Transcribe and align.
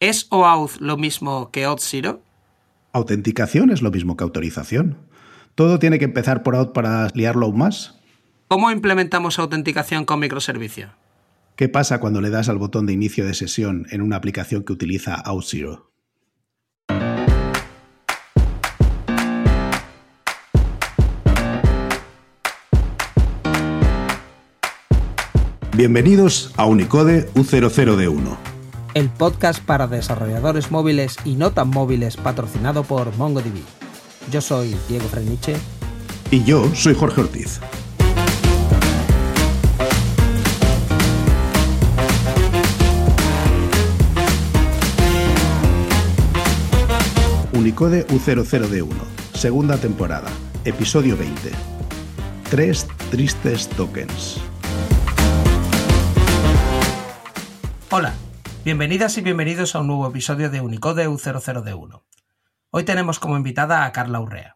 ¿Es 0.00 0.28
OAuth 0.30 0.80
lo 0.80 0.96
mismo 0.96 1.50
que 1.50 1.66
Auth0? 1.66 2.20
Autenticación 2.92 3.68
es 3.68 3.82
lo 3.82 3.90
mismo 3.90 4.16
que 4.16 4.24
autorización. 4.24 4.96
¿Todo 5.54 5.78
tiene 5.78 5.98
que 5.98 6.06
empezar 6.06 6.42
por 6.42 6.56
Auth 6.56 6.72
para 6.72 7.08
liarlo 7.12 7.44
aún 7.44 7.58
más? 7.58 8.00
¿Cómo 8.48 8.70
implementamos 8.70 9.38
autenticación 9.38 10.06
con 10.06 10.18
microservicio? 10.18 10.88
¿Qué 11.54 11.68
pasa 11.68 12.00
cuando 12.00 12.22
le 12.22 12.30
das 12.30 12.48
al 12.48 12.56
botón 12.56 12.86
de 12.86 12.94
inicio 12.94 13.26
de 13.26 13.34
sesión 13.34 13.86
en 13.90 14.00
una 14.00 14.16
aplicación 14.16 14.64
que 14.64 14.72
utiliza 14.72 15.22
Auth0? 15.22 15.84
Bienvenidos 25.76 26.54
a 26.56 26.64
Unicode 26.64 27.30
U00D1. 27.34 28.49
El 28.92 29.08
podcast 29.08 29.62
para 29.62 29.86
desarrolladores 29.86 30.72
móviles 30.72 31.16
y 31.24 31.36
no 31.36 31.52
tan 31.52 31.68
móviles 31.68 32.16
patrocinado 32.16 32.82
por 32.82 33.16
MongoDB. 33.16 33.62
Yo 34.32 34.40
soy 34.40 34.76
Diego 34.88 35.06
Freniche. 35.08 35.54
Y 36.32 36.42
yo 36.42 36.68
soy 36.74 36.94
Jorge 36.94 37.20
Ortiz. 37.20 37.60
Unicode 47.52 48.06
U00D1, 48.08 48.88
segunda 49.34 49.76
temporada, 49.76 50.28
episodio 50.64 51.16
20. 51.16 51.50
Tres 52.50 52.88
tristes 53.10 53.68
tokens. 53.68 54.38
Hola, 57.90 58.14
bienvenidas 58.64 59.16
y 59.16 59.22
bienvenidos 59.22 59.74
a 59.74 59.80
un 59.80 59.86
nuevo 59.86 60.06
episodio 60.06 60.50
de 60.50 60.60
Unicode 60.60 61.08
U00D1. 61.08 62.02
Hoy 62.70 62.84
tenemos 62.84 63.18
como 63.18 63.36
invitada 63.36 63.84
a 63.84 63.92
Carla 63.92 64.20
Urrea. 64.20 64.54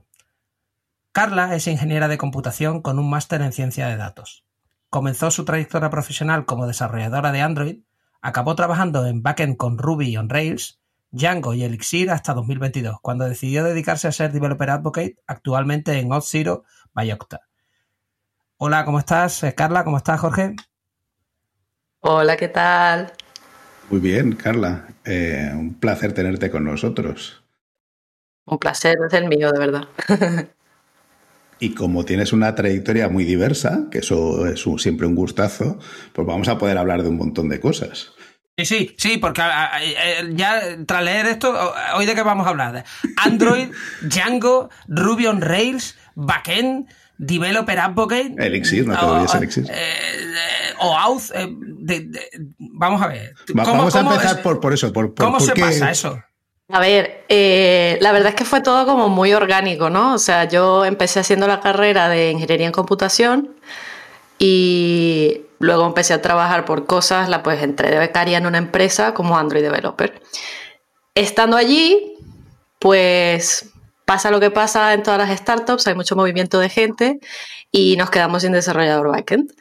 Carla 1.12 1.55
es 1.55 1.67
ingeniera 1.67 2.06
de 2.09 2.19
computación 2.19 2.83
con 2.83 2.98
un 2.98 3.09
máster 3.09 3.41
en 3.41 3.53
ciencia 3.53 3.89
de 3.89 3.97
datos. 3.97 4.45
Comenzó 4.91 5.31
su 5.31 5.45
trayectoria 5.45 5.89
profesional 5.89 6.45
como 6.45 6.67
desarrolladora 6.67 7.33
de 7.33 7.41
Android, 7.41 7.78
acabó 8.20 8.55
trabajando 8.55 9.06
en 9.06 9.23
backend 9.23 9.56
con 9.56 9.78
Ruby 9.78 10.17
on 10.19 10.28
Rails, 10.28 10.81
Django 11.11 11.55
y 11.55 11.65
Elixir 11.65 12.11
hasta 12.11 12.34
2022, 12.34 12.97
cuando 13.00 13.25
decidió 13.25 13.65
dedicarse 13.65 14.09
a 14.09 14.12
ser 14.12 14.33
Developer 14.33 14.69
Advocate, 14.69 15.17
actualmente 15.27 15.98
en 15.98 16.11
Auth0 16.11 16.65
by 16.93 17.12
Okta. 17.12 17.41
Hola, 18.59 18.84
¿cómo 18.84 18.98
estás? 18.98 19.43
Eh, 19.45 19.55
Carla, 19.55 19.83
¿cómo 19.83 19.97
estás, 19.97 20.21
Jorge? 20.21 20.56
Hola, 22.00 22.37
¿qué 22.37 22.48
tal? 22.48 23.12
Muy 23.91 24.01
bien, 24.01 24.33
Carla. 24.33 24.89
Eh, 25.05 25.51
un 25.55 25.75
placer 25.75 26.13
tenerte 26.13 26.51
con 26.51 26.65
nosotros. 26.65 27.43
Un 28.47 28.59
placer 28.59 28.97
es 29.07 29.13
el 29.15 29.29
mío, 29.29 29.53
de 29.53 29.59
verdad. 29.59 29.89
y 31.59 31.75
como 31.75 32.05
tienes 32.05 32.33
una 32.33 32.55
trayectoria 32.55 33.09
muy 33.09 33.25
diversa, 33.25 33.87
que 33.91 33.99
eso 33.99 34.47
es 34.47 34.65
siempre 34.79 35.07
un 35.07 35.15
gustazo, 35.15 35.79
pues 36.12 36.27
vamos 36.27 36.49
a 36.49 36.59
poder 36.59 36.79
hablar 36.79 37.03
de 37.03 37.09
un 37.09 37.17
montón 37.17 37.49
de 37.49 37.61
cosas. 37.61 38.12
Sí, 38.57 38.65
sí, 38.67 38.95
sí, 38.99 39.19
porque 39.19 39.43
ya 40.35 40.61
tras 40.87 41.05
leer 41.05 41.27
esto, 41.27 41.53
hoy 41.97 42.07
de 42.07 42.15
qué 42.15 42.23
vamos 42.23 42.47
a 42.47 42.51
hablar. 42.51 42.85
Android, 43.17 43.69
Django, 44.03 44.71
Ruby 44.87 45.27
on 45.27 45.41
Rails, 45.41 45.97
Backend, 46.15 46.89
Developer 47.19 47.79
Advocate. 47.79 48.34
Elixir, 48.39 48.87
no 48.87 48.98
te 48.98 49.05
olvides 49.05 49.34
Elixir. 49.34 49.67
Eh, 49.70 50.75
o 50.81 50.97
Auth. 50.97 51.31
Eh, 51.34 51.48
vamos 52.59 53.03
a 53.03 53.09
ver. 53.09 53.34
vamos 53.55 53.95
a 53.95 54.01
empezar 54.01 54.43
por, 54.43 54.73
eso. 54.73 54.93
Por, 54.93 55.15
¿Cómo 55.15 55.41
se 55.41 55.55
pasa 55.55 55.91
eso? 55.91 56.23
A 56.69 56.81
ver, 56.81 57.25
eh, 57.29 57.98
la 58.01 58.11
verdad 58.12 58.31
es 58.31 58.34
que 58.34 58.45
fue 58.45 58.62
todo 58.62 58.87
como 58.87 59.09
muy 59.09 59.34
orgánico, 59.34 59.91
¿no? 59.91 60.15
O 60.15 60.19
sea, 60.19 60.45
yo 60.45 60.84
empecé 60.84 61.21
haciendo 61.21 61.47
la 61.47 61.61
carrera 61.61 62.09
de 62.09 62.31
ingeniería 62.31 62.67
en 62.67 62.73
computación 62.73 63.55
y 64.38 65.43
luego 65.59 65.87
empecé 65.87 66.15
a 66.15 66.22
trabajar 66.22 66.65
por 66.65 66.87
cosas, 66.87 67.28
la 67.28 67.43
pues 67.43 67.62
entré 67.62 67.91
de 67.91 67.99
becaria 67.99 68.38
en 68.38 68.47
una 68.47 68.59
empresa 68.59 69.12
como 69.12 69.37
Android 69.37 69.62
Developer. 69.62 70.21
Estando 71.15 71.56
allí, 71.56 72.15
pues 72.78 73.74
pasa 74.04 74.31
lo 74.31 74.41
que 74.41 74.50
pasa 74.50 74.94
en 74.94 75.03
todas 75.03 75.19
las 75.19 75.38
startups, 75.38 75.87
hay 75.87 75.94
mucho 75.94 76.16
movimiento 76.16 76.59
de 76.59 76.69
gente 76.69 77.20
y 77.70 77.97
nos 77.97 78.10
quedamos 78.10 78.42
sin 78.42 78.53
desarrollador 78.53 79.09
backend. 79.10 79.53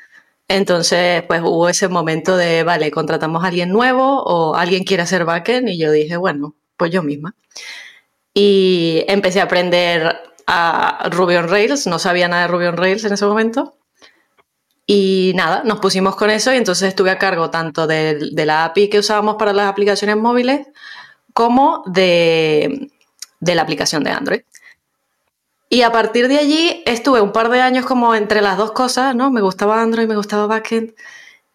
Entonces, 0.47 1.23
pues 1.23 1.41
hubo 1.41 1.69
ese 1.69 1.87
momento 1.87 2.37
de, 2.37 2.63
vale, 2.63 2.91
contratamos 2.91 3.43
a 3.43 3.47
alguien 3.47 3.69
nuevo 3.69 4.21
o 4.23 4.55
alguien 4.55 4.83
quiere 4.83 5.03
hacer 5.03 5.25
backend 5.25 5.69
y 5.69 5.77
yo 5.77 5.91
dije, 5.91 6.17
bueno, 6.17 6.55
pues 6.77 6.91
yo 6.91 7.01
misma. 7.03 7.35
Y 8.33 9.05
empecé 9.07 9.39
a 9.41 9.43
aprender 9.45 10.15
a 10.47 11.07
Ruby 11.11 11.35
on 11.35 11.49
Rails, 11.49 11.87
no 11.87 11.99
sabía 11.99 12.27
nada 12.27 12.43
de 12.43 12.47
Ruby 12.49 12.65
on 12.65 12.77
Rails 12.77 13.03
en 13.05 13.13
ese 13.13 13.25
momento. 13.25 13.77
Y 14.85 15.31
nada, 15.35 15.63
nos 15.63 15.79
pusimos 15.79 16.15
con 16.15 16.29
eso 16.29 16.53
y 16.53 16.57
entonces 16.57 16.89
estuve 16.89 17.09
a 17.11 17.17
cargo 17.17 17.49
tanto 17.49 17.87
de, 17.87 18.29
de 18.31 18.45
la 18.45 18.65
API 18.65 18.89
que 18.89 18.99
usábamos 18.99 19.35
para 19.37 19.53
las 19.53 19.67
aplicaciones 19.69 20.17
móviles 20.17 20.67
como 21.33 21.83
de, 21.87 22.91
de 23.43 23.55
la 23.55 23.61
aplicación 23.61 24.03
de 24.03 24.11
Android. 24.11 24.41
Y 25.69 25.81
a 25.81 25.91
partir 25.91 26.27
de 26.27 26.37
allí 26.37 26.83
estuve 26.85 27.19
un 27.21 27.31
par 27.31 27.49
de 27.49 27.61
años 27.61 27.85
como 27.85 28.15
entre 28.15 28.41
las 28.41 28.57
dos 28.57 28.71
cosas, 28.71 29.15
¿no? 29.15 29.31
Me 29.31 29.41
gustaba 29.41 29.81
Android, 29.81 30.07
me 30.07 30.15
gustaba 30.15 30.47
backend. 30.47 30.93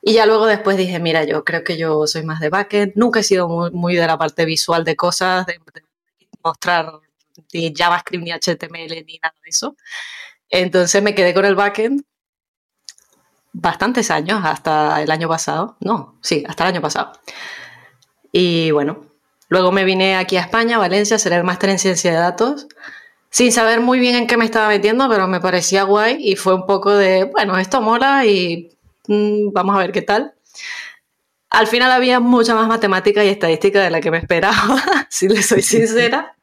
Y 0.03 0.15
ya 0.15 0.27
luego 0.27 0.47
después 0.47 0.77
dije, 0.77 0.99
mira, 0.99 1.25
yo 1.25 1.45
creo 1.45 1.65
que 1.65 1.77
yo 1.79 2.07
soy 2.07 2.25
más 2.25 2.41
de 2.41 2.51
backend. 2.51 2.93
Nunca 2.97 3.21
he 3.21 3.23
sido 3.23 3.49
muy, 3.73 3.97
de 3.97 4.07
la 4.07 4.19
parte 4.19 4.45
visual 4.45 4.85
de 4.85 4.97
cosas, 4.97 5.47
de, 5.47 5.61
mostrar 6.43 6.93
ni 7.53 7.73
JavaScript, 7.75 8.25
ni 8.25 8.33
HTML, 8.33 9.05
ni 9.07 9.19
nada 9.23 9.35
de 9.43 9.49
eso. 9.51 9.77
Entonces 10.51 11.03
me 11.03 11.15
quedé 11.15 11.33
con 11.35 11.45
el 11.45 11.55
backend 11.55 12.05
bastantes 13.53 14.11
años, 14.11 14.41
hasta 14.45 15.03
el 15.03 15.11
año 15.11 15.29
pasado. 15.29 15.77
No, 15.81 16.19
sí, 16.23 16.45
hasta 16.49 16.65
el 16.65 16.75
año 16.75 16.83
pasado. 16.83 17.13
Y 18.33 18.71
bueno, 18.73 19.08
Luego 19.49 19.73
me 19.73 19.85
vine 19.85 20.17
aquí 20.17 20.37
a 20.37 20.43
España, 20.43 20.77
a 20.77 20.79
Valencia, 20.79 21.15
a 21.15 21.19
hacer 21.19 21.33
el 21.33 21.45
máster 21.45 21.71
en 21.71 21.79
ciencia 21.79 22.11
de 22.11 22.19
datos, 22.19 22.69
sin 23.31 23.53
saber 23.53 23.81
muy 23.81 23.99
bien 23.99 24.15
en 24.15 24.27
qué 24.27 24.37
me 24.37 24.45
estaba 24.45 24.69
metiendo, 24.69 25.09
pero 25.09 25.27
me 25.27 25.41
parecía 25.41 25.83
guay 25.85 26.17
y 26.21 26.37
fue 26.37 26.55
un 26.55 26.67
poco 26.67 26.95
de, 26.95 27.25
bueno, 27.25 27.59
esto 27.59 27.81
mola 27.81 28.27
y 28.27 28.71
mm, 29.07 29.53
vamos 29.53 29.77
a 29.77 29.79
ver 29.81 29.93
qué 29.93 30.03
tal. 30.03 30.35
Al 31.51 31.67
final 31.67 31.91
había 31.91 32.21
mucha 32.21 32.55
más 32.55 32.69
matemática 32.69 33.25
y 33.25 33.29
estadística 33.29 33.83
de 33.83 33.91
la 33.91 34.01
que 34.01 34.11
me 34.11 34.19
esperaba, 34.19 34.83
si 35.09 35.29
le 35.29 35.43
soy 35.43 35.63
sincera. 35.63 36.35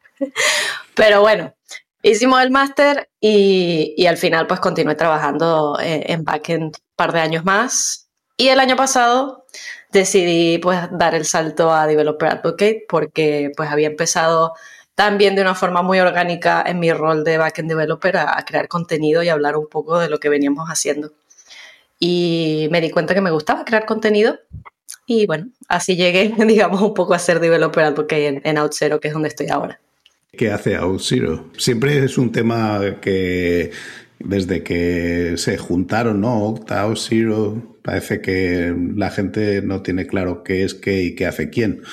Pero 0.95 1.21
bueno, 1.21 1.53
hicimos 2.01 2.41
el 2.41 2.49
máster 2.49 3.09
y, 3.19 4.05
al 4.07 4.17
final 4.17 4.47
pues 4.47 4.59
continué 4.59 4.95
trabajando 4.95 5.77
en, 5.79 6.11
en 6.11 6.23
backend 6.23 6.63
un 6.63 6.95
par 6.95 7.13
de 7.13 7.19
años 7.19 7.45
más. 7.45 8.09
Y 8.37 8.49
el 8.49 8.59
año 8.59 8.75
pasado 8.75 9.45
decidí 9.95 10.57
pues 10.59 10.79
dar 10.91 11.15
el 11.15 11.25
salto 11.25 11.71
a 11.73 11.87
Developer 11.87 12.29
Advocate 12.29 12.85
porque 12.87 13.51
pues 13.55 13.69
había 13.69 13.87
empezado 13.87 14.53
también 14.93 15.35
de 15.35 15.41
una 15.41 15.55
forma 15.55 15.81
muy 15.81 15.99
orgánica 15.99 16.63
en 16.65 16.79
mi 16.79 16.91
rol 16.91 17.23
de 17.23 17.37
backend 17.37 17.69
developer 17.69 18.17
a, 18.17 18.43
crear 18.45 18.67
contenido 18.67 19.23
y 19.23 19.29
hablar 19.29 19.57
un 19.57 19.67
poco 19.67 19.97
de 19.99 20.09
lo 20.09 20.19
que 20.19 20.29
veníamos 20.29 20.69
haciendo. 20.69 21.13
Y 21.97 22.67
me 22.71 22.81
di 22.81 22.91
cuenta 22.91 23.13
que 23.13 23.21
me 23.21 23.31
gustaba 23.31 23.65
crear 23.65 23.85
contenido 23.85 24.37
y 25.07 25.25
bueno, 25.27 25.47
así 25.67 25.95
llegué, 25.95 26.33
digamos, 26.45 26.81
un 26.81 26.93
poco 26.93 27.13
a 27.13 27.19
ser 27.19 27.39
developer 27.39 27.85
advocate 27.85 28.27
en, 28.27 28.41
en 28.43 28.57
OutZero, 28.57 28.99
que 28.99 29.07
es 29.07 29.13
donde 29.13 29.29
estoy 29.29 29.47
ahora. 29.47 29.79
¿Qué 30.37 30.51
hace 30.51 30.77
OutZero? 30.77 31.45
Siempre 31.57 32.03
es 32.03 32.17
un 32.17 32.31
tema 32.33 32.81
que 33.01 33.71
desde 34.19 34.63
que 34.63 35.35
se 35.37 35.57
juntaron, 35.57 36.19
¿no? 36.19 36.43
Octa, 36.43 36.85
OutZero, 36.85 37.74
parece 37.85 38.19
que 38.19 38.75
la 38.95 39.11
gente 39.11 39.61
no 39.61 39.83
tiene 39.83 40.07
claro 40.07 40.43
qué 40.43 40.63
es 40.63 40.73
qué 40.73 41.03
y 41.03 41.15
qué 41.15 41.27
hace 41.27 41.51
quién. 41.51 41.83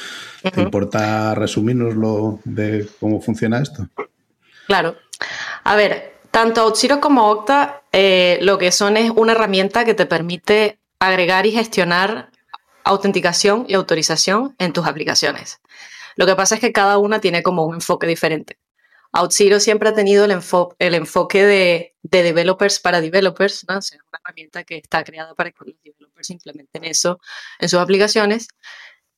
¿Te 0.43 0.63
importa 0.63 1.35
resumirnoslo 1.35 2.41
de 2.45 2.89
cómo 2.99 3.21
funciona 3.21 3.61
esto? 3.61 3.87
Claro. 4.67 4.97
A 5.65 5.77
ver, 5.77 6.15
tanto 6.31 6.65
OutZero 6.65 7.01
como 7.01 7.31
Octa 7.31 7.83
eh, 7.93 8.39
lo 8.41 8.57
que 8.57 8.73
son 8.73 8.97
es 8.97 9.11
una 9.15 9.33
herramienta 9.33 9.85
que 9.85 9.95
te 9.95 10.07
permite 10.07 10.79
agregar 10.99 11.45
y 11.47 11.53
gestionar 11.53 12.31
autenticación 12.85 13.67
y 13.69 13.75
autorización 13.75 14.57
en 14.59 14.73
tus 14.73 14.87
aplicaciones. 14.87 15.61
Lo 16.17 16.27
que 16.27 16.35
pasa 16.35 16.55
es 16.55 16.61
que 16.61 16.73
cada 16.73 16.97
una 16.99 17.21
tiene 17.21 17.43
como 17.43 17.65
un 17.65 17.75
enfoque 17.75 18.07
diferente. 18.07 18.57
OutZero 19.13 19.61
siempre 19.61 19.91
ha 19.91 19.95
tenido 19.95 20.25
el, 20.25 20.31
enfoque 20.31 21.45
de, 21.45 21.95
developers 22.03 22.81
para 22.81 23.01
developers, 23.01 23.65
¿no? 23.69 23.79
o 23.79 23.83
sea, 23.83 23.99
una 24.09 24.21
herramienta 24.25 24.65
que 24.65 24.79
está 24.79 25.05
creada 25.05 25.35
para 25.35 25.51
que 25.51 25.59
los 25.67 25.75
developers 25.85 26.31
implementen 26.31 26.85
eso 26.85 27.21
en 27.59 27.69
sus 27.69 27.79
aplicaciones. 27.79 28.49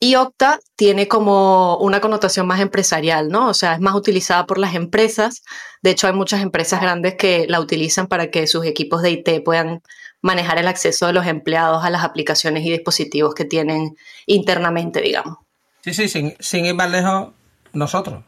Y 0.00 0.16
Octa 0.16 0.58
tiene 0.76 1.06
como 1.06 1.78
una 1.78 2.00
connotación 2.00 2.46
más 2.46 2.60
empresarial, 2.60 3.28
¿no? 3.28 3.48
O 3.48 3.54
sea, 3.54 3.74
es 3.74 3.80
más 3.80 3.94
utilizada 3.94 4.44
por 4.44 4.58
las 4.58 4.74
empresas. 4.74 5.42
De 5.82 5.90
hecho, 5.90 6.08
hay 6.08 6.12
muchas 6.12 6.42
empresas 6.42 6.80
grandes 6.82 7.14
que 7.14 7.46
la 7.48 7.60
utilizan 7.60 8.08
para 8.08 8.30
que 8.30 8.46
sus 8.46 8.66
equipos 8.66 9.00
de 9.00 9.12
IT 9.12 9.44
puedan 9.44 9.82
manejar 10.20 10.58
el 10.58 10.66
acceso 10.66 11.06
de 11.06 11.12
los 11.12 11.26
empleados 11.26 11.84
a 11.84 11.90
las 11.90 12.02
aplicaciones 12.02 12.64
y 12.66 12.72
dispositivos 12.72 13.34
que 13.34 13.44
tienen 13.44 13.96
internamente, 14.26 15.00
digamos. 15.00 15.38
Sí, 15.82 15.94
sí, 15.94 16.34
sin 16.38 16.66
ir 16.66 16.74
más 16.74 16.90
lejos, 16.90 17.28
nosotros. 17.72 18.24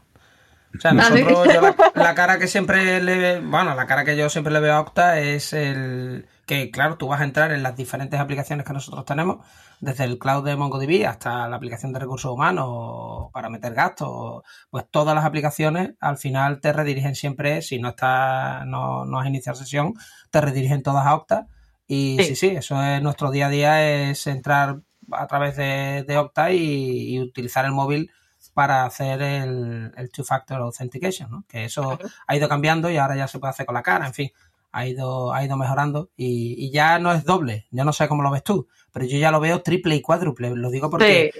O 0.76 0.80
sea, 0.80 0.92
nosotros, 0.92 1.48
yo 1.52 1.74
la, 1.94 2.14
cara 2.14 2.38
que 2.38 2.48
siempre 2.48 3.02
le, 3.02 3.40
bueno, 3.40 3.74
la 3.74 3.86
cara 3.86 4.04
que 4.04 4.16
yo 4.16 4.28
siempre 4.28 4.52
le 4.52 4.60
veo 4.60 4.74
a 4.74 4.80
Octa 4.80 5.20
es 5.20 5.52
el 5.52 6.26
que, 6.46 6.70
claro, 6.70 6.96
tú 6.96 7.08
vas 7.08 7.20
a 7.20 7.24
entrar 7.24 7.50
en 7.52 7.62
las 7.62 7.76
diferentes 7.76 8.18
aplicaciones 8.20 8.64
que 8.64 8.72
nosotros 8.72 9.04
tenemos, 9.04 9.44
desde 9.80 10.04
el 10.04 10.18
cloud 10.18 10.44
de 10.44 10.56
MongoDB 10.56 11.06
hasta 11.06 11.48
la 11.48 11.56
aplicación 11.56 11.92
de 11.92 11.98
recursos 11.98 12.30
humanos 12.30 13.30
para 13.32 13.50
meter 13.50 13.74
gastos, 13.74 14.42
pues 14.70 14.84
todas 14.90 15.14
las 15.14 15.24
aplicaciones 15.24 15.94
al 16.00 16.18
final 16.18 16.60
te 16.60 16.72
redirigen 16.72 17.14
siempre, 17.14 17.62
si 17.62 17.78
no 17.78 17.90
está, 17.90 18.64
no, 18.64 19.04
no 19.04 19.18
has 19.18 19.26
iniciado 19.26 19.58
sesión, 19.58 19.94
te 20.30 20.40
redirigen 20.40 20.82
todas 20.82 21.06
a 21.06 21.14
Octa. 21.14 21.46
Y 21.88 22.18
sí, 22.20 22.36
sí, 22.36 22.48
eso 22.48 22.82
es 22.82 23.02
nuestro 23.02 23.30
día 23.30 23.46
a 23.46 23.50
día, 23.50 24.10
es 24.10 24.26
entrar 24.26 24.80
a 25.12 25.26
través 25.26 25.56
de, 25.56 26.16
Octa 26.16 26.52
y 26.52 27.20
utilizar 27.20 27.64
el 27.64 27.72
móvil 27.72 28.10
para 28.56 28.86
hacer 28.86 29.20
el, 29.20 30.10
two-factor 30.10 30.62
authentication, 30.62 31.30
¿no? 31.30 31.44
Que 31.46 31.66
eso 31.66 31.98
ha 32.26 32.36
ido 32.36 32.48
cambiando 32.48 32.88
y 32.88 32.96
ahora 32.96 33.14
ya 33.14 33.28
se 33.28 33.38
puede 33.38 33.50
hacer 33.50 33.66
con 33.66 33.74
la 33.74 33.82
cara, 33.82 34.06
en 34.06 34.14
fin, 34.14 34.32
ha 34.72 34.86
ido, 34.86 35.34
ha 35.34 35.44
ido 35.44 35.58
mejorando 35.58 36.08
y, 36.16 36.70
ya 36.70 36.98
no 36.98 37.12
es 37.12 37.24
doble, 37.24 37.66
yo 37.70 37.84
no 37.84 37.92
sé 37.92 38.08
cómo 38.08 38.22
lo 38.22 38.30
ves 38.30 38.42
tú, 38.42 38.66
pero 38.92 39.04
yo 39.04 39.18
ya 39.18 39.30
lo 39.30 39.40
veo 39.40 39.60
triple 39.60 39.94
y 39.94 40.00
cuádruple, 40.00 40.56
lo 40.56 40.70
digo 40.70 40.88
porque 40.88 41.32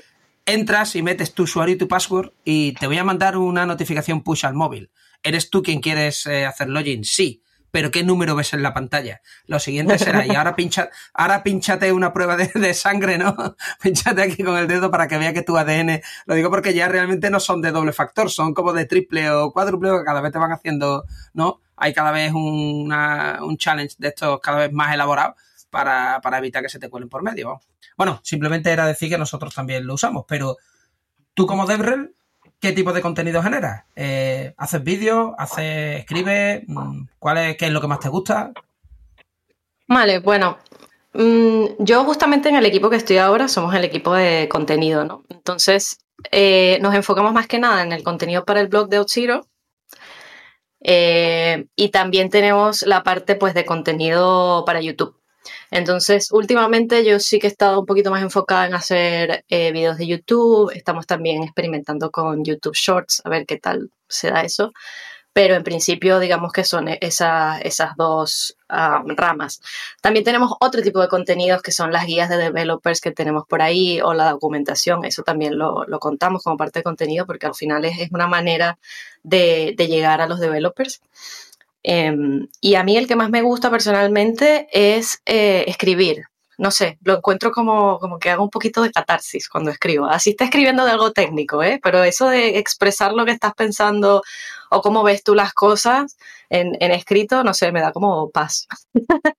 entras 0.44 0.94
y 0.94 1.02
metes 1.02 1.32
tu 1.32 1.44
usuario 1.44 1.76
y 1.76 1.78
tu 1.78 1.88
password 1.88 2.32
y 2.44 2.72
te 2.72 2.86
voy 2.86 2.98
a 2.98 3.04
mandar 3.04 3.38
una 3.38 3.64
notificación 3.64 4.22
push 4.22 4.44
al 4.44 4.52
móvil. 4.52 4.90
¿Eres 5.22 5.48
tú 5.48 5.62
quien 5.62 5.80
quieres 5.80 6.26
eh, 6.26 6.44
hacer 6.44 6.68
login? 6.68 7.02
Sí 7.02 7.40
pero 7.76 7.90
¿qué 7.90 8.02
número 8.02 8.34
ves 8.34 8.54
en 8.54 8.62
la 8.62 8.72
pantalla? 8.72 9.20
Lo 9.44 9.58
siguiente 9.58 9.98
será, 9.98 10.24
y 10.24 10.34
ahora 10.34 10.56
pincha, 10.56 10.88
ahora 11.12 11.42
pinchate 11.42 11.92
una 11.92 12.10
prueba 12.10 12.34
de, 12.34 12.72
sangre, 12.72 13.18
¿no? 13.18 13.36
pinchate 13.82 14.22
aquí 14.22 14.42
con 14.42 14.56
el 14.56 14.66
dedo 14.66 14.90
para 14.90 15.06
que 15.08 15.18
vea 15.18 15.34
que 15.34 15.42
tu 15.42 15.58
ADN, 15.58 16.00
lo 16.24 16.34
digo 16.34 16.48
porque 16.48 16.72
ya 16.72 16.88
realmente 16.88 17.28
no 17.28 17.38
son 17.38 17.60
de 17.60 17.72
doble 17.72 17.92
factor, 17.92 18.30
son 18.30 18.54
como 18.54 18.72
de 18.72 18.86
triple 18.86 19.28
o 19.28 19.52
cuádruple, 19.52 19.90
que 19.90 20.04
cada 20.06 20.22
vez 20.22 20.32
te 20.32 20.38
van 20.38 20.52
haciendo, 20.52 21.04
¿no? 21.34 21.60
Hay 21.76 21.92
cada 21.92 22.12
vez 22.12 22.32
un 22.32 22.88
challenge 23.58 23.96
de 23.98 24.08
estos 24.08 24.40
cada 24.40 24.56
vez 24.56 24.72
más 24.72 24.94
elaborados 24.94 25.34
para, 25.68 26.22
para 26.22 26.38
evitar 26.38 26.62
que 26.62 26.70
se 26.70 26.78
te 26.78 26.88
cuelen 26.88 27.10
por 27.10 27.22
medio. 27.22 27.60
Bueno, 27.98 28.20
simplemente 28.22 28.70
era 28.70 28.86
decir 28.86 29.10
que 29.10 29.18
nosotros 29.18 29.54
también 29.54 29.86
lo 29.86 29.92
usamos, 29.92 30.24
pero 30.26 30.56
tú 31.34 31.46
como 31.46 31.66
DevRel 31.66 32.15
¿Qué 32.60 32.72
tipo 32.72 32.92
de 32.92 33.02
contenido 33.02 33.42
generas? 33.42 33.84
Eh, 33.94 34.54
¿Haces 34.56 34.82
vídeos? 34.82 35.34
¿Haces, 35.38 36.00
escribes? 36.00 36.62
Mm, 36.66 37.06
¿Cuál 37.18 37.38
es, 37.38 37.56
¿Qué 37.56 37.66
es 37.66 37.72
lo 37.72 37.80
que 37.80 37.86
más 37.86 38.00
te 38.00 38.08
gusta? 38.08 38.52
Vale, 39.88 40.18
bueno, 40.18 40.58
mm, 41.12 41.64
yo 41.78 42.04
justamente 42.04 42.48
en 42.48 42.56
el 42.56 42.66
equipo 42.66 42.90
que 42.90 42.96
estoy 42.96 43.18
ahora 43.18 43.48
somos 43.48 43.74
el 43.74 43.84
equipo 43.84 44.14
de 44.14 44.48
contenido, 44.48 45.04
¿no? 45.04 45.22
Entonces, 45.28 45.98
eh, 46.32 46.78
nos 46.80 46.94
enfocamos 46.94 47.32
más 47.32 47.46
que 47.46 47.58
nada 47.58 47.82
en 47.82 47.92
el 47.92 48.02
contenido 48.02 48.44
para 48.44 48.60
el 48.60 48.68
blog 48.68 48.88
de 48.88 48.98
OutZero 48.98 49.46
eh, 50.80 51.66
y 51.76 51.90
también 51.90 52.30
tenemos 52.30 52.82
la 52.82 53.02
parte 53.02 53.34
pues 53.36 53.54
de 53.54 53.64
contenido 53.64 54.64
para 54.64 54.80
YouTube. 54.80 55.16
Entonces, 55.70 56.30
últimamente 56.32 57.04
yo 57.04 57.18
sí 57.20 57.38
que 57.38 57.46
he 57.46 57.50
estado 57.50 57.80
un 57.80 57.86
poquito 57.86 58.10
más 58.10 58.22
enfocada 58.22 58.66
en 58.66 58.74
hacer 58.74 59.44
eh, 59.48 59.72
videos 59.72 59.98
de 59.98 60.06
YouTube. 60.06 60.70
Estamos 60.74 61.06
también 61.06 61.42
experimentando 61.42 62.10
con 62.10 62.44
YouTube 62.44 62.74
Shorts, 62.74 63.22
a 63.24 63.30
ver 63.30 63.46
qué 63.46 63.58
tal 63.58 63.90
se 64.08 64.30
da 64.30 64.42
eso. 64.42 64.72
Pero 65.32 65.54
en 65.54 65.64
principio, 65.64 66.18
digamos 66.18 66.50
que 66.50 66.64
son 66.64 66.88
esas 66.88 67.96
dos 67.98 68.56
ah, 68.70 69.02
ramas. 69.06 69.60
También 70.00 70.24
tenemos 70.24 70.52
otro 70.60 70.80
tipo 70.80 70.98
de 71.02 71.08
contenidos 71.08 71.60
que 71.60 71.72
son 71.72 71.92
las 71.92 72.06
guías 72.06 72.30
de 72.30 72.38
developers 72.38 73.02
que 73.02 73.10
tenemos 73.10 73.44
por 73.46 73.60
ahí 73.60 74.00
o 74.00 74.14
la 74.14 74.30
documentación. 74.30 75.04
Eso 75.04 75.24
también 75.24 75.58
lo, 75.58 75.84
contamos 76.00 76.42
como 76.42 76.56
parte 76.56 76.78
de 76.78 76.84
contenido 76.84 77.26
porque 77.26 77.44
al 77.46 77.54
final 77.54 77.84
es, 77.84 78.10
una 78.12 78.26
manera 78.26 78.78
de, 79.24 79.74
de 79.76 79.88
llegar 79.88 80.22
a 80.22 80.26
los 80.26 80.40
developers. 80.40 81.02
Em, 81.88 82.48
y 82.60 82.74
a 82.74 82.82
mí 82.82 82.96
el 82.96 83.06
que 83.06 83.14
más 83.14 83.30
me 83.30 83.42
gusta 83.42 83.70
personalmente 83.70 84.66
es 84.72 85.22
eh, 85.24 85.64
escribir. 85.68 86.24
No 86.58 86.72
sé, 86.72 86.98
lo 87.02 87.18
encuentro 87.18 87.52
como, 87.52 88.00
como 88.00 88.18
que 88.18 88.28
hago 88.28 88.42
un 88.42 88.50
poquito 88.50 88.82
de 88.82 88.90
catarsis 88.90 89.48
cuando 89.48 89.70
escribo. 89.70 90.06
Así 90.06 90.30
está 90.30 90.46
escribiendo 90.46 90.84
de 90.84 90.90
algo 90.90 91.12
técnico, 91.12 91.62
¿eh? 91.62 91.78
pero 91.80 92.02
eso 92.02 92.28
de 92.28 92.58
expresar 92.58 93.12
lo 93.12 93.24
que 93.24 93.30
estás 93.30 93.54
pensando 93.54 94.22
o 94.68 94.80
cómo 94.82 95.04
ves 95.04 95.22
tú 95.22 95.36
las 95.36 95.52
cosas 95.52 96.16
en, 96.50 96.74
escrito, 96.90 97.44
no 97.44 97.54
sé, 97.54 97.70
me 97.70 97.80
da 97.80 97.92
como 97.92 98.30
paz. 98.30 98.66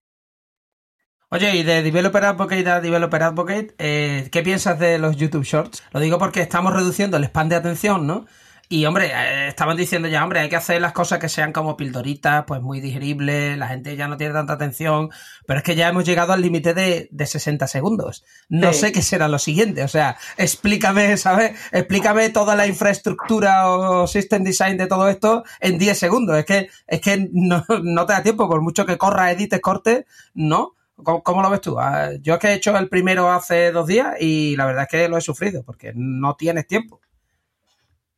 Oye, 1.29 1.53
y 1.53 1.63
de 1.63 1.83
Developer 1.83 2.23
Advocate 2.23 2.69
a 2.69 2.79
Developer 2.79 3.23
Advocate, 3.23 3.75
eh, 3.77 4.29
¿qué 4.31 4.41
piensas 4.41 4.79
de 4.79 4.99
los 4.99 5.17
YouTube 5.17 5.43
Shorts? 5.43 5.83
Lo 5.91 5.99
digo 5.99 6.17
porque 6.17 6.39
estamos 6.39 6.73
reduciendo 6.73 7.17
el 7.17 7.25
span 7.25 7.49
de 7.49 7.57
atención, 7.57 8.07
¿no? 8.07 8.25
Y 8.69 8.85
hombre, 8.85 9.11
eh, 9.13 9.47
estaban 9.47 9.77
diciendo 9.77 10.09
ya, 10.09 10.23
hombre, 10.23 10.41
hay 10.41 10.49
que 10.49 10.57
hacer 10.57 10.81
las 10.81 10.91
cosas 10.91 11.19
que 11.19 11.29
sean 11.29 11.53
como 11.53 11.77
pildoritas, 11.77 12.43
pues 12.45 12.61
muy 12.61 12.81
digeribles, 12.81 13.57
la 13.57 13.69
gente 13.69 13.95
ya 13.95 14.09
no 14.09 14.17
tiene 14.17 14.33
tanta 14.33 14.53
atención, 14.53 15.09
pero 15.45 15.59
es 15.59 15.63
que 15.63 15.75
ya 15.75 15.87
hemos 15.87 16.03
llegado 16.03 16.33
al 16.33 16.41
límite 16.41 16.73
de, 16.73 17.07
de 17.09 17.25
60 17.25 17.65
segundos. 17.67 18.25
No 18.49 18.73
sé 18.73 18.91
qué 18.91 19.01
será 19.01 19.29
lo 19.29 19.39
siguiente, 19.39 19.83
o 19.83 19.87
sea, 19.87 20.17
explícame, 20.35 21.15
¿sabes? 21.15 21.57
Explícame 21.71 22.29
toda 22.29 22.57
la 22.57 22.67
infraestructura 22.67 23.69
o 23.69 24.05
system 24.05 24.43
design 24.43 24.75
de 24.75 24.87
todo 24.87 25.07
esto 25.07 25.45
en 25.61 25.77
10 25.77 25.97
segundos. 25.97 26.37
Es 26.37 26.45
que, 26.45 26.69
es 26.87 26.99
que 26.99 27.29
no, 27.31 27.63
no 27.83 28.05
te 28.05 28.13
da 28.13 28.21
tiempo, 28.21 28.49
por 28.49 28.61
mucho 28.61 28.85
que 28.85 28.97
corra, 28.97 29.31
edites, 29.31 29.61
cortes, 29.61 30.05
no. 30.33 30.73
¿Cómo, 31.03 31.23
¿Cómo, 31.23 31.41
lo 31.41 31.49
ves 31.49 31.61
tú? 31.61 31.79
Ah, 31.79 32.09
yo 32.21 32.33
es 32.33 32.39
que 32.39 32.47
he 32.47 32.53
hecho 32.55 32.75
el 32.75 32.89
primero 32.89 33.31
hace 33.31 33.71
dos 33.71 33.87
días 33.87 34.15
y 34.19 34.55
la 34.57 34.65
verdad 34.65 34.83
es 34.83 34.89
que 34.89 35.07
lo 35.07 35.17
he 35.17 35.21
sufrido 35.21 35.63
porque 35.63 35.93
no 35.95 36.35
tienes 36.35 36.67
tiempo. 36.67 36.99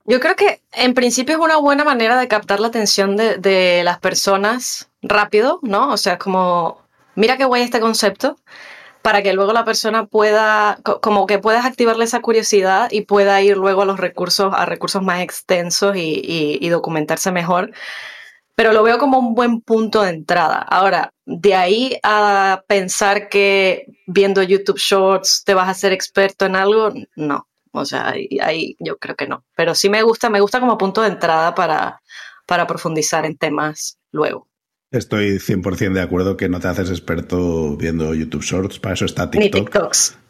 Yo 0.10 0.20
creo 0.20 0.36
que 0.36 0.64
en 0.72 0.96
principio 0.96 1.36
es 1.36 1.40
una 1.40 1.58
buena 1.58 1.84
manera 1.84 2.20
de 2.20 2.28
captar 2.28 2.60
la 2.60 2.70
atención 2.70 3.16
de, 3.16 3.82
las 3.84 4.00
personas 4.00 4.90
rápido, 5.04 5.60
¿no? 5.62 5.92
O 5.92 5.98
sea, 5.98 6.18
como, 6.18 6.82
mira 7.14 7.38
qué 7.38 7.46
guay 7.46 7.62
este 7.62 7.80
concepto, 7.80 8.36
para 9.04 9.22
que 9.22 9.34
luego 9.34 9.54
la 9.54 9.66
persona 9.66 10.08
pueda, 10.08 10.80
como 11.02 11.28
que 11.28 11.38
puedas 11.38 11.64
activarle 11.64 12.06
esa 12.06 12.22
curiosidad 12.22 12.90
y 12.92 13.02
pueda 13.02 13.40
ir 13.44 13.58
luego 13.58 13.84
a 13.84 13.86
los 13.86 14.00
recursos, 14.00 14.52
a 14.52 14.66
recursos 14.66 15.04
más 15.04 15.22
extensos 15.22 15.96
y, 15.96 16.68
documentarse 16.70 17.32
mejor. 17.32 17.72
Pero 18.56 18.74
lo 18.74 18.82
veo 18.82 18.98
como 18.98 19.20
un 19.20 19.36
buen 19.36 19.62
punto 19.62 20.02
de 20.02 20.10
entrada. 20.10 20.58
Ahora, 20.58 21.14
de 21.26 21.54
ahí 21.54 22.00
a 22.02 22.64
pensar 22.68 23.30
que 23.30 23.86
viendo 24.08 24.42
YouTube 24.42 24.80
Shorts 24.80 25.44
te 25.46 25.54
vas 25.54 25.70
a 25.70 25.76
ser 25.76 25.94
experto 25.94 26.48
en 26.48 26.56
algo, 26.56 26.92
no. 27.16 27.49
O 27.72 27.86
sea, 27.86 28.10
ahí, 28.42 28.76
yo 28.80 28.98
creo 28.98 29.16
que 29.16 29.28
no. 29.28 29.46
Pero 29.56 29.76
sí 29.76 29.90
me 29.90 30.02
gusta, 30.04 30.30
me 30.30 30.42
gusta 30.42 30.60
como 30.60 30.78
punto 30.78 31.02
de 31.02 31.10
entrada 31.10 31.56
para, 31.56 32.02
para 32.46 32.68
profundizar 32.68 33.26
en 33.26 33.38
temas 33.38 33.98
luego. 34.12 34.48
Estoy 34.92 35.38
100% 35.38 35.94
de 35.94 36.02
acuerdo 36.02 36.36
que 36.36 36.50
no 36.50 36.60
te 36.60 36.68
haces 36.68 36.90
experto 36.90 37.78
viendo 37.78 38.16
YouTube 38.16 38.42
Shorts, 38.42 38.80
para 38.80 38.96
eso 38.96 39.06
está 39.06 39.30
TikTok. 39.30 39.54
Ni 39.54 39.66
TikToks. 39.66 40.18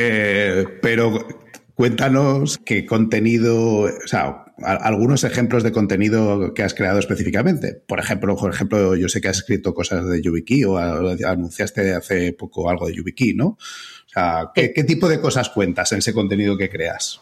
Eh, 0.00 0.78
pero 0.80 1.26
cuéntanos 1.78 2.58
qué 2.58 2.84
contenido, 2.84 3.82
o 3.82 4.06
sea, 4.08 4.46
algunos 4.64 5.22
ejemplos 5.22 5.62
de 5.62 5.70
contenido 5.70 6.52
que 6.52 6.64
has 6.64 6.74
creado 6.74 6.98
específicamente. 6.98 7.80
Por 7.86 8.00
ejemplo, 8.00 8.34
por 8.34 8.52
ejemplo, 8.52 8.96
yo 8.96 9.08
sé 9.08 9.20
que 9.20 9.28
has 9.28 9.36
escrito 9.36 9.72
cosas 9.74 10.04
de 10.08 10.20
YubiKey 10.20 10.64
o 10.64 10.76
anunciaste 10.76 11.94
hace 11.94 12.32
poco 12.32 12.68
algo 12.68 12.88
de 12.88 12.96
YubiKey, 12.96 13.34
¿no? 13.34 13.46
O 13.46 14.08
sea, 14.08 14.50
¿qué, 14.52 14.70
tipo 14.82 15.08
de 15.08 15.20
cosas 15.20 15.50
cuentas 15.50 15.92
en 15.92 15.98
ese 15.98 16.12
contenido 16.12 16.58
que 16.58 16.68
creas? 16.68 17.20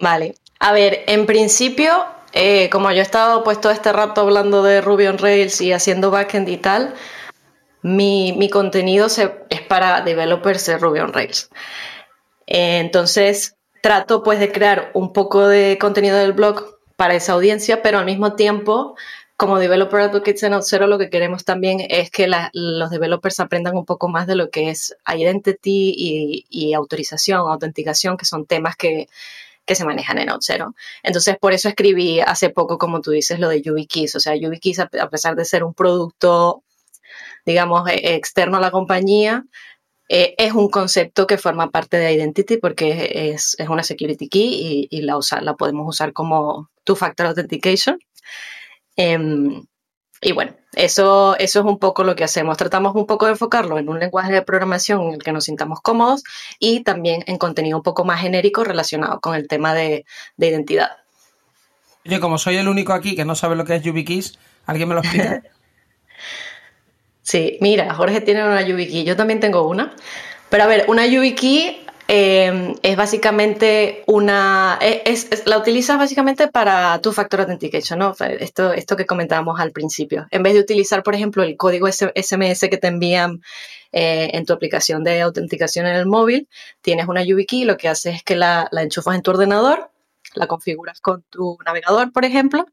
Vale. 0.00 0.34
A 0.58 0.72
ver, 0.72 1.04
en 1.06 1.24
principio, 1.26 1.92
eh, 2.32 2.68
como 2.70 2.90
yo 2.90 2.98
he 2.98 3.02
estado 3.02 3.44
pues 3.44 3.60
todo 3.60 3.70
este 3.70 3.92
rato 3.92 4.22
hablando 4.22 4.64
de 4.64 4.80
Ruby 4.80 5.06
on 5.06 5.18
Rails 5.18 5.60
y 5.60 5.70
haciendo 5.70 6.10
backend 6.10 6.48
y 6.48 6.56
tal, 6.56 6.94
mi, 7.82 8.50
contenido 8.50 9.06
es 9.06 9.60
para 9.68 10.00
developers 10.00 10.66
de 10.66 10.78
Ruby 10.78 10.98
on 10.98 11.12
Rails. 11.12 11.48
Eh, 12.46 12.78
entonces, 12.78 13.56
trato 13.82 14.22
pues 14.22 14.40
de 14.40 14.52
crear 14.52 14.90
un 14.94 15.12
poco 15.12 15.46
de 15.46 15.78
contenido 15.80 16.16
del 16.16 16.32
blog 16.32 16.76
para 16.96 17.14
esa 17.14 17.34
audiencia, 17.34 17.82
pero 17.82 17.98
al 17.98 18.06
mismo 18.06 18.34
tiempo, 18.34 18.96
como 19.36 19.58
Developer 19.58 20.00
Advocates 20.00 20.42
en 20.44 20.54
Outzero, 20.54 20.86
lo 20.86 20.98
que 20.98 21.10
queremos 21.10 21.44
también 21.44 21.80
es 21.88 22.10
que 22.10 22.26
los 22.52 22.90
developers 22.90 23.38
aprendan 23.40 23.76
un 23.76 23.84
poco 23.84 24.08
más 24.08 24.26
de 24.26 24.34
lo 24.34 24.50
que 24.50 24.70
es 24.70 24.96
identity 25.06 26.44
y, 26.48 26.74
autorización, 26.74 27.40
autenticación, 27.40 28.16
que 28.16 28.24
son 28.24 28.46
temas 28.46 28.76
que, 28.76 29.08
se 29.66 29.84
manejan 29.84 30.18
en 30.18 30.30
Outzero. 30.30 30.74
Entonces, 31.02 31.36
por 31.38 31.52
eso 31.52 31.68
escribí 31.68 32.20
hace 32.20 32.50
poco, 32.50 32.78
como 32.78 33.00
tú 33.00 33.10
dices, 33.10 33.38
lo 33.40 33.48
de 33.48 33.62
YubiKeys. 33.62 34.14
O 34.14 34.20
sea, 34.20 34.36
YubiKeys, 34.36 34.78
a 34.78 35.10
pesar 35.10 35.34
de 35.36 35.44
ser 35.44 35.64
un 35.64 35.74
producto, 35.74 36.62
digamos, 37.44 37.88
e, 37.90 38.14
externo 38.14 38.56
a 38.58 38.60
la 38.60 38.70
compañía, 38.70 39.44
eh, 40.08 40.34
es 40.38 40.52
un 40.52 40.68
concepto 40.68 41.26
que 41.26 41.38
forma 41.38 41.70
parte 41.70 41.96
de 41.96 42.12
Identity 42.12 42.58
porque 42.58 43.32
es, 43.32 43.56
una 43.68 43.82
security 43.82 44.28
key 44.28 44.88
y, 44.90 45.00
la, 45.02 45.18
la 45.40 45.54
podemos 45.54 45.86
usar 45.88 46.12
como 46.12 46.70
two-factor 46.84 47.26
authentication. 47.26 47.98
Em, 48.96 49.64
y 50.22 50.32
bueno, 50.32 50.54
eso, 50.74 51.36
eso 51.38 51.60
es 51.60 51.66
un 51.66 51.78
poco 51.78 52.04
lo 52.04 52.16
que 52.16 52.24
hacemos. 52.24 52.56
Tratamos 52.56 52.94
un 52.94 53.06
poco 53.06 53.26
de 53.26 53.32
enfocarlo 53.32 53.78
en 53.78 53.88
un 53.88 53.98
lenguaje 53.98 54.32
de 54.32 54.42
programación 54.42 55.02
en 55.02 55.14
el 55.14 55.22
que 55.22 55.32
nos 55.32 55.44
sintamos 55.44 55.80
cómodos 55.80 56.22
y 56.58 56.82
también 56.84 57.22
en 57.26 57.38
contenido 57.38 57.76
un 57.76 57.82
poco 57.82 58.04
más 58.04 58.20
genérico 58.20 58.64
relacionado 58.64 59.20
con 59.20 59.34
el 59.34 59.48
tema 59.48 59.74
de, 59.74 60.04
identidad. 60.38 60.90
Oye, 62.06 62.20
como 62.20 62.38
soy 62.38 62.56
el 62.56 62.68
único 62.68 62.92
aquí 62.92 63.16
que 63.16 63.24
no 63.24 63.34
sabe 63.34 63.56
lo 63.56 63.64
que 63.64 63.74
es 63.74 63.82
YubiKeys, 63.82 64.38
¿alguien 64.64 64.88
me 64.88 64.94
lo 64.94 65.00
explica? 65.00 65.42
sí, 67.26 67.58
mira, 67.60 67.92
Jorge 67.94 68.20
tiene 68.20 68.44
una 68.44 68.62
YubiKey, 68.62 69.04
yo 69.04 69.16
también 69.16 69.40
tengo 69.40 69.68
una. 69.68 69.92
Pero 70.48 70.62
a 70.62 70.66
ver, 70.66 70.84
una 70.88 71.06
YubiKey 71.06 71.84
eh, 72.08 72.74
es 72.82 72.96
básicamente 72.96 74.04
una, 74.06 74.78
e, 74.80 75.02
es, 75.06 75.42
la 75.44 75.58
utilizas 75.58 75.98
básicamente 75.98 76.46
para 76.46 77.00
tu 77.00 77.12
factor 77.12 77.40
authentication, 77.40 77.98
¿no? 77.98 78.14
Esto, 78.38 78.72
esto 78.72 78.96
que 78.96 79.06
comentábamos 79.06 79.58
al 79.58 79.72
principio. 79.72 80.26
En 80.30 80.42
vez 80.44 80.54
de 80.54 80.60
utilizar, 80.60 81.02
por 81.02 81.14
ejemplo, 81.14 81.42
el 81.42 81.56
código 81.56 81.88
SMS 81.88 82.60
que 82.70 82.78
te 82.78 82.86
envían 82.86 83.40
eh, 83.90 84.30
en 84.34 84.46
tu 84.46 84.52
aplicación 84.52 85.02
de 85.02 85.20
autenticación 85.22 85.86
en 85.86 85.96
el 85.96 86.06
móvil, 86.06 86.48
tienes 86.80 87.08
una 87.08 87.24
YubiKey, 87.24 87.64
lo 87.64 87.76
que 87.76 87.88
haces 87.88 88.16
es 88.16 88.22
que 88.22 88.36
la, 88.36 88.68
la 88.70 88.82
enchufas 88.82 89.16
en 89.16 89.22
tu 89.22 89.32
ordenador, 89.32 89.90
la 90.34 90.46
configuras 90.46 91.00
con 91.00 91.24
tu 91.28 91.58
navegador, 91.64 92.12
por 92.12 92.24
ejemplo, 92.24 92.66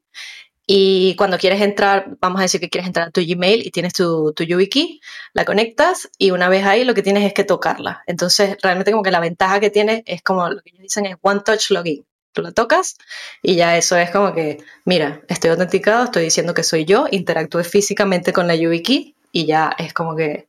y 0.66 1.14
cuando 1.16 1.38
quieres 1.38 1.60
entrar, 1.60 2.06
vamos 2.20 2.40
a 2.40 2.42
decir 2.42 2.60
que 2.60 2.70
quieres 2.70 2.86
entrar 2.86 3.08
a 3.08 3.10
tu 3.10 3.20
Gmail 3.20 3.66
y 3.66 3.70
tienes 3.70 3.92
tu, 3.92 4.32
tu 4.32 4.44
YubiKey, 4.44 5.00
la 5.34 5.44
conectas 5.44 6.08
y 6.16 6.30
una 6.30 6.48
vez 6.48 6.64
ahí 6.64 6.84
lo 6.84 6.94
que 6.94 7.02
tienes 7.02 7.24
es 7.24 7.34
que 7.34 7.44
tocarla. 7.44 8.02
Entonces, 8.06 8.56
realmente 8.62 8.90
como 8.90 9.02
que 9.02 9.10
la 9.10 9.20
ventaja 9.20 9.60
que 9.60 9.70
tiene 9.70 10.02
es 10.06 10.22
como 10.22 10.48
lo 10.48 10.60
que 10.62 10.70
ellos 10.70 10.82
dicen 10.82 11.06
es 11.06 11.16
One 11.20 11.40
Touch 11.44 11.70
Login. 11.70 12.06
Tú 12.32 12.42
la 12.42 12.50
tocas 12.50 12.96
y 13.42 13.54
ya 13.56 13.76
eso 13.76 13.96
es 13.96 14.10
como 14.10 14.34
que, 14.34 14.58
mira, 14.84 15.22
estoy 15.28 15.50
autenticado, 15.50 16.04
estoy 16.04 16.24
diciendo 16.24 16.52
que 16.52 16.64
soy 16.64 16.84
yo, 16.84 17.06
interactúe 17.10 17.62
físicamente 17.62 18.32
con 18.32 18.48
la 18.48 18.56
YubiKey 18.56 19.14
y 19.30 19.46
ya 19.46 19.74
es 19.78 19.92
como 19.92 20.16
que 20.16 20.48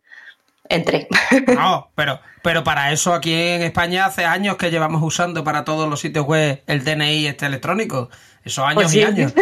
entré. 0.69 1.07
No, 1.53 1.91
pero, 1.95 2.19
pero 2.43 2.63
para 2.63 2.91
eso 2.91 3.13
aquí 3.13 3.34
en 3.34 3.62
España 3.62 4.05
hace 4.05 4.25
años 4.25 4.57
que 4.57 4.72
llevamos 4.72 5.01
usando 5.03 5.43
para 5.43 5.63
todos 5.63 5.89
los 5.89 6.00
sitios 6.00 6.25
web 6.25 6.63
el 6.67 6.84
DNI 6.84 7.27
este 7.27 7.45
electrónico. 7.45 8.10
Esos 8.43 8.65
años 8.65 8.84
pues 8.84 8.95
y 8.95 9.03
años. 9.03 9.34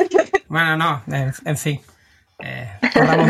Bueno, 0.47 0.77
no, 0.77 1.03
en, 1.07 1.57
fin. 1.57 1.81
Eh, 2.39 2.69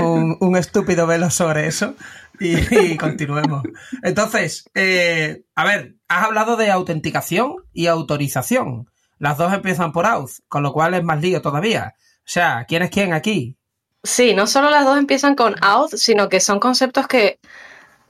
un, 0.02 0.58
estúpido 0.58 1.08
velo 1.08 1.30
sobre 1.30 1.68
eso 1.68 1.96
y, 2.40 2.98
continuemos. 2.98 3.64
Entonces, 4.02 4.70
eh, 4.76 5.44
a 5.56 5.64
ver, 5.64 5.96
has 6.10 6.26
hablado 6.26 6.58
de 6.58 6.70
autenticación 6.70 7.56
y 7.72 7.88
autorización. 7.88 8.90
Las 9.20 9.38
dos 9.38 9.54
empiezan 9.54 9.94
por 9.94 10.06
auth, 10.06 10.40
con 10.50 10.64
lo 10.64 10.74
cual 10.74 10.96
es 10.96 11.04
más 11.04 11.22
lío 11.22 11.42
todavía. 11.42 11.94
O 11.98 12.26
sea, 12.26 12.66
¿quién 12.68 12.84
es 12.84 12.90
quién 12.90 13.14
aquí? 13.14 13.58
Sí, 14.04 14.34
no 14.34 14.48
solo 14.48 14.70
las 14.70 14.84
dos 14.84 14.98
empiezan 14.98 15.36
con 15.36 15.56
auth, 15.62 15.94
sino 15.96 16.28
que 16.28 16.42
son 16.42 16.60
conceptos 16.60 17.08
que 17.08 17.40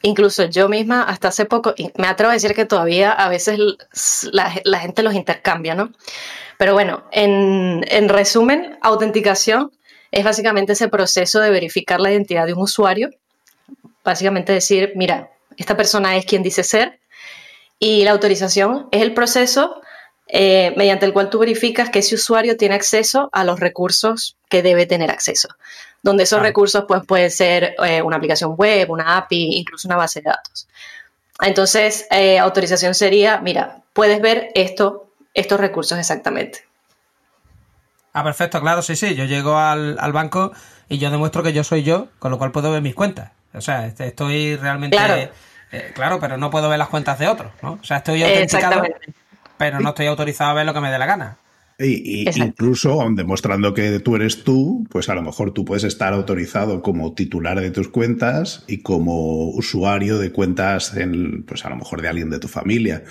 incluso 0.04 0.44
yo 0.46 0.70
misma 0.70 1.04
hasta 1.04 1.30
hace 1.30 1.46
poco, 1.46 1.74
me 1.98 2.08
atrevo 2.08 2.30
a 2.30 2.34
decir 2.34 2.54
que 2.54 2.66
todavía 2.66 3.12
a 3.12 3.30
veces 3.30 3.58
la, 4.32 4.80
gente 4.80 5.02
los 5.02 5.16
intercambia, 5.16 5.74
¿no? 5.74 5.92
Pero 6.60 6.74
bueno, 6.74 7.06
en, 7.12 8.10
resumen, 8.10 8.78
autenticación 8.82 9.72
es 10.12 10.24
básicamente 10.24 10.74
ese 10.74 10.90
proceso 10.90 11.40
de 11.40 11.50
verificar 11.50 12.00
la 12.00 12.12
identidad 12.12 12.46
de 12.46 12.54
un 12.54 12.62
usuario. 12.62 13.10
Básicamente 14.04 14.54
decir, 14.54 14.92
mira, 14.96 15.32
esta 15.58 15.76
persona 15.76 16.16
es 16.18 16.26
quien 16.26 16.44
dice 16.44 16.64
ser. 16.64 17.00
Y 17.80 18.04
la 18.04 18.12
autorización 18.12 18.90
es 18.92 19.02
el 19.02 19.14
proceso 19.14 19.82
eh, 20.36 20.74
mediante 20.76 21.06
el 21.06 21.14
cual 21.14 21.30
tú 21.30 21.38
verificas 21.38 21.92
que 21.92 22.00
ese 22.00 22.16
usuario 22.16 22.58
tiene 22.58 22.74
acceso 22.74 23.30
a 23.34 23.44
los 23.44 23.60
recursos 23.60 24.36
que 24.50 24.64
debe 24.64 24.88
tener 24.88 25.12
acceso. 25.12 25.48
Donde 26.02 26.24
esos 26.24 26.42
recursos 26.42 26.86
pues, 26.88 27.06
pueden 27.06 27.30
ser 27.30 27.76
eh, 27.86 28.02
una 28.02 28.18
aplicación 28.18 28.56
web, 28.58 28.90
una 28.90 29.16
API, 29.18 29.60
incluso 29.60 29.88
una 29.88 29.96
base 29.96 30.22
de 30.22 30.32
datos. 30.32 30.68
Entonces, 31.40 32.08
eh, 32.10 32.40
autorización 32.40 32.96
sería, 32.96 33.42
mira, 33.42 33.84
puedes 33.94 34.20
ver 34.22 34.50
esto 34.56 35.12
estos 35.36 35.60
recursos 35.60 36.00
exactamente. 36.00 36.66
Ah, 38.12 38.24
perfecto, 38.24 38.60
claro, 38.60 38.82
sí, 38.82 38.96
sí. 38.96 39.14
Yo 39.14 39.26
llego 39.26 39.56
al, 39.56 40.14
banco 40.14 40.52
y 40.90 40.98
yo 40.98 41.12
demuestro 41.12 41.44
que 41.44 41.54
yo 41.54 41.64
soy 41.64 41.84
yo, 41.84 42.08
con 42.18 42.32
lo 42.32 42.40
cual 42.40 42.52
puedo 42.52 42.72
ver 42.72 42.82
mis 42.82 42.96
cuentas. 42.96 43.32
O 43.54 43.62
sea, 43.62 43.86
estoy 43.86 44.56
realmente... 44.56 44.98
Claro, 44.98 45.32
eh, 45.72 45.92
claro 45.94 46.20
pero 46.20 46.38
no 46.38 46.50
puedo 46.50 46.70
ver 46.70 46.80
las 46.80 46.90
cuentas 46.90 47.20
de 47.20 47.28
otros, 47.28 47.52
¿no? 47.62 47.74
O 47.80 47.84
sea, 47.84 47.98
estoy 47.98 48.24
autenticado, 48.24 48.84
pero 49.58 49.80
no 49.80 49.90
estoy 49.90 50.08
autorizado 50.08 50.52
a 50.52 50.54
ver 50.54 50.66
lo 50.66 50.74
que 50.74 50.82
me 50.82 50.92
dé 50.92 50.98
la 50.98 51.06
gana. 51.06 51.38
Y, 51.80 52.30
incluso 52.40 53.04
demostrando 53.12 53.74
que 53.74 54.00
tú 54.00 54.16
eres 54.16 54.44
tú, 54.44 54.86
pues 54.90 55.10
a 55.10 55.16
lo 55.16 55.24
mejor 55.24 55.54
tú 55.54 55.66
puedes 55.66 55.84
estar 55.84 56.14
autorizado 56.14 56.82
como 56.84 57.14
titular 57.14 57.60
de 57.60 57.72
tus 57.72 57.88
cuentas 57.88 58.64
y 58.68 58.84
como 58.84 59.50
usuario 59.50 60.20
de 60.20 60.32
cuentas, 60.32 60.96
en, 60.96 61.44
pues 61.44 61.66
a 61.66 61.70
lo 61.70 61.78
mejor 61.78 62.02
de 62.02 62.10
alguien 62.10 62.30
de 62.30 62.40
tu 62.40 62.48
familia. 62.48 63.04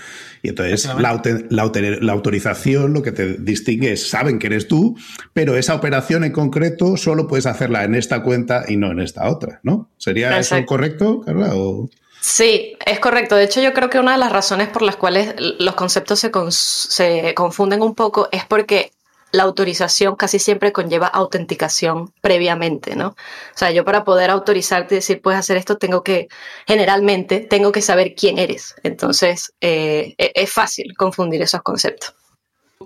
Y 0.42 0.50
entonces 0.50 0.86
la, 0.98 1.20
la, 1.50 2.12
autorización 2.12 2.92
lo 2.92 3.02
que 3.02 3.12
te 3.12 3.34
distingue 3.34 3.92
es, 3.92 4.08
saben 4.08 4.38
que 4.38 4.46
eres 4.46 4.68
tú, 4.68 4.96
pero 5.32 5.56
esa 5.56 5.74
operación 5.74 6.22
en 6.22 6.32
concreto 6.32 6.96
solo 6.96 7.26
puedes 7.26 7.46
hacerla 7.46 7.82
en 7.82 7.96
esta 7.96 8.22
cuenta 8.22 8.64
y 8.68 8.76
no 8.76 8.92
en 8.92 9.00
esta 9.00 9.28
otra, 9.28 9.60
¿no? 9.64 9.90
¿Sería 9.98 10.38
eso 10.38 10.64
correcto, 10.66 11.20
Carla? 11.20 11.50
O... 11.54 11.90
Sí, 12.22 12.76
es 12.86 13.00
correcto. 13.00 13.34
De 13.34 13.42
hecho, 13.42 13.60
yo 13.60 13.72
creo 13.72 13.90
que 13.90 13.98
una 13.98 14.12
de 14.12 14.18
las 14.18 14.30
razones 14.30 14.68
por 14.68 14.82
las 14.82 14.94
cuales 14.94 15.34
los 15.38 15.74
conceptos 15.74 16.20
se, 16.20 16.30
se 16.52 17.34
confunden 17.34 17.82
un 17.82 17.96
poco 17.96 18.28
es 18.30 18.44
porque 18.44 18.92
la 19.32 19.42
autorización 19.42 20.14
casi 20.14 20.38
siempre 20.38 20.70
conlleva 20.70 21.08
autenticación 21.08 22.12
previamente, 22.20 22.94
¿no? 22.94 23.08
O 23.08 23.56
sea, 23.56 23.72
yo 23.72 23.84
para 23.84 24.04
poder 24.04 24.30
autorizarte 24.30 24.94
y 24.94 24.98
decir, 24.98 25.20
puedes 25.20 25.40
hacer 25.40 25.56
esto, 25.56 25.78
tengo 25.78 26.04
que, 26.04 26.28
generalmente, 26.64 27.40
tengo 27.40 27.72
que 27.72 27.82
saber 27.82 28.14
quién 28.14 28.38
eres. 28.38 28.76
Entonces, 28.84 29.52
eh, 29.60 30.14
e-, 30.16 30.32
es 30.36 30.52
fácil 30.52 30.94
confundir 30.96 31.42
esos 31.42 31.62
conceptos. 31.62 32.14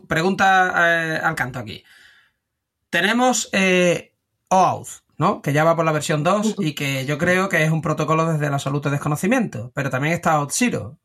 Pregunta 0.08 0.72
eh, 0.76 1.20
al 1.22 1.34
canto 1.34 1.58
aquí. 1.58 1.84
Tenemos 2.88 3.50
eh, 3.52 4.14
OAuth, 4.48 5.02
¿no? 5.18 5.42
Que 5.42 5.52
ya 5.52 5.64
va 5.64 5.76
por 5.76 5.84
la 5.84 5.92
versión 5.92 6.22
2 6.22 6.56
y 6.58 6.74
que 6.74 7.06
yo 7.06 7.18
creo 7.18 7.48
que 7.48 7.62
es 7.62 7.70
un 7.70 7.82
protocolo 7.82 8.30
desde 8.30 8.46
el 8.46 8.54
absoluto 8.54 8.90
desconocimiento. 8.90 9.70
Pero 9.74 9.90
también 9.90 10.14
está 10.14 10.38
Auth0. 10.40 10.96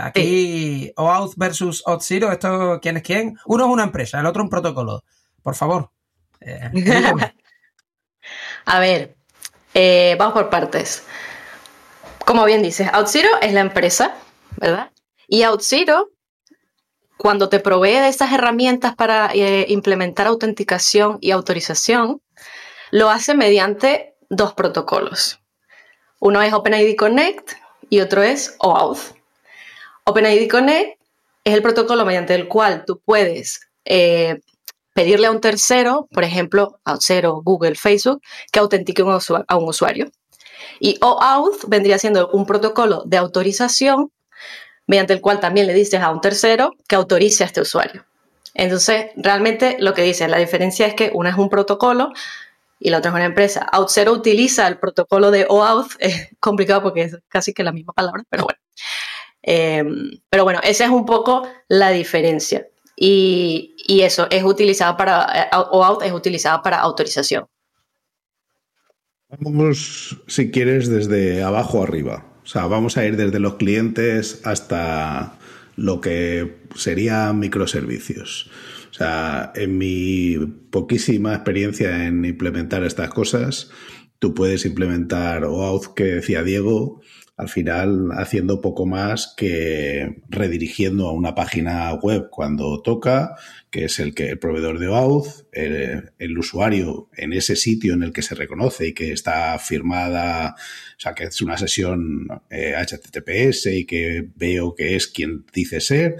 Aquí, 0.00 0.92
OAuth 0.96 1.34
versus 1.36 1.84
Auth0, 1.84 2.32
¿esto 2.32 2.80
quién 2.82 2.96
es 2.96 3.02
quién? 3.02 3.38
Uno 3.46 3.66
es 3.66 3.70
una 3.70 3.84
empresa, 3.84 4.18
el 4.18 4.26
otro 4.26 4.42
un 4.42 4.50
protocolo. 4.50 5.04
Por 5.42 5.54
favor. 5.54 5.90
Eh, 6.40 6.70
A 8.66 8.78
ver, 8.80 9.16
eh, 9.74 10.16
vamos 10.18 10.34
por 10.34 10.50
partes. 10.50 11.04
Como 12.24 12.44
bien 12.44 12.62
dices, 12.62 12.88
Auth0 12.88 13.26
es 13.42 13.52
la 13.52 13.60
empresa, 13.60 14.16
¿verdad? 14.56 14.90
Y 15.28 15.42
Auth0, 15.42 16.08
cuando 17.16 17.48
te 17.48 17.60
provee 17.60 18.00
de 18.00 18.08
estas 18.08 18.32
herramientas 18.32 18.94
para 18.96 19.30
eh, 19.32 19.66
implementar 19.68 20.26
autenticación 20.26 21.18
y 21.20 21.30
autorización, 21.30 22.20
lo 22.94 23.10
hace 23.10 23.34
mediante 23.34 24.14
dos 24.30 24.54
protocolos. 24.54 25.40
Uno 26.20 26.40
es 26.42 26.52
OpenID 26.52 26.94
Connect 26.96 27.54
y 27.90 27.98
otro 27.98 28.22
es 28.22 28.54
OAuth. 28.60 29.16
OpenID 30.04 30.48
Connect 30.48 31.00
es 31.42 31.54
el 31.54 31.60
protocolo 31.60 32.04
mediante 32.04 32.36
el 32.36 32.46
cual 32.46 32.84
tú 32.86 33.02
puedes 33.04 33.62
eh, 33.84 34.38
pedirle 34.92 35.26
a 35.26 35.32
un 35.32 35.40
tercero, 35.40 36.06
por 36.12 36.22
ejemplo, 36.22 36.78
a 36.84 36.94
Auth0, 36.94 37.42
Google, 37.42 37.74
Facebook, 37.74 38.22
que 38.52 38.60
autentique 38.60 39.02
a 39.02 39.56
un 39.56 39.68
usuario. 39.68 40.12
Y 40.78 40.96
OAuth 41.00 41.64
vendría 41.66 41.98
siendo 41.98 42.28
un 42.28 42.46
protocolo 42.46 43.02
de 43.06 43.16
autorización 43.16 44.12
mediante 44.86 45.14
el 45.14 45.20
cual 45.20 45.40
también 45.40 45.66
le 45.66 45.74
dices 45.74 46.00
a 46.00 46.10
un 46.10 46.20
tercero 46.20 46.76
que 46.86 46.94
autorice 46.94 47.42
a 47.42 47.46
este 47.46 47.60
usuario. 47.60 48.06
Entonces, 48.54 49.06
realmente 49.16 49.76
lo 49.80 49.94
que 49.94 50.02
dice, 50.02 50.28
la 50.28 50.38
diferencia 50.38 50.86
es 50.86 50.94
que 50.94 51.10
uno 51.12 51.28
es 51.28 51.34
un 51.34 51.50
protocolo 51.50 52.12
y 52.84 52.90
la 52.90 52.98
otra 52.98 53.10
es 53.10 53.14
una 53.14 53.24
empresa. 53.24 53.66
Auth0 53.72 54.12
utiliza 54.12 54.68
el 54.68 54.78
protocolo 54.78 55.30
de 55.30 55.46
OAuth, 55.48 55.92
es 55.98 56.28
complicado 56.38 56.82
porque 56.82 57.02
es 57.04 57.18
casi 57.28 57.54
que 57.54 57.64
la 57.64 57.72
misma 57.72 57.94
palabra, 57.94 58.22
pero 58.28 58.44
bueno. 58.44 58.60
Em, 59.40 60.10
pero 60.28 60.44
bueno, 60.44 60.60
esa 60.62 60.84
es 60.84 60.90
un 60.90 61.06
poco 61.06 61.48
la 61.68 61.90
diferencia. 61.90 62.68
Y, 62.94 63.74
eso 64.02 64.28
es 64.30 64.44
utilizado 64.44 64.98
para, 64.98 65.26
eh, 65.34 65.56
OAuth 65.72 66.02
es 66.02 66.12
utilizada 66.12 66.60
para 66.60 66.78
autorización. 66.78 67.46
Vamos, 69.30 70.18
si 70.26 70.50
quieres, 70.50 70.88
desde 70.88 71.42
abajo 71.42 71.82
arriba. 71.82 72.26
O 72.44 72.46
sea, 72.46 72.66
vamos 72.66 72.98
a 72.98 73.06
ir 73.06 73.16
desde 73.16 73.40
los 73.40 73.54
clientes 73.54 74.42
hasta 74.44 75.38
lo 75.76 76.02
que 76.02 76.58
serían 76.76 77.38
microservicios. 77.38 78.50
O 78.94 78.96
sea, 78.96 79.50
en 79.56 79.76
mi 79.76 80.36
poquísima 80.70 81.34
experiencia 81.34 82.06
en 82.06 82.24
implementar 82.24 82.84
estas 82.84 83.10
cosas, 83.10 83.72
tú 84.20 84.34
puedes 84.34 84.64
implementar 84.66 85.42
OAuth 85.46 85.94
que 85.96 86.04
decía 86.04 86.44
Diego, 86.44 87.00
al 87.36 87.48
final 87.48 88.10
haciendo 88.12 88.60
poco 88.60 88.86
más 88.86 89.34
que 89.36 90.22
redirigiendo 90.28 91.08
a 91.08 91.12
una 91.12 91.34
página 91.34 91.92
web 91.94 92.28
cuando 92.30 92.82
toca, 92.82 93.34
que 93.68 93.86
es 93.86 93.98
el 93.98 94.14
que 94.14 94.28
el 94.28 94.38
proveedor 94.38 94.78
de 94.78 94.86
OAuth, 94.86 95.44
el, 95.50 96.38
usuario 96.38 97.08
en 97.16 97.32
ese 97.32 97.56
sitio 97.56 97.94
en 97.94 98.04
el 98.04 98.12
que 98.12 98.22
se 98.22 98.36
reconoce 98.36 98.86
y 98.86 98.94
que 98.94 99.10
está 99.10 99.58
firmada, 99.58 100.54
o 100.96 101.00
sea, 101.00 101.14
que 101.14 101.24
es 101.24 101.42
una 101.42 101.58
sesión 101.58 102.28
HTTPS 102.48 103.66
eh, 103.66 103.78
y 103.78 103.86
que 103.86 104.28
veo 104.36 104.76
que 104.76 104.94
es 104.94 105.08
quien 105.08 105.44
dice 105.52 105.80
ser, 105.80 106.18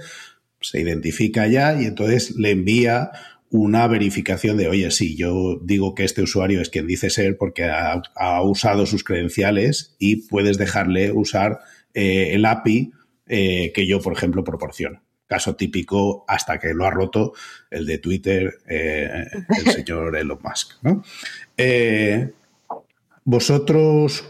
se 0.69 0.81
identifica 0.81 1.47
ya 1.47 1.79
y 1.79 1.85
entonces 1.85 2.35
le 2.37 2.51
envía 2.51 3.11
una 3.49 3.87
verificación 3.87 4.57
de, 4.57 4.67
oye, 4.67 4.89
sí, 4.91 5.15
yo 5.15 5.59
digo 5.63 5.95
que 5.95 6.03
este 6.03 6.21
usuario 6.21 6.61
es 6.61 6.69
quien 6.69 6.87
dice 6.87 7.09
ser 7.09 7.37
porque 7.37 7.65
ha, 7.65 8.41
usado 8.41 8.85
sus 8.85 9.03
credenciales 9.03 9.95
y 9.99 10.27
puedes 10.27 10.57
dejarle 10.57 11.11
usar 11.11 11.59
eh, 11.93 12.31
el 12.33 12.45
API 12.45 12.91
eh, 13.27 13.71
que 13.73 13.87
yo, 13.87 14.01
por 14.01 14.13
ejemplo, 14.13 14.43
proporciono. 14.43 15.01
Caso 15.27 15.55
típico, 15.55 16.25
hasta 16.27 16.59
que 16.59 16.73
lo 16.73 16.85
ha 16.85 16.91
roto, 16.91 17.33
el 17.71 17.85
de 17.85 17.97
Twitter, 17.97 18.55
eh, 18.67 19.25
el 19.65 19.71
señor 19.71 20.17
Elon 20.17 20.39
Musk. 20.43 20.73
¿Vosotros, 23.23 24.23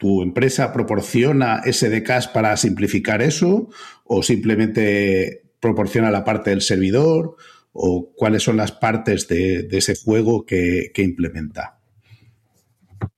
tu 0.00 0.22
empresa, 0.22 0.72
proporciona 0.72 1.62
SDKs 1.70 2.28
para 2.28 2.56
simplificar 2.56 3.22
eso 3.22 3.68
o 4.04 4.22
simplemente 4.24 5.43
proporciona 5.64 6.10
la 6.10 6.24
parte 6.24 6.50
del 6.50 6.62
servidor? 6.62 7.36
o 7.74 8.12
cuáles 8.14 8.42
son 8.42 8.56
las 8.56 8.72
partes 8.72 9.28
de, 9.28 9.66
ese 9.70 9.96
juego 9.96 10.46
que, 10.46 10.92
implementa? 10.96 11.78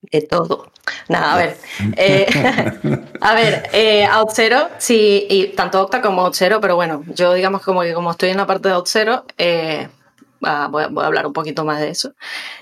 De 0.01 0.23
todo. 0.23 0.73
Nada, 1.09 1.35
a 1.35 1.37
ver. 1.37 1.57
Eh, 1.97 2.27
a 3.21 3.35
ver, 3.35 3.69
eh, 3.73 4.09
sí, 4.79 5.27
y 5.29 5.49
tanto 5.49 5.83
Octa 5.83 6.01
como 6.01 6.23
OutZero, 6.23 6.61
pero 6.61 6.75
bueno, 6.75 7.05
yo 7.15 7.35
digamos 7.35 7.63
como 7.63 7.83
que 7.83 7.93
como 7.93 8.11
estoy 8.11 8.31
en 8.31 8.39
la 8.39 8.47
parte 8.47 8.69
de 8.69 8.75
OutZero, 8.75 9.27
eh, 9.37 9.89
voy, 10.41 10.51
a, 10.51 11.05
hablar 11.05 11.27
un 11.27 11.35
poquito 11.35 11.65
más 11.65 11.81
de 11.81 11.91
eso. 11.91 12.15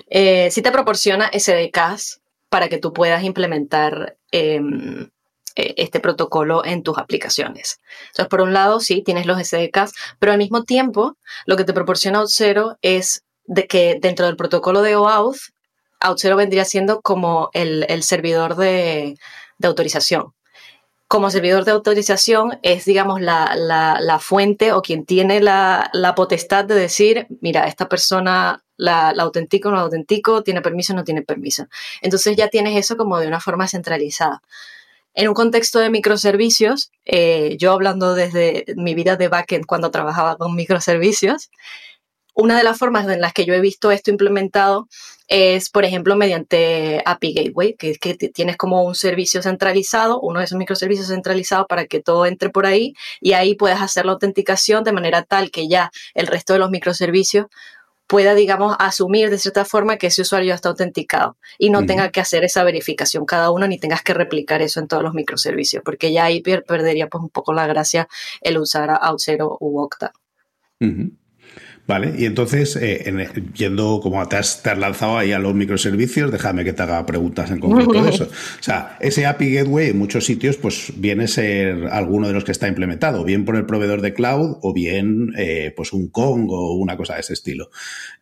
Eh, 0.09 0.49
sí 0.51 0.61
te 0.61 0.71
proporciona 0.71 1.31
SDKs 1.31 2.21
para 2.49 2.67
que 2.67 2.77
tú 2.77 2.91
puedas 2.91 3.23
implementar 3.23 4.17
em, 4.31 5.09
eh, 5.55 5.73
este 5.77 5.99
protocolo 5.99 6.65
en 6.65 6.83
tus 6.83 6.97
aplicaciones. 6.97 7.79
Entonces, 8.07 8.27
por 8.27 8.41
un 8.41 8.53
lado, 8.53 8.79
sí, 8.79 9.01
tienes 9.01 9.25
los 9.25 9.39
SDKs, 9.39 9.93
pero 10.19 10.31
al 10.31 10.37
mismo 10.37 10.63
tiempo, 10.63 11.17
lo 11.45 11.55
que 11.55 11.63
te 11.63 11.73
proporciona 11.73 12.21
Auth0 12.21 12.77
es 12.81 13.23
de 13.45 13.67
que 13.67 13.97
dentro 14.01 14.25
del 14.25 14.35
protocolo 14.35 14.81
de 14.81 14.95
OAuth, 14.95 15.37
Auth0 16.01 16.35
vendría 16.35 16.65
siendo 16.65 17.01
como 17.01 17.49
el, 17.53 18.03
servidor 18.03 18.55
de, 18.55 19.17
autorización. 19.63 20.33
Como 21.07 21.29
servidor 21.29 21.65
de 21.65 21.71
autorización 21.71 22.59
es, 22.63 22.85
digamos, 22.85 23.21
la, 23.21 24.19
fuente 24.19 24.73
o 24.73 24.81
quien 24.81 25.05
tiene 25.05 25.39
la, 25.39 26.13
potestad 26.15 26.65
de 26.65 26.75
decir, 26.75 27.27
mira, 27.41 27.67
esta 27.67 27.87
persona 27.87 28.63
la, 28.77 29.09
autentico, 29.19 29.69
no 29.69 29.77
la 29.77 29.83
autentico, 29.83 30.43
tiene 30.43 30.61
permiso, 30.61 30.93
no 30.93 31.03
tiene 31.03 31.21
permiso. 31.21 31.67
Entonces 32.01 32.35
ya 32.35 32.49
tienes 32.49 32.75
eso 32.77 32.97
como 32.97 33.19
de 33.19 33.27
una 33.27 33.39
forma 33.39 33.67
centralizada. 33.67 34.41
En 35.15 35.29
un 35.29 35.33
contexto 35.33 35.79
de 35.79 35.89
microservicios, 35.89 36.91
eh, 37.05 37.55
yo 37.57 37.71
hablando 37.71 38.15
desde 38.15 38.65
mi 38.75 38.93
vida 38.95 39.15
de 39.15 39.29
backend 39.29 39.65
cuando 39.65 39.89
trabajaba 39.89 40.35
con 40.35 40.55
microservicios, 40.55 41.49
una 42.33 42.57
de 42.57 42.65
las 42.65 42.77
formas 42.77 43.07
en 43.07 43.21
las 43.21 43.31
que 43.31 43.45
yo 43.45 43.53
he 43.53 43.61
visto 43.61 43.91
esto 43.91 44.11
implementado 44.11 44.89
es, 45.29 45.69
por 45.69 45.85
ejemplo, 45.85 46.17
mediante 46.17 47.01
API 47.05 47.33
Gateway, 47.33 47.75
que, 47.75 47.95
que 47.95 48.15
tienes 48.15 48.57
como 48.57 48.83
un 48.83 48.93
servicio 48.93 49.41
centralizado, 49.41 50.19
uno 50.19 50.39
de 50.39 50.45
esos 50.45 50.57
microservicios 50.57 51.07
centralizados 51.07 51.65
para 51.69 51.85
que 51.85 52.01
todo 52.01 52.25
entre 52.25 52.49
por 52.49 52.65
ahí 52.65 52.93
y 53.21 53.33
ahí 53.33 53.55
puedes 53.55 53.81
hacer 53.81 54.05
la 54.05 54.11
autenticación 54.11 54.83
de 54.83 54.91
manera 54.91 55.23
tal 55.23 55.49
que 55.49 55.69
ya 55.69 55.91
el 56.13 56.27
resto 56.27 56.51
de 56.51 56.59
los 56.59 56.69
microservicios 56.71 57.45
pueda, 58.07 58.35
digamos, 58.35 58.75
asumir 58.79 59.29
de 59.29 59.37
cierta 59.37 59.65
forma 59.65 59.97
que 59.97 60.07
ese 60.07 60.21
usuario 60.21 60.49
ya 60.49 60.55
está 60.55 60.69
autenticado 60.69 61.37
y 61.57 61.69
no 61.69 61.85
tenga 61.85 62.09
que 62.09 62.21
hacer 62.21 62.43
esa 62.43 62.63
verificación 62.63 63.25
cada 63.25 63.51
uno 63.51 63.67
ni 63.67 63.79
tengas 63.79 64.03
que 64.03 64.13
replicar 64.13 64.61
eso 64.61 64.79
en 64.79 64.87
todos 64.87 65.03
los 65.03 65.13
microservicios, 65.13 65.83
porque 65.83 66.11
ya 66.11 66.25
ahí 66.25 66.41
perdería 66.41 67.07
pues 67.07 67.23
un 67.23 67.29
poco 67.29 67.53
la 67.53 67.67
gracia 67.67 68.07
el 68.41 68.57
usar 68.57 68.89
Auth0 68.89 69.57
u 69.59 69.79
Okta. 69.79 70.13
Vale, 71.87 72.15
y 72.17 72.25
entonces, 72.25 72.75
eh, 72.81 73.13
yendo 73.53 73.99
como 74.01 74.27
te 74.27 74.37
has, 74.37 74.63
lanzado 74.77 75.19
ahí 75.19 75.33
a 75.33 75.39
los 75.39 75.53
microservicios, 75.53 76.31
déjame 76.31 76.63
que 76.63 76.73
te 76.73 76.81
haga 76.81 77.05
preguntas 77.05 77.51
en 77.51 77.59
concreto 77.59 78.03
de 78.03 78.09
eso. 78.09 78.27
O 78.59 78.63
sea, 78.65 78.97
ese 78.99 79.27
API 79.27 79.53
Gateway 79.53 79.89
en 79.89 79.99
muchos 79.99 80.25
sitios, 80.25 80.57
pues 80.57 80.91
viene 80.95 81.25
a 81.25 81.27
ser 81.27 81.87
alguno 81.91 82.27
de 82.27 82.33
los 82.33 82.43
que 82.43 82.51
está 82.51 82.67
implementado, 82.67 83.23
bien 83.23 83.45
por 83.45 83.55
el 83.55 83.67
proveedor 83.67 84.01
de 84.01 84.13
cloud 84.13 84.57
o 84.61 84.73
bien 84.73 85.33
eh, 85.37 85.73
pues 85.75 85.93
un 85.93 86.07
Kong 86.09 86.47
o 86.49 86.73
una 86.73 86.97
cosa 86.97 87.13
de 87.13 87.19
ese 87.19 87.33
estilo. 87.33 87.69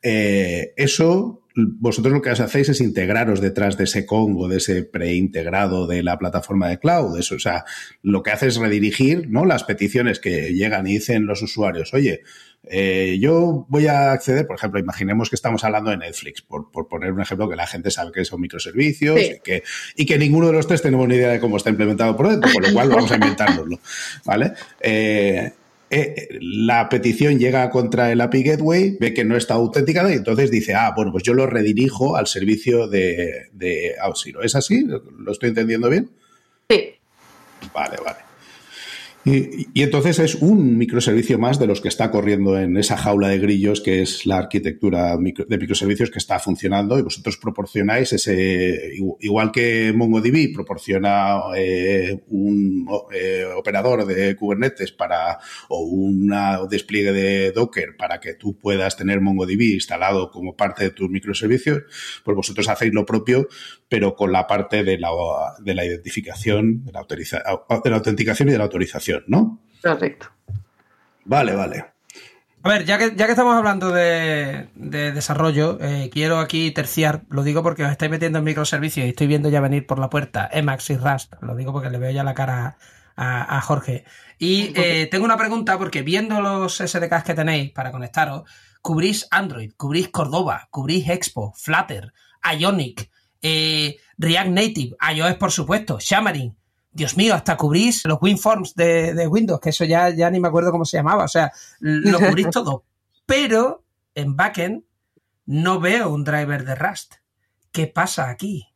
Eh, 0.01 0.73
eso 0.75 1.43
vosotros 1.55 2.13
lo 2.13 2.21
que 2.21 2.31
hacéis 2.31 2.69
es 2.69 2.81
integraros 2.81 3.39
detrás 3.39 3.77
de 3.77 3.83
ese 3.83 4.05
Kong 4.05 4.35
o 4.39 4.47
de 4.47 4.57
ese 4.57 4.83
preintegrado 4.83 5.85
de 5.85 6.01
la 6.01 6.17
plataforma 6.17 6.67
de 6.67 6.79
cloud. 6.79 7.17
Eso, 7.19 7.35
o 7.35 7.39
sea, 7.39 7.63
lo 8.01 8.23
que 8.23 8.31
hace 8.31 8.47
es 8.47 8.57
redirigir 8.57 9.29
¿no? 9.29 9.45
las 9.45 9.63
peticiones 9.63 10.19
que 10.19 10.53
llegan 10.53 10.87
y 10.87 10.93
dicen 10.93 11.25
los 11.25 11.41
usuarios, 11.41 11.93
oye, 11.93 12.21
eh, 12.69 13.17
yo 13.19 13.65
voy 13.67 13.87
a 13.87 14.11
acceder, 14.11 14.47
por 14.47 14.55
ejemplo, 14.55 14.79
imaginemos 14.79 15.29
que 15.29 15.35
estamos 15.35 15.63
hablando 15.63 15.91
de 15.91 15.97
Netflix, 15.97 16.41
por, 16.41 16.69
poner 16.87 17.11
un 17.11 17.21
ejemplo 17.21 17.49
que 17.49 17.55
la 17.55 17.67
gente 17.67 17.91
sabe 17.91 18.11
que 18.11 18.23
son 18.23 18.39
microservicios 18.39 19.19
y, 19.19 19.39
que, 19.43 19.63
y, 19.95 20.05
que, 20.05 20.17
ninguno 20.17 20.47
de 20.47 20.53
los 20.53 20.67
tres 20.67 20.81
tenemos 20.81 21.07
ni 21.07 21.15
idea 21.15 21.29
de 21.29 21.39
cómo 21.39 21.57
está 21.57 21.69
implementado 21.69 22.15
por 22.15 22.29
dentro, 22.29 22.49
con 22.53 22.63
lo 22.63 22.73
cual 22.73 22.89
vamos 22.89 23.11
a 23.11 23.15
inventárnoslo. 23.15 23.79
¿Vale? 24.25 24.53
Eh, 24.79 25.51
eh, 25.89 26.27
la 26.41 26.89
petición 26.89 27.37
llega 27.37 27.69
contra 27.69 28.11
el 28.11 28.21
API 28.21 28.43
Gateway, 28.43 28.97
ve 28.99 29.13
que 29.13 29.25
no 29.25 29.35
está 29.35 29.55
autenticada 29.55 30.11
y 30.11 30.15
entonces 30.15 30.49
dice, 30.49 30.73
ah, 30.73 30.93
bueno, 30.95 31.11
pues 31.11 31.23
yo 31.23 31.33
lo 31.33 31.45
redirijo 31.45 32.15
al 32.15 32.27
servicio 32.27 32.87
de, 32.87 33.49
de 33.51 33.95
¿Es 34.41 34.55
así? 34.55 34.85
¿Lo 34.85 35.31
estoy 35.31 35.49
entendiendo 35.49 35.89
bien? 35.89 36.09
Sí. 36.69 36.95
Vale, 37.73 37.97
vale. 38.03 38.32
Y, 39.25 39.81
entonces 39.81 40.19
es 40.19 40.35
un 40.35 40.77
microservicio 40.77 41.39
más 41.39 41.57
de 41.57 41.65
los 41.65 41.79
que 41.79 41.87
está 41.87 42.11
corriendo 42.11 42.59
en 42.59 42.75
esa 42.75 42.97
jaula 42.97 43.29
de 43.29 43.39
grillos 43.39 43.79
que 43.79 44.01
es 44.01 44.25
la 44.25 44.37
arquitectura 44.37 45.15
de 45.15 45.57
microservicios 45.57 46.11
que 46.11 46.19
está 46.19 46.39
funcionando 46.39 46.99
y 46.99 47.03
vosotros 47.03 47.37
proporcionáis 47.37 48.11
ese, 48.11 48.93
igual 49.21 49.51
que 49.51 49.93
MongoDB 49.95 50.53
proporciona 50.53 51.39
eh, 51.55 52.21
un 52.27 52.85
eh, 53.13 53.45
operador 53.55 54.05
de 54.05 54.35
Kubernetes 54.35 54.91
para 54.91 55.39
o 55.69 55.83
un 55.83 56.33
despliegue 56.69 57.13
de 57.13 57.51
Docker 57.53 57.95
para 57.97 58.19
que 58.19 58.33
tú 58.33 58.57
puedas 58.57 58.97
tener 58.97 59.21
MongoDB 59.21 59.73
instalado 59.73 60.31
como 60.31 60.57
parte 60.57 60.83
de 60.83 60.89
tus 60.89 61.09
microservicios, 61.09 61.83
pues 62.25 62.35
vosotros 62.35 62.67
hacéis 62.67 62.93
lo 62.93 63.05
propio 63.05 63.47
pero 63.93 64.15
con 64.15 64.31
la 64.31 64.47
parte 64.47 64.83
de 64.83 64.97
la, 64.97 65.11
de 65.59 65.75
la 65.75 65.85
identificación, 65.85 66.83
de 66.83 66.91
la, 66.91 67.05
de 67.07 67.89
la 67.91 67.95
autenticación 67.95 68.49
y 68.49 68.51
de 68.51 68.57
la 68.57 68.63
autorización, 68.63 69.23
¿no? 69.27 69.59
Correcto. 69.83 70.31
Vale, 71.25 71.53
vale. 71.55 71.85
A 72.63 72.69
ver, 72.69 72.85
ya 72.85 72.97
que, 72.97 73.15
ya 73.15 73.27
que 73.27 73.33
estamos 73.33 73.55
hablando 73.55 73.91
de, 73.91 74.67
desarrollo, 74.73 75.77
eh, 75.79 76.09
quiero 76.11 76.39
aquí 76.39 76.71
terciar, 76.71 77.21
lo 77.29 77.43
digo 77.43 77.61
porque 77.61 77.83
os 77.83 77.91
estáis 77.91 78.09
metiendo 78.09 78.39
en 78.39 78.45
microservicios 78.45 79.05
y 79.05 79.09
estoy 79.09 79.27
viendo 79.27 79.49
ya 79.49 79.61
venir 79.61 79.85
por 79.85 79.99
la 79.99 80.09
puerta 80.09 80.49
Emacs 80.51 80.89
y 80.89 80.97
Rust, 80.97 81.35
lo 81.41 81.55
digo 81.55 81.71
porque 81.71 81.91
le 81.91 81.99
veo 81.99 82.09
ya 82.09 82.23
la 82.23 82.33
cara 82.33 82.77
a, 83.15 83.61
Jorge. 83.61 84.05
Y 84.39 84.73
eh, 84.75 85.07
tengo 85.11 85.25
una 85.25 85.37
pregunta 85.37 85.77
porque 85.77 86.01
viendo 86.01 86.41
los 86.41 86.77
SDKs 86.77 87.23
que 87.23 87.35
tenéis 87.35 87.71
para 87.73 87.91
conectaros, 87.91 88.49
cubrís 88.81 89.27
Android, 89.29 89.71
cubrís 89.77 90.07
Cordova, 90.07 90.67
cubrís 90.71 91.07
Expo, 91.09 91.53
Flutter, 91.55 92.11
Ionic, 92.57 93.11
eh, 93.43 93.97
React 94.17 94.49
Native, 94.49 94.95
iOS 95.15 95.35
por 95.35 95.51
supuesto, 95.51 95.99
Xamarin. 95.99 96.55
Dios 96.91 97.17
mío, 97.17 97.33
hasta 97.33 97.57
cubrís 97.57 98.05
los 98.05 98.19
WinForms 98.21 98.75
de, 98.75 99.13
de 99.13 99.27
Windows, 99.27 99.59
que 99.59 99.69
eso 99.69 99.83
ya, 99.83 100.09
ya 100.09 100.29
ni 100.29 100.39
me 100.39 100.47
acuerdo 100.47 100.71
cómo 100.71 100.85
se 100.85 100.97
llamaba. 100.97 101.25
O 101.25 101.27
sea, 101.27 101.51
lo 101.79 102.19
cubrís 102.19 102.49
todo. 102.51 102.85
Pero 103.25 103.83
en 104.15 104.35
backend 104.35 104.83
no 105.45 105.79
veo 105.79 106.09
un 106.09 106.23
driver 106.23 106.63
de 106.63 106.75
Rust. 106.75 107.15
¿Qué 107.71 107.87
pasa 107.87 108.29
aquí? 108.29 108.67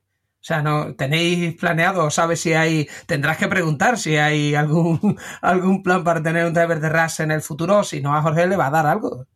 O 0.41 0.43
sea, 0.47 0.62
no 0.62 0.95
tenéis 0.95 1.56
planeado, 1.56 2.06
o 2.06 2.10
sabes 2.10 2.41
si 2.41 2.53
hay, 2.53 2.88
tendrás 3.06 3.38
que 3.38 3.47
preguntar 3.47 3.97
si 3.97 4.17
hay 4.17 4.56
algún, 4.56 5.19
algún 5.41 5.84
plan 5.84 6.03
para 6.03 6.23
tener 6.23 6.45
un 6.45 6.53
driver 6.53 6.80
de 6.80 6.89
Rust 6.89 7.19
en 7.19 7.32
el 7.32 7.41
futuro, 7.41 7.84
si 7.84 8.01
no 8.01 8.15
a 8.15 8.21
Jorge 8.21 8.47
le 8.47 8.58
va 8.58 8.67
a 8.67 8.71
dar 8.71 8.88
algo. 8.88 9.27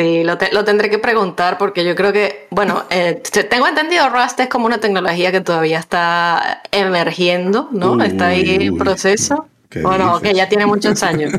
Sí, 0.00 0.24
lo, 0.24 0.64
tendré 0.64 0.88
que 0.88 0.98
preguntar 0.98 1.58
porque 1.58 1.84
yo 1.84 1.94
creo 1.94 2.10
que, 2.10 2.46
bueno, 2.50 2.84
eh, 2.88 3.22
tengo 3.50 3.68
entendido 3.68 4.08
Rust 4.08 4.40
es 4.40 4.48
como 4.48 4.64
una 4.64 4.78
tecnología 4.78 5.30
que 5.30 5.42
todavía 5.42 5.78
está 5.78 6.62
emergiendo, 6.72 7.68
¿no? 7.70 8.02
está 8.02 8.28
ahí 8.28 8.48
en 8.48 8.78
proceso. 8.78 9.48
Bueno, 9.82 10.18
que 10.22 10.32
ya 10.32 10.48
tiene 10.48 10.64
muchos 10.64 11.02
años. 11.02 11.32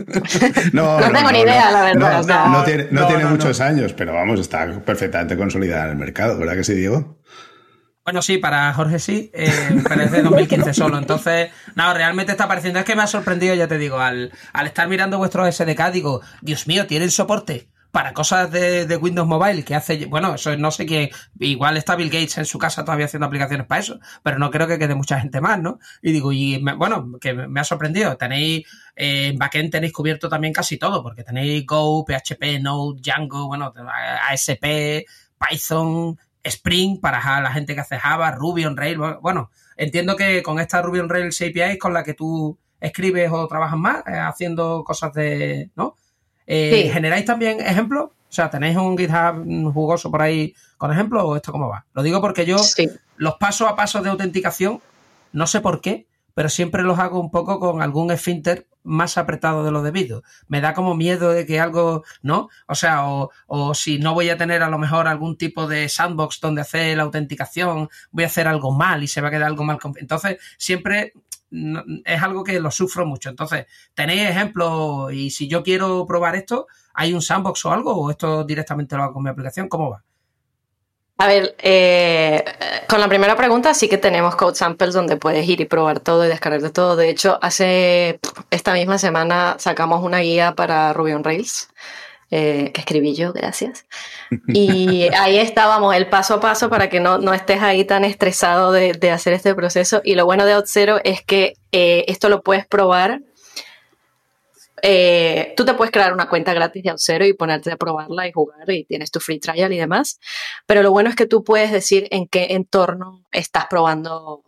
no, 0.74 1.00
no, 1.00 1.12
tengo 1.12 1.32
ni 1.32 1.40
idea, 1.40 1.72
la 1.72 1.82
verdad. 1.82 2.46
No, 2.50 2.64
tiene, 2.64 2.84
tiene 2.84 3.26
muchos 3.26 3.60
años, 3.62 3.94
pero 3.94 4.14
vamos, 4.14 4.40
está 4.40 4.80
perfectamente 4.86 5.36
consolidada 5.36 5.86
en 5.86 5.90
el 5.92 5.98
mercado, 5.98 6.38
¿verdad 6.38 6.54
que 6.54 6.64
sí, 6.64 6.76
Diego? 6.76 7.20
Bueno, 8.06 8.22
sí, 8.22 8.38
para 8.38 8.72
Jorge 8.76 9.00
sí, 9.00 9.32
eh, 9.34 9.82
pero 9.90 10.04
es 10.04 10.12
de 10.12 10.22
2015 10.22 10.74
solo. 10.76 11.00
Entonces, 11.00 11.50
no, 11.74 11.92
realmente 11.96 12.32
está 12.32 12.48
pareciendo. 12.48 12.80
Es 12.80 12.86
que 12.86 12.96
me 12.96 13.02
ha 13.02 13.08
sorprendido, 13.08 13.56
ya 13.56 13.68
te 13.68 13.80
digo, 13.80 14.00
al, 14.00 14.32
al 14.54 14.68
estar 14.68 14.88
mirando 14.88 15.18
vuestros 15.18 15.56
SDK, 15.56 15.92
digo, 15.92 16.22
Dios 16.42 16.68
mío, 16.68 16.86
tienen 16.86 17.10
soporte 17.10 17.72
para 17.92 18.14
cosas 18.14 18.50
de, 18.52 18.98
Windows 18.98 19.28
Mobile 19.28 19.64
que 19.64 19.76
hace, 19.76 20.06
bueno, 20.06 20.36
eso 20.36 20.56
no 20.58 20.72
sé 20.72 20.86
quién, 20.86 21.10
igual 21.40 21.78
está 21.78 21.96
Bill 21.96 22.10
Gates 22.10 22.38
en 22.38 22.46
su 22.46 22.58
casa 22.58 22.86
todavía 22.86 23.06
haciendo 23.06 23.28
aplicaciones 23.28 23.68
para 23.68 23.82
eso, 23.82 24.00
pero 24.24 24.40
no 24.40 24.50
creo 24.50 24.68
que 24.68 24.80
quede 24.80 24.96
mucha 24.96 25.20
gente 25.20 25.42
más, 25.42 25.60
¿no? 25.62 25.80
Y 26.02 26.12
digo, 26.12 26.32
y 26.32 26.64
bueno, 26.78 27.18
que 27.20 27.34
me 27.34 27.60
ha 27.60 27.64
sorprendido, 27.64 28.16
tenéis, 28.18 28.66
eh, 28.96 29.28
en 29.28 29.38
backend 29.38 29.72
tenéis 29.72 29.94
cubierto 29.94 30.30
también 30.30 30.54
casi 30.54 30.78
todo, 30.78 31.04
porque 31.04 31.24
tenéis 31.24 31.66
Go, 31.66 32.06
PHP, 32.06 32.62
Node, 32.62 33.02
Django, 33.02 33.48
bueno, 33.48 33.74
ASP, 34.30 35.06
Python, 35.38 36.18
Spring 36.44 37.00
para 37.00 37.42
la 37.42 37.52
gente 37.52 37.76
que 37.76 37.82
hace 37.82 38.00
Java, 38.00 38.32
Ruby 38.32 38.66
on 38.66 38.78
Rails, 38.78 39.18
bueno, 39.22 39.52
entiendo 39.76 40.16
que 40.16 40.42
con 40.42 40.60
esta 40.60 40.82
Ruby 40.82 41.00
on 41.00 41.10
Rails 41.10 41.42
API 41.42 41.78
con 41.78 41.94
la 41.94 42.04
que 42.04 42.14
tú 42.14 42.58
escribes 42.80 43.30
o 43.32 43.48
trabajas 43.48 43.78
más, 43.78 44.04
eh, 44.08 44.18
haciendo 44.18 44.84
cosas 44.84 45.14
de, 45.14 45.70
¿no? 45.76 45.98
Eh, 46.48 46.90
¿Generáis 46.92 47.26
también 47.26 47.60
ejemplos? 47.62 48.06
O 48.06 48.34
sea, 48.34 48.50
¿tenéis 48.50 48.78
un 48.78 48.98
GitHub 48.98 49.74
jugoso 49.74 50.10
por 50.10 50.22
ahí 50.22 50.56
con 50.78 50.92
ejemplos 50.92 51.24
o 51.26 51.36
esto 51.36 51.52
cómo 51.52 51.68
va? 51.68 51.86
Lo 51.94 52.02
digo 52.02 52.22
porque 52.22 52.46
yo 52.46 52.58
los 53.18 53.36
pasos 53.36 53.68
a 53.68 53.76
pasos 53.76 54.04
de 54.04 54.10
autenticación, 54.10 54.82
no 55.34 55.48
sé 55.48 55.60
por 55.60 55.82
qué, 55.82 56.08
pero 56.34 56.50
siempre 56.50 56.84
los 56.84 56.98
hago 56.98 57.20
un 57.20 57.30
poco 57.30 57.60
con 57.60 57.82
algún 57.82 58.10
esfínter 58.10 58.68
más 58.84 59.18
apretado 59.18 59.64
de 59.64 59.72
lo 59.72 59.84
debido. 59.84 60.24
Me 60.48 60.62
da 60.62 60.74
como 60.74 60.96
miedo 60.96 61.32
de 61.32 61.46
que 61.46 61.60
algo, 61.60 62.04
¿no? 62.22 62.50
O 62.68 62.76
sea, 62.76 63.08
o, 63.10 63.32
o, 63.48 63.74
si 63.74 64.00
no 64.00 64.14
voy 64.14 64.30
a 64.30 64.38
tener 64.38 64.64
a 64.64 64.70
lo 64.70 64.80
mejor 64.80 65.08
algún 65.08 65.38
tipo 65.38 65.68
de 65.68 65.88
sandbox 65.90 66.40
donde 66.40 66.62
hacer 66.62 66.98
la 66.98 67.04
autenticación, 67.04 67.90
voy 68.12 68.24
a 68.24 68.28
hacer 68.28 68.48
algo 68.48 68.72
mal 68.72 69.04
y 69.04 69.08
se 69.08 69.22
va 69.22 69.28
a 69.28 69.32
quedar 69.32 69.48
algo 69.48 69.64
mal. 69.64 69.78
Entonces, 69.98 70.38
siempre 70.58 71.14
es 71.52 72.22
algo 72.22 72.44
que 72.44 72.60
lo 72.60 72.72
sufro 72.72 73.06
mucho. 73.06 73.30
Entonces, 73.30 73.66
¿tenéis 73.94 74.30
ejemplos? 74.30 75.14
Y 75.14 75.30
si 75.30 75.48
yo 75.48 75.64
quiero 75.64 76.06
probar 76.06 76.36
esto, 76.36 76.68
¿hay 76.94 77.14
un 77.14 77.22
sandbox 77.22 77.66
o 77.66 77.72
algo? 77.72 77.94
¿O 77.94 78.10
esto 78.10 78.44
directamente 78.44 78.96
lo 78.96 79.04
hago 79.04 79.14
con 79.14 79.24
mi 79.24 79.30
aplicación? 79.30 79.68
¿Cómo 79.68 79.90
va? 79.90 80.04
A 81.18 81.28
ver, 81.28 81.56
eh, 81.60 82.44
con 82.90 83.00
la 83.00 83.08
primera 83.08 83.36
pregunta 83.36 83.76
sí 83.76 83.88
que 83.88 84.00
tenemos 84.00 84.36
code 84.36 84.56
samples 84.56 84.94
donde 84.94 85.18
puedes 85.18 85.48
ir 85.48 85.62
y 85.62 85.66
probar 85.66 86.00
todo 86.00 86.26
y 86.26 86.28
descargar 86.28 86.62
de 86.62 86.72
todo. 86.72 86.96
De 86.96 87.10
hecho, 87.12 87.38
hace 87.44 88.20
esta 88.50 88.74
misma 88.74 88.98
semana 88.98 89.56
sacamos 89.60 90.04
una 90.04 90.20
guía 90.20 90.56
para 90.56 90.94
Ruby 90.94 91.14
on 91.14 91.24
Rails 91.24 91.70
eh, 92.34 92.72
que 92.74 92.80
escribí 92.80 93.14
yo, 93.14 93.34
gracias. 93.34 93.86
Y 94.48 95.10
ahí 95.14 95.38
estábamos, 95.38 95.94
el 95.94 96.08
paso 96.08 96.36
a 96.36 96.40
paso 96.40 96.70
para 96.70 96.90
que 96.90 97.02
no, 97.02 97.18
no 97.18 97.34
estés 97.34 97.62
ahí 97.62 97.84
tan 97.84 98.06
estresado 98.06 98.72
de, 98.72 98.94
de, 98.94 99.12
hacer 99.12 99.34
este 99.34 99.54
proceso. 99.54 100.02
Y 100.06 100.16
lo 100.16 100.26
bueno 100.26 100.46
de 100.46 100.56
OutZero 100.56 101.02
es 101.04 101.22
que 101.22 101.56
eh, 101.74 102.06
esto 102.08 102.30
lo 102.30 102.42
puedes 102.42 102.66
probar. 102.66 103.20
Eh, 104.82 105.54
tú 105.58 105.66
te 105.66 105.74
puedes 105.74 105.92
crear 105.92 106.14
una 106.14 106.30
cuenta 106.30 106.54
gratis 106.54 106.82
de 106.84 106.92
OutZero 106.92 107.26
y 107.26 107.34
ponerte 107.34 107.72
a 107.72 107.78
probarla 107.78 108.28
y 108.28 108.32
jugar 108.32 108.70
y 108.72 108.86
tienes 108.86 109.12
tu 109.12 109.20
free 109.20 109.40
trial 109.40 109.74
y 109.74 109.78
demás. 109.78 110.20
Pero 110.66 110.82
lo 110.82 110.92
bueno 110.92 111.10
es 111.10 111.18
que 111.18 111.26
tú 111.26 111.44
puedes 111.44 111.72
decir 111.72 112.08
en 112.12 112.28
qué 112.28 112.48
entorno 112.52 113.26
estás 113.34 113.66
probando 113.70 114.46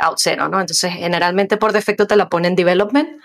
OutZero, 0.00 0.48
¿no? 0.48 0.60
Entonces, 0.60 0.90
generalmente 0.94 1.58
por 1.58 1.72
defecto 1.72 2.06
te 2.06 2.16
la 2.16 2.30
pone 2.30 2.48
en 2.48 2.56
development 2.56 3.20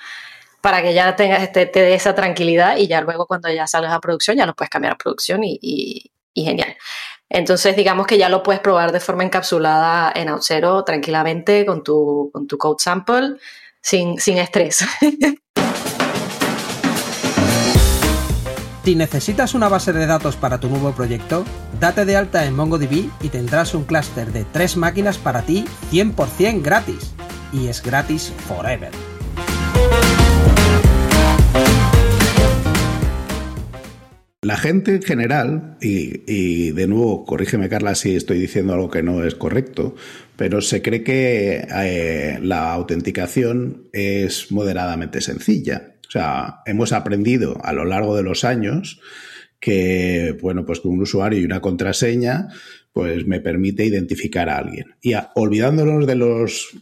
para 0.62 0.82
que 0.82 0.94
ya 0.94 1.16
tengas 1.16 1.44
este, 1.44 1.66
te 1.66 1.82
dé 1.82 1.94
esa 1.96 2.16
tranquilidad 2.16 2.78
y 2.78 2.88
ya 2.88 3.02
luego 3.02 3.26
cuando 3.26 3.50
ya 3.50 3.68
salgas 3.68 3.94
a 3.94 4.00
producción 4.00 4.38
ya 4.38 4.46
lo 4.46 4.54
puedes 4.54 4.70
cambiar 4.70 4.94
a 4.94 4.98
producción 4.98 5.42
y, 5.44 6.12
genial. 6.36 6.78
Entonces, 7.30 7.76
digamos 7.76 8.08
que 8.08 8.18
ya 8.18 8.30
lo 8.30 8.44
puedes 8.44 8.62
probar 8.62 8.92
de 8.92 9.00
forma 9.00 9.24
encapsulada 9.24 10.12
en 10.16 10.30
OutZero 10.30 10.84
tranquilamente 10.84 11.66
con 11.66 11.84
tu, 11.84 12.30
con 12.34 12.48
tu 12.48 12.58
code 12.58 12.78
sample 12.80 13.38
sin, 13.82 14.20
sin 14.20 14.38
estrés. 14.38 14.86
Si 18.84 18.96
necesitas 18.96 19.54
una 19.54 19.70
base 19.70 19.94
de 19.94 20.08
datos 20.08 20.36
para 20.36 20.60
tu 20.60 20.68
nuevo 20.68 20.92
proyecto, 20.92 21.46
date 21.80 22.04
de 22.04 22.18
alta 22.18 22.46
en 22.46 22.56
MongoDB 22.56 23.12
y 23.22 23.30
tendrás 23.30 23.76
un 23.76 23.84
clúster 23.84 24.34
de 24.34 24.44
tres 24.44 24.76
máquinas 24.76 25.20
para 25.20 25.44
ti 25.44 25.66
100% 25.92 26.64
gratis. 26.64 27.14
Y 27.54 27.68
es 27.68 27.84
gratis 27.84 28.34
forever. 28.48 29.11
La 34.44 34.58
gente 34.58 34.96
en 34.96 35.04
general, 35.04 35.78
y, 35.82 36.72
de 36.72 36.88
nuevo, 36.88 37.26
corrígeme 37.26 37.70
Carla 37.70 37.94
si 37.94 38.16
estoy 38.16 38.40
diciendo 38.40 38.74
algo 38.74 38.90
que 38.90 39.04
no 39.04 39.24
es 39.24 39.36
correcto, 39.36 39.96
pero 40.36 40.62
se 40.62 40.82
cree 40.82 41.04
que 41.04 41.68
eh, 41.72 42.40
la 42.42 42.74
autenticación 42.74 43.90
es 43.94 44.52
moderadamente 44.52 45.22
sencilla. 45.22 45.94
O 46.08 46.10
sea, 46.10 46.62
hemos 46.66 46.92
aprendido 46.92 47.64
a 47.64 47.72
lo 47.72 47.86
largo 47.86 48.16
de 48.16 48.24
los 48.24 48.44
años 48.44 49.00
que, 49.60 50.36
bueno, 50.42 50.66
pues 50.66 50.80
con 50.80 50.94
un 50.94 51.04
usuario 51.04 51.40
y 51.40 51.46
una 51.46 51.62
contraseña, 51.62 52.48
pues 52.94 53.28
me 53.28 53.42
permite 53.42 53.86
identificar 53.86 54.50
a 54.50 54.58
alguien. 54.58 54.96
Y 55.04 55.14
olvidándonos 55.36 56.08
de 56.08 56.16
los 56.16 56.76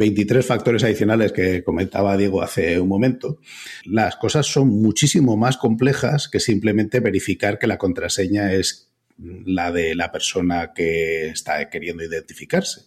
23 0.00 0.44
factores 0.46 0.82
adicionales 0.82 1.30
que 1.30 1.62
comentaba 1.62 2.16
Diego 2.16 2.42
hace 2.42 2.80
un 2.80 2.88
momento, 2.88 3.38
las 3.84 4.16
cosas 4.16 4.46
son 4.46 4.68
muchísimo 4.68 5.36
más 5.36 5.58
complejas 5.58 6.26
que 6.28 6.40
simplemente 6.40 7.00
verificar 7.00 7.58
que 7.58 7.66
la 7.66 7.76
contraseña 7.76 8.54
es 8.54 8.90
la 9.18 9.70
de 9.70 9.94
la 9.94 10.10
persona 10.10 10.72
que 10.74 11.28
está 11.28 11.68
queriendo 11.68 12.02
identificarse. 12.02 12.86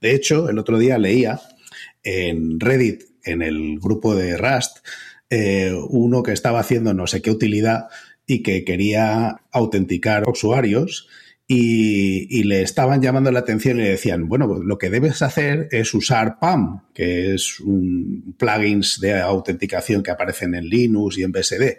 De 0.00 0.14
hecho, 0.14 0.48
el 0.48 0.58
otro 0.60 0.78
día 0.78 0.98
leía 0.98 1.40
en 2.04 2.60
Reddit, 2.60 3.02
en 3.24 3.42
el 3.42 3.80
grupo 3.80 4.14
de 4.14 4.36
Rust, 4.36 4.78
eh, 5.30 5.74
uno 5.88 6.22
que 6.22 6.32
estaba 6.32 6.60
haciendo 6.60 6.94
no 6.94 7.08
sé 7.08 7.22
qué 7.22 7.32
utilidad 7.32 7.88
y 8.24 8.44
que 8.44 8.64
quería 8.64 9.40
autenticar 9.50 10.28
usuarios 10.28 11.08
y, 11.54 12.42
le 12.44 12.62
estaban 12.62 13.02
llamando 13.02 13.30
la 13.30 13.40
atención 13.40 13.78
y 13.78 13.82
le 13.82 13.90
decían, 13.90 14.28
bueno, 14.28 14.48
pues 14.48 14.60
lo 14.64 14.78
que 14.78 14.88
debes 14.88 15.20
hacer 15.20 15.68
es 15.70 15.92
usar 15.92 16.38
PAM, 16.38 16.82
que 16.94 17.34
es 17.34 17.60
un 17.60 18.34
plugins 18.38 19.00
de 19.00 19.20
autenticación 19.20 20.02
que 20.02 20.10
aparecen 20.10 20.54
en 20.54 20.68
Linux 20.68 21.18
y 21.18 21.24
en 21.24 21.32
BSD. 21.32 21.78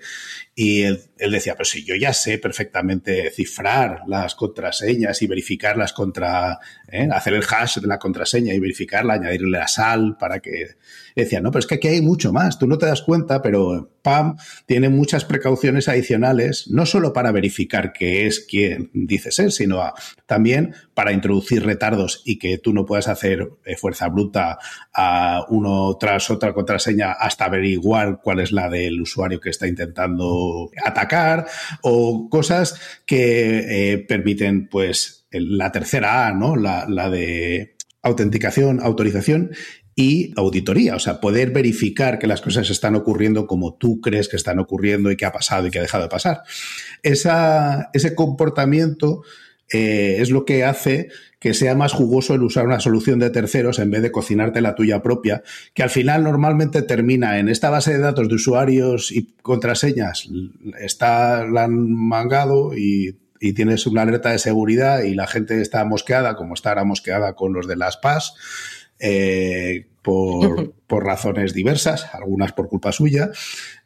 Y 0.56 0.84
él, 0.84 1.02
decía, 1.18 1.56
pues 1.56 1.70
sí, 1.70 1.84
yo 1.84 1.96
ya 1.96 2.14
sé 2.14 2.38
perfectamente 2.38 3.32
cifrar 3.32 4.02
las 4.08 4.36
contraseñas 4.36 5.22
y 5.22 5.28
verificarlas 5.28 5.94
contra, 5.94 6.60
¿eh? 6.88 7.10
hacer 7.12 7.34
el 7.34 7.44
hash 7.44 7.80
de 7.80 7.88
la 7.88 7.98
contraseña 7.98 8.54
y 8.54 8.60
verificarla, 8.60 9.16
añadirle 9.16 9.58
la 9.58 9.68
sal 9.68 10.18
para 10.20 10.40
que... 10.40 10.76
Decía, 11.16 11.42
no, 11.42 11.52
pero 11.52 11.60
es 11.60 11.68
que 11.68 11.76
aquí 11.76 11.88
hay 11.88 12.02
mucho 12.02 12.34
más, 12.34 12.58
tú 12.58 12.68
no 12.68 12.78
te 12.78 12.88
das 12.88 13.04
cuenta, 13.04 13.42
pero 13.42 13.93
PAM 14.04 14.38
tiene 14.68 14.90
muchas 14.90 15.26
precauciones 15.26 15.88
adicionales, 15.88 16.68
no 16.70 16.86
solo 16.86 17.14
para 17.14 17.32
verificar 17.32 17.94
que 17.94 18.28
es 18.28 18.42
quien 18.42 18.92
dice 18.94 19.32
ser, 19.32 19.52
sino 19.52 19.82
también 20.28 20.76
para 20.94 21.14
introducir 21.14 21.66
retardos 21.66 22.22
y 22.26 22.38
que 22.38 22.58
tú 22.58 22.74
no 22.74 22.86
puedas 22.86 23.08
hacer 23.08 23.50
eh, 23.66 23.76
fuerza 23.76 24.10
bruta 24.10 24.60
a 24.94 25.46
uno 25.50 25.98
tras 25.98 26.30
otra 26.30 26.54
contraseña 26.54 27.14
hasta 27.14 27.46
averiguar 27.46 28.20
cuál 28.22 28.42
es 28.42 28.52
la 28.52 28.70
del 28.70 29.02
usuario 29.02 29.40
que 29.40 29.50
está 29.50 29.68
intentando 29.68 30.70
atacar 30.86 31.48
o 31.82 32.30
cosas 32.30 32.80
que 33.06 33.94
eh, 33.94 33.98
permiten, 34.00 34.68
pues, 34.68 35.26
la 35.32 35.72
tercera 35.72 36.28
A, 36.28 36.34
¿no? 36.34 36.56
La, 36.56 36.86
la 36.88 37.10
de 37.10 37.76
autenticación, 38.04 38.82
autorización 38.82 39.52
y 39.96 40.34
auditoría, 40.36 40.96
o 40.96 41.00
sea, 41.00 41.20
poder 41.20 41.52
verificar 41.52 42.20
que 42.20 42.28
las 42.28 42.42
cosas 42.42 42.70
están 42.70 42.96
ocurriendo 42.96 43.46
como 43.48 43.76
tú 43.76 44.02
crees 44.02 44.28
que 44.28 44.38
están 44.38 44.60
ocurriendo 44.60 45.12
y 45.12 45.18
que 45.18 45.26
ha 45.26 45.32
pasado 45.32 45.68
y 45.68 45.72
que 45.72 45.80
ha 45.80 45.84
dejado 45.84 46.04
de 46.04 46.10
pasar. 46.10 46.42
Esa, 47.04 47.90
ese 47.94 48.16
comportamiento 48.16 49.22
eh, 49.72 50.18
es 50.20 50.30
lo 50.30 50.46
que 50.46 50.64
hace 50.64 51.10
que 51.40 51.54
sea 51.54 51.76
más 51.76 51.92
jugoso 51.92 52.36
el 52.36 52.44
usar 52.44 52.66
una 52.66 52.80
solución 52.80 53.20
de 53.20 53.30
terceros 53.30 53.78
en 53.80 53.92
vez 53.92 54.02
de 54.02 54.14
cocinarte 54.14 54.62
la 54.62 54.76
tuya 54.76 55.02
propia, 55.02 55.44
que 55.74 55.84
al 55.84 55.90
final 55.90 56.24
normalmente 56.24 56.84
termina 56.84 57.38
en 57.38 57.50
esta 57.50 57.70
base 57.70 57.92
de 57.92 58.00
datos 58.00 58.30
de 58.30 58.36
usuarios 58.36 59.12
y 59.12 59.34
contraseñas, 59.42 60.30
está 60.80 61.46
la 61.46 61.66
han 61.66 61.92
mangado 61.92 62.74
y, 62.76 63.18
tienes 63.56 63.86
una 63.88 64.04
alerta 64.04 64.32
de 64.32 64.40
seguridad 64.40 65.04
y 65.04 65.16
la 65.16 65.28
gente 65.28 65.60
está 65.60 65.84
mosqueada, 65.84 66.38
como 66.38 66.54
está 66.54 66.70
ahora 66.70 66.86
mosqueada 66.86 67.34
con 67.36 67.52
los 67.52 67.68
de 67.68 67.76
las 67.76 67.98
PAS. 67.98 68.36
Eh, 69.06 69.88
por, 70.04 71.04
razones 71.04 71.54
diversas, 71.54 72.14
algunas 72.14 72.52
por 72.52 72.70
culpa 72.70 72.92
suya, 72.92 73.32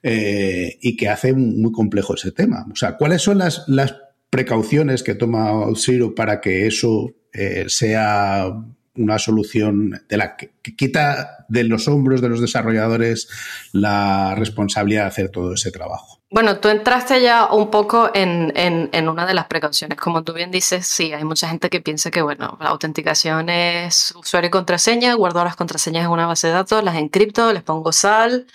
eh, 0.03 0.77
y 0.81 0.97
que 0.97 1.07
hace 1.07 1.31
muy 1.33 1.71
complejo 1.71 2.15
ese 2.15 2.31
tema. 2.31 2.65
O 2.71 2.75
sea, 2.75 2.97
¿cuáles 2.97 3.21
son 3.21 3.37
las, 3.37 3.63
las 3.67 3.95
precauciones 4.29 5.03
que 5.03 5.15
toma 5.15 5.65
Zero 5.75 6.13
para 6.15 6.41
que 6.41 6.67
eso 6.67 7.15
eh, 7.31 7.65
sea 7.67 8.51
una 8.95 9.19
solución 9.19 10.01
de 10.09 10.17
la 10.17 10.35
que, 10.35 10.51
quita 10.75 11.45
de 11.47 11.63
los 11.63 11.87
hombros 11.87 12.21
de 12.21 12.29
los 12.29 12.41
desarrolladores 12.41 13.29
la 13.71 14.35
responsabilidad 14.35 15.03
de 15.03 15.07
hacer 15.07 15.29
todo 15.29 15.53
ese 15.53 15.71
trabajo. 15.71 16.16
Bueno, 16.29 16.59
tú 16.59 16.67
entraste 16.67 17.21
ya 17.21 17.45
un 17.53 17.71
poco 17.71 18.11
en, 18.13 18.51
en, 18.55 19.09
una 19.09 19.25
de 19.25 19.33
las 19.33 19.47
precauciones. 19.47 19.97
Como 19.97 20.23
tú 20.23 20.33
bien 20.33 20.51
dices, 20.51 20.85
sí, 20.85 21.13
hay 21.13 21.23
mucha 21.23 21.47
gente 21.47 21.69
que 21.69 21.79
piensa 21.79 22.11
que, 22.11 22.21
bueno, 22.21 22.57
la 22.59 22.69
autenticación 22.69 23.49
es 23.49 24.13
usuario 24.15 24.49
y 24.49 24.51
contraseña, 24.51 25.13
guardo 25.13 25.43
las 25.45 25.55
contraseñas 25.55 26.03
en 26.03 26.11
una 26.11 26.27
base 26.27 26.47
de 26.47 26.53
datos, 26.53 26.83
las 26.83 26.97
encripto, 26.97 27.53
les 27.53 27.63
pongo 27.63 27.93
sal 27.93 28.45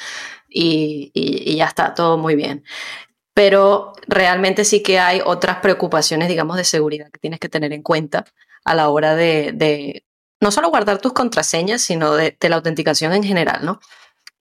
y, 0.51 1.11
y 1.15 1.57
ya 1.57 1.67
está, 1.67 1.95
todo 1.95 2.19
muy 2.19 2.37
bien 2.37 2.63
pero 3.35 3.93
realmente 4.07 4.65
sí 4.65 4.83
que 4.83 4.99
hay 4.99 5.21
otras 5.25 5.59
preocupaciones, 5.59 6.29
digamos, 6.29 6.57
de 6.57 6.65
seguridad 6.65 7.11
que 7.11 7.19
tienes 7.19 7.41
que 7.41 7.49
tener 7.49 7.73
en 7.73 7.83
cuenta 7.83 8.27
a 8.65 8.75
la 8.75 8.89
hora 8.91 9.15
de, 9.15 10.05
no 10.41 10.51
solo 10.51 10.71
guardar 10.71 10.99
tus 10.99 11.13
contraseñas, 11.13 11.83
sino 11.83 12.15
de, 12.15 12.37
la 12.41 12.57
autenticación 12.57 13.13
en 13.13 13.25
general, 13.25 13.65
¿no? 13.65 13.81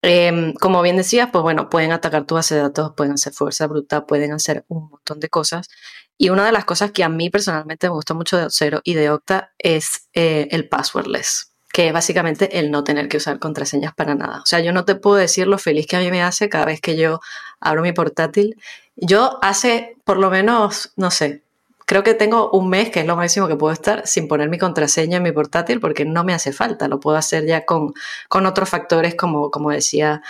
Em, 0.01 0.53
como 0.53 0.81
bien 0.81 0.97
decías, 0.97 1.29
pues 1.31 1.43
bueno, 1.43 1.69
pueden 1.69 1.91
atacar 1.91 2.25
tu 2.25 2.35
base 2.35 2.55
de 2.55 2.61
datos, 2.61 2.93
pueden 2.95 3.13
hacer 3.13 3.33
fuerza 3.33 3.67
bruta, 3.67 4.05
pueden 4.05 4.31
hacer 4.33 4.65
un 4.67 4.89
montón 4.89 5.19
de 5.19 5.29
cosas. 5.29 5.69
Y 6.17 6.29
una 6.29 6.45
de 6.45 6.51
las 6.51 6.65
cosas 6.65 6.91
que 6.91 7.03
a 7.03 7.09
mí 7.09 7.29
personalmente 7.29 7.87
me 7.87 7.93
gusta 7.93 8.13
mucho 8.13 8.37
de 8.37 8.47
Zero 8.49 8.81
y 8.83 8.95
de 8.95 9.09
Octa 9.11 9.53
es 9.57 10.07
eh, 10.13 10.47
el 10.51 10.69
passwordless, 10.69 11.53
que 11.71 11.87
es 11.87 11.93
básicamente 11.93 12.59
el 12.59 12.71
no 12.71 12.83
tener 12.83 13.07
que 13.07 13.17
usar 13.17 13.39
contraseñas 13.39 13.93
para 13.93 14.15
nada. 14.15 14.41
O 14.41 14.45
sea, 14.45 14.59
yo 14.59 14.73
no 14.73 14.85
te 14.85 14.95
puedo 14.95 15.17
decir 15.17 15.47
lo 15.47 15.57
feliz 15.57 15.87
que 15.87 15.97
a 15.97 15.99
mí 15.99 16.09
me 16.11 16.23
hace 16.23 16.49
cada 16.49 16.65
vez 16.65 16.81
que 16.81 16.95
yo 16.95 17.19
abro 17.59 17.81
mi 17.81 17.91
portátil. 17.91 18.55
Yo 18.95 19.39
hace 19.41 19.97
por 20.03 20.17
lo 20.17 20.29
menos, 20.29 20.93
no 20.95 21.11
sé, 21.11 21.43
creo 21.91 22.04
que 22.04 22.13
tengo 22.13 22.49
un 22.51 22.69
mes, 22.69 22.89
que 22.89 23.01
es 23.01 23.06
lo 23.06 23.17
máximo 23.17 23.49
que 23.49 23.58
puedo 23.58 23.73
estar, 23.73 24.08
sin 24.08 24.30
poner 24.30 24.47
mi 24.47 24.58
contraseña 24.58 25.17
en 25.17 25.23
mi 25.23 25.34
portátil 25.34 25.82
porque 25.82 26.06
no 26.06 26.23
me 26.23 26.34
hace 26.34 26.54
falta. 26.54 26.88
Lo 26.88 27.01
puedo 27.01 27.17
hacer 27.17 27.45
ya 27.45 27.65
con, 27.65 27.93
con 28.30 28.45
otros 28.45 28.69
factores, 28.69 29.13
como, 29.13 29.51
como, 29.51 29.71
decía, 29.71 30.21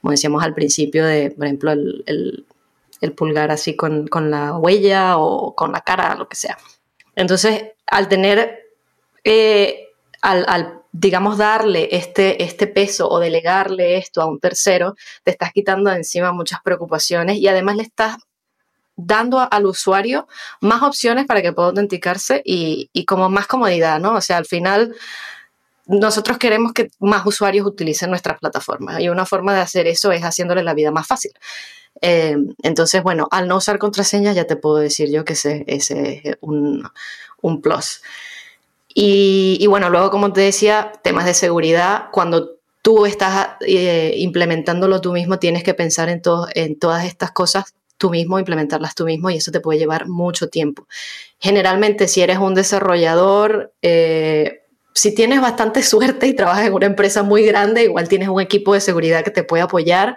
como 0.00 0.10
decíamos 0.10 0.42
al 0.42 0.54
principio, 0.54 1.06
de, 1.06 1.30
por 1.30 1.44
ejemplo, 1.46 1.70
el, 1.70 2.44
el, 3.00 3.12
pulgar 3.12 3.52
así 3.52 3.76
con, 3.76 4.08
con, 4.08 4.28
la 4.28 4.58
huella 4.58 5.16
o 5.18 5.54
con 5.54 5.70
la 5.70 5.82
cara, 5.82 6.16
lo 6.16 6.28
que 6.28 6.34
sea. 6.34 6.58
Entonces, 7.14 7.62
al 7.86 8.08
tener, 8.08 8.64
eh, 9.22 9.90
al, 10.20 10.44
al 10.48 10.82
digamos, 10.90 11.38
darle 11.38 11.90
este, 11.92 12.42
este 12.42 12.66
peso 12.66 13.08
o 13.08 13.20
delegarle 13.20 13.98
esto 13.98 14.20
a 14.20 14.26
un 14.26 14.40
tercero, 14.40 14.96
te 15.22 15.30
estás 15.30 15.52
quitando 15.52 15.90
de 15.90 15.96
encima 15.98 16.32
muchas 16.32 16.60
preocupaciones 16.64 17.36
y 17.36 17.46
además 17.46 17.76
le 17.76 17.84
estás 17.84 18.16
dando 18.96 19.46
al 19.50 19.66
usuario 19.66 20.28
más 20.60 20.82
opciones 20.82 21.26
para 21.26 21.42
que 21.42 21.52
pueda 21.52 21.68
autenticarse 21.68 22.42
y, 22.44 22.88
como 23.06 23.28
más 23.28 23.46
comodidad, 23.46 23.98
¿no? 24.00 24.14
O 24.14 24.20
sea, 24.20 24.36
al 24.36 24.46
final 24.46 24.94
nosotros 25.86 26.38
queremos 26.38 26.72
que 26.72 26.90
más 27.00 27.26
usuarios 27.26 27.66
utilicen 27.66 28.10
nuestras 28.10 28.38
plataformas 28.38 29.00
y 29.00 29.08
una 29.08 29.26
forma 29.26 29.54
de 29.54 29.60
hacer 29.60 29.86
eso 29.86 30.12
es 30.12 30.22
haciéndole 30.22 30.62
la 30.62 30.74
vida 30.74 30.90
más 30.90 31.06
fácil. 31.06 31.32
Eh, 32.00 32.36
entonces, 32.62 33.02
bueno, 33.02 33.28
al 33.30 33.48
no 33.48 33.56
usar 33.56 33.78
contraseñas 33.78 34.34
ya 34.34 34.46
te 34.46 34.56
puedo 34.56 34.76
decir 34.76 35.10
yo 35.10 35.24
que 35.24 35.34
ese, 35.34 35.64
es 35.66 35.90
un, 36.40 36.90
plus. 37.62 38.02
Y, 38.96 39.66
bueno, 39.66 39.90
luego, 39.90 40.10
como 40.10 40.32
te 40.32 40.40
decía, 40.40 40.92
temas 41.02 41.24
de 41.24 41.34
seguridad, 41.34 42.06
cuando 42.12 42.52
tú 42.80 43.06
estás 43.06 43.56
eh, 43.66 44.14
implementándolo 44.18 45.00
tú 45.00 45.12
mismo, 45.12 45.38
tienes 45.40 45.64
que 45.64 45.74
pensar 45.74 46.08
en, 46.08 46.22
en 46.54 46.78
todas 46.78 47.04
estas 47.04 47.32
cosas 47.32 47.74
tú 47.98 48.10
mismo, 48.10 48.38
implementarlas 48.38 48.94
tú 48.94 49.04
mismo 49.04 49.30
y 49.30 49.36
eso 49.36 49.50
te 49.50 49.60
puede 49.60 49.78
llevar 49.78 50.08
mucho 50.08 50.48
tiempo. 50.48 50.86
Generalmente 51.38 52.08
si 52.08 52.22
eres 52.22 52.38
un 52.38 52.54
desarrollador, 52.54 53.72
eh, 53.82 54.62
si 54.94 55.14
tienes 55.14 55.40
bastante 55.40 55.82
suerte 55.82 56.26
y 56.26 56.34
trabajas 56.34 56.66
en 56.66 56.72
una 56.72 56.86
empresa 56.86 57.22
muy 57.22 57.44
grande, 57.44 57.84
igual 57.84 58.08
tienes 58.08 58.28
un 58.28 58.40
equipo 58.40 58.74
de 58.74 58.80
seguridad 58.80 59.24
que 59.24 59.30
te 59.30 59.44
puede 59.44 59.62
apoyar 59.62 60.16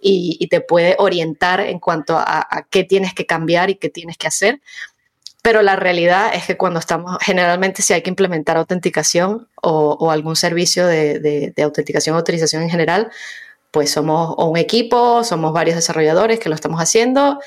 y, 0.00 0.46
te 0.48 0.60
puede 0.60 0.96
orientar 0.98 1.60
en 1.60 1.78
cuanto 1.78 2.18
a, 2.18 2.66
qué 2.70 2.84
tienes 2.84 3.14
que 3.14 3.24
cambiar 3.24 3.70
y 3.70 3.76
qué 3.76 3.88
tienes 3.88 4.18
que 4.18 4.26
hacer. 4.26 4.60
Pero 5.42 5.62
la 5.62 5.76
realidad 5.76 6.34
es 6.34 6.46
que 6.46 6.56
cuando 6.56 6.80
estamos, 6.80 7.18
generalmente 7.20 7.82
si 7.82 7.92
hay 7.92 8.02
que 8.02 8.10
implementar 8.10 8.56
autenticación 8.56 9.48
o, 9.62 10.10
algún 10.10 10.36
servicio 10.36 10.86
de, 10.86 11.52
de 11.54 11.62
autenticación 11.62 12.14
o 12.14 12.18
autorización 12.18 12.62
en 12.62 12.70
general, 12.70 13.10
pues 13.74 13.90
somos 13.90 14.36
un 14.38 14.56
equipo, 14.56 15.24
somos 15.24 15.52
varios 15.52 15.74
desarrolladores 15.74 16.38
que 16.38 16.48
lo 16.48 16.54
estamos 16.54 16.80
haciendo 16.80 17.40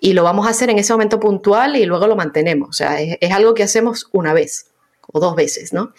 y 0.00 0.14
lo 0.14 0.24
vamos 0.24 0.46
a 0.46 0.50
hacer 0.50 0.70
en 0.70 0.78
ese 0.78 0.94
momento 0.94 1.20
puntual 1.20 1.76
y 1.76 1.84
luego 1.84 2.06
lo 2.06 2.16
mantenemos. 2.16 2.70
O 2.70 2.72
sea, 2.72 2.98
es, 3.02 3.30
algo 3.30 3.52
que 3.52 3.64
hacemos 3.64 4.08
una 4.12 4.32
vez 4.32 4.68
o 5.12 5.20
dos 5.20 5.36
veces, 5.36 5.74
¿no? 5.74 5.92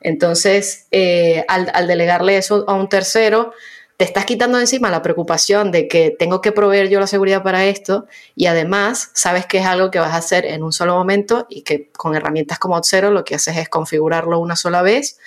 Entonces, 0.00 0.86
eh, 0.90 1.44
al, 1.48 1.86
delegarle 1.86 2.38
eso 2.38 2.64
a 2.66 2.72
un 2.72 2.88
tercero, 2.88 3.52
te 3.98 4.06
estás 4.06 4.24
quitando 4.24 4.58
encima 4.58 4.90
la 4.90 5.02
preocupación 5.02 5.70
de 5.70 5.86
que 5.86 6.10
tengo 6.18 6.40
que 6.40 6.52
proveer 6.52 6.88
yo 6.88 6.98
la 6.98 7.06
seguridad 7.06 7.42
para 7.42 7.66
esto 7.66 8.06
y 8.34 8.46
además 8.46 9.10
sabes 9.12 9.44
que 9.44 9.58
es 9.58 9.66
algo 9.66 9.90
que 9.90 9.98
vas 9.98 10.14
a 10.14 10.16
hacer 10.16 10.46
en 10.46 10.62
un 10.62 10.72
solo 10.72 10.96
momento 10.96 11.46
y 11.50 11.60
que 11.60 11.90
con 11.92 12.16
herramientas 12.16 12.58
como 12.58 12.82
Zero 12.82 13.10
lo 13.10 13.22
que 13.22 13.34
haces 13.34 13.58
es 13.58 13.68
configurarlo 13.68 14.38
una 14.38 14.56
sola 14.56 14.80
vez 14.80 15.18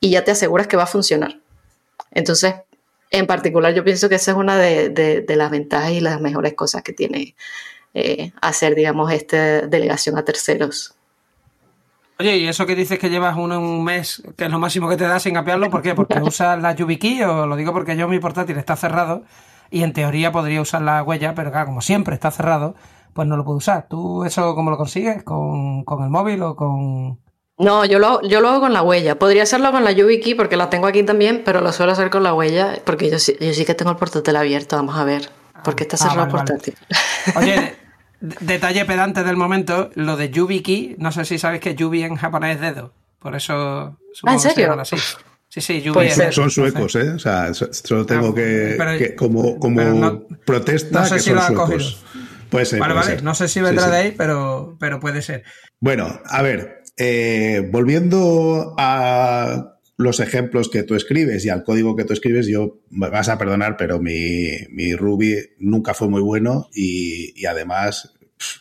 y 0.00 0.08
ya 0.08 0.24
te 0.24 0.30
aseguras 0.30 0.68
que 0.68 0.78
va 0.78 0.84
a 0.84 0.86
funcionar. 0.86 1.38
Entonces, 2.12 2.54
en 3.10 3.26
particular, 3.26 3.74
yo 3.74 3.84
pienso 3.84 4.08
que 4.08 4.16
esa 4.16 4.32
es 4.32 4.36
una 4.36 4.56
de, 4.56 5.24
las 5.28 5.50
ventajas 5.50 5.92
y 5.92 6.00
las 6.00 6.20
mejores 6.20 6.54
cosas 6.54 6.82
que 6.82 6.92
tiene 6.92 7.34
eh, 7.94 8.32
hacer, 8.40 8.74
digamos, 8.74 9.12
esta 9.12 9.62
delegación 9.62 10.18
a 10.18 10.24
terceros. 10.24 10.94
Oye, 12.18 12.38
¿y 12.38 12.48
eso 12.48 12.64
que 12.66 12.74
dices 12.74 12.98
que 12.98 13.10
llevas 13.10 13.36
un 13.36 13.84
mes, 13.84 14.22
que 14.36 14.46
es 14.46 14.50
lo 14.50 14.58
máximo 14.58 14.88
que 14.88 14.96
te 14.96 15.04
da 15.04 15.20
sin 15.20 15.34
capearlo, 15.34 15.70
¿por 15.70 15.82
qué? 15.82 15.94
¿Porque 15.94 16.18
usas 16.22 16.60
la 16.60 16.74
YubiKey 16.74 17.22
o 17.22 17.46
lo 17.46 17.56
digo 17.56 17.72
porque 17.72 17.96
yo 17.96 18.08
mi 18.08 18.18
portátil 18.18 18.56
está 18.56 18.74
cerrado 18.74 19.24
y 19.70 19.82
en 19.82 19.92
teoría 19.92 20.32
podría 20.32 20.60
usar 20.60 20.82
la 20.82 21.02
huella, 21.02 21.34
pero 21.34 21.50
claro, 21.50 21.66
como 21.66 21.82
siempre 21.82 22.14
está 22.14 22.30
cerrado, 22.30 22.74
pues 23.12 23.28
no 23.28 23.36
lo 23.36 23.44
puedo 23.44 23.58
usar. 23.58 23.86
¿Tú 23.88 24.24
eso 24.24 24.54
cómo 24.54 24.70
lo 24.70 24.78
consigues? 24.78 25.22
¿Con, 25.22 25.84
con 25.84 26.02
el 26.02 26.10
móvil 26.10 26.42
o 26.42 26.56
con...? 26.56 27.25
No, 27.58 27.84
yo 27.86 27.98
lo, 27.98 28.20
yo 28.22 28.40
lo 28.40 28.48
hago 28.50 28.60
con 28.60 28.72
la 28.72 28.82
huella. 28.82 29.18
Podría 29.18 29.44
hacerlo 29.44 29.72
con 29.72 29.82
la 29.82 29.92
YubiKey 29.92 30.34
porque 30.34 30.56
la 30.56 30.68
tengo 30.68 30.86
aquí 30.86 31.02
también, 31.02 31.42
pero 31.44 31.60
lo 31.60 31.72
suelo 31.72 31.92
hacer 31.92 32.10
con 32.10 32.22
la 32.22 32.34
huella 32.34 32.78
porque 32.84 33.10
yo, 33.10 33.16
yo 33.16 33.54
sí 33.54 33.64
que 33.64 33.74
tengo 33.74 33.90
el 33.90 33.96
portátil 33.96 34.36
abierto. 34.36 34.76
Vamos 34.76 34.96
a 34.96 35.04
ver. 35.04 35.30
Porque 35.64 35.84
está 35.84 35.96
ah, 35.96 35.98
cerrado 36.00 36.24
el 36.24 36.30
portátil. 36.30 36.74
Oye, 37.36 37.74
detalle 38.20 38.84
pedante 38.84 39.24
del 39.24 39.36
momento, 39.36 39.90
lo 39.94 40.16
de 40.16 40.30
YubiKey, 40.30 40.96
no 40.98 41.12
sé 41.12 41.24
si 41.24 41.38
sabes 41.38 41.60
que 41.60 41.74
Yubi 41.74 42.02
en 42.02 42.16
japonés 42.16 42.56
es 42.56 42.60
dedo. 42.60 42.92
Por 43.18 43.34
eso 43.34 43.54
¿Ah, 44.24 44.32
¿En 44.32 44.40
serio? 44.40 44.72
así. 44.78 44.96
Sí, 45.48 45.60
sí, 45.60 45.80
Yubi 45.80 45.94
pues 45.94 46.18
es 46.18 46.34
Son 46.34 46.50
suecos, 46.50 46.94
¿eh? 46.96 47.10
O 47.10 47.18
sea, 47.18 47.54
solo 47.54 48.04
tengo 48.04 48.28
ah, 48.28 48.34
que, 48.34 49.14
como, 49.16 49.58
como 49.58 50.26
protesta 50.44 51.00
no 51.00 51.06
sé 51.06 51.14
que 51.14 51.20
si 51.20 51.30
son 51.30 51.40
suecos. 51.46 52.04
Puede 52.50 52.66
ser. 52.66 52.80
Vale, 52.80 52.94
vale. 52.94 53.22
No 53.22 53.34
sé 53.34 53.48
si 53.48 53.60
vendrá 53.60 53.88
de 53.88 53.96
ahí, 53.96 54.14
pero, 54.16 54.76
pero 54.78 55.00
puede 55.00 55.22
ser. 55.22 55.42
Bueno, 55.80 56.20
a 56.24 56.42
ver, 56.42 56.82
eh, 56.96 57.68
volviendo 57.70 58.74
a 58.78 59.76
los 59.96 60.20
ejemplos 60.20 60.68
que 60.68 60.82
tú 60.82 60.94
escribes 60.94 61.44
y 61.44 61.48
al 61.48 61.64
código 61.64 61.96
que 61.96 62.04
tú 62.04 62.12
escribes, 62.12 62.46
yo 62.46 62.80
me 62.90 63.08
vas 63.08 63.28
a 63.28 63.38
perdonar, 63.38 63.76
pero 63.76 63.98
mi, 63.98 64.94
Ruby 64.94 65.36
nunca 65.58 65.94
fue 65.94 66.08
muy 66.08 66.20
bueno 66.20 66.68
y, 66.74 67.44
además 67.46 68.12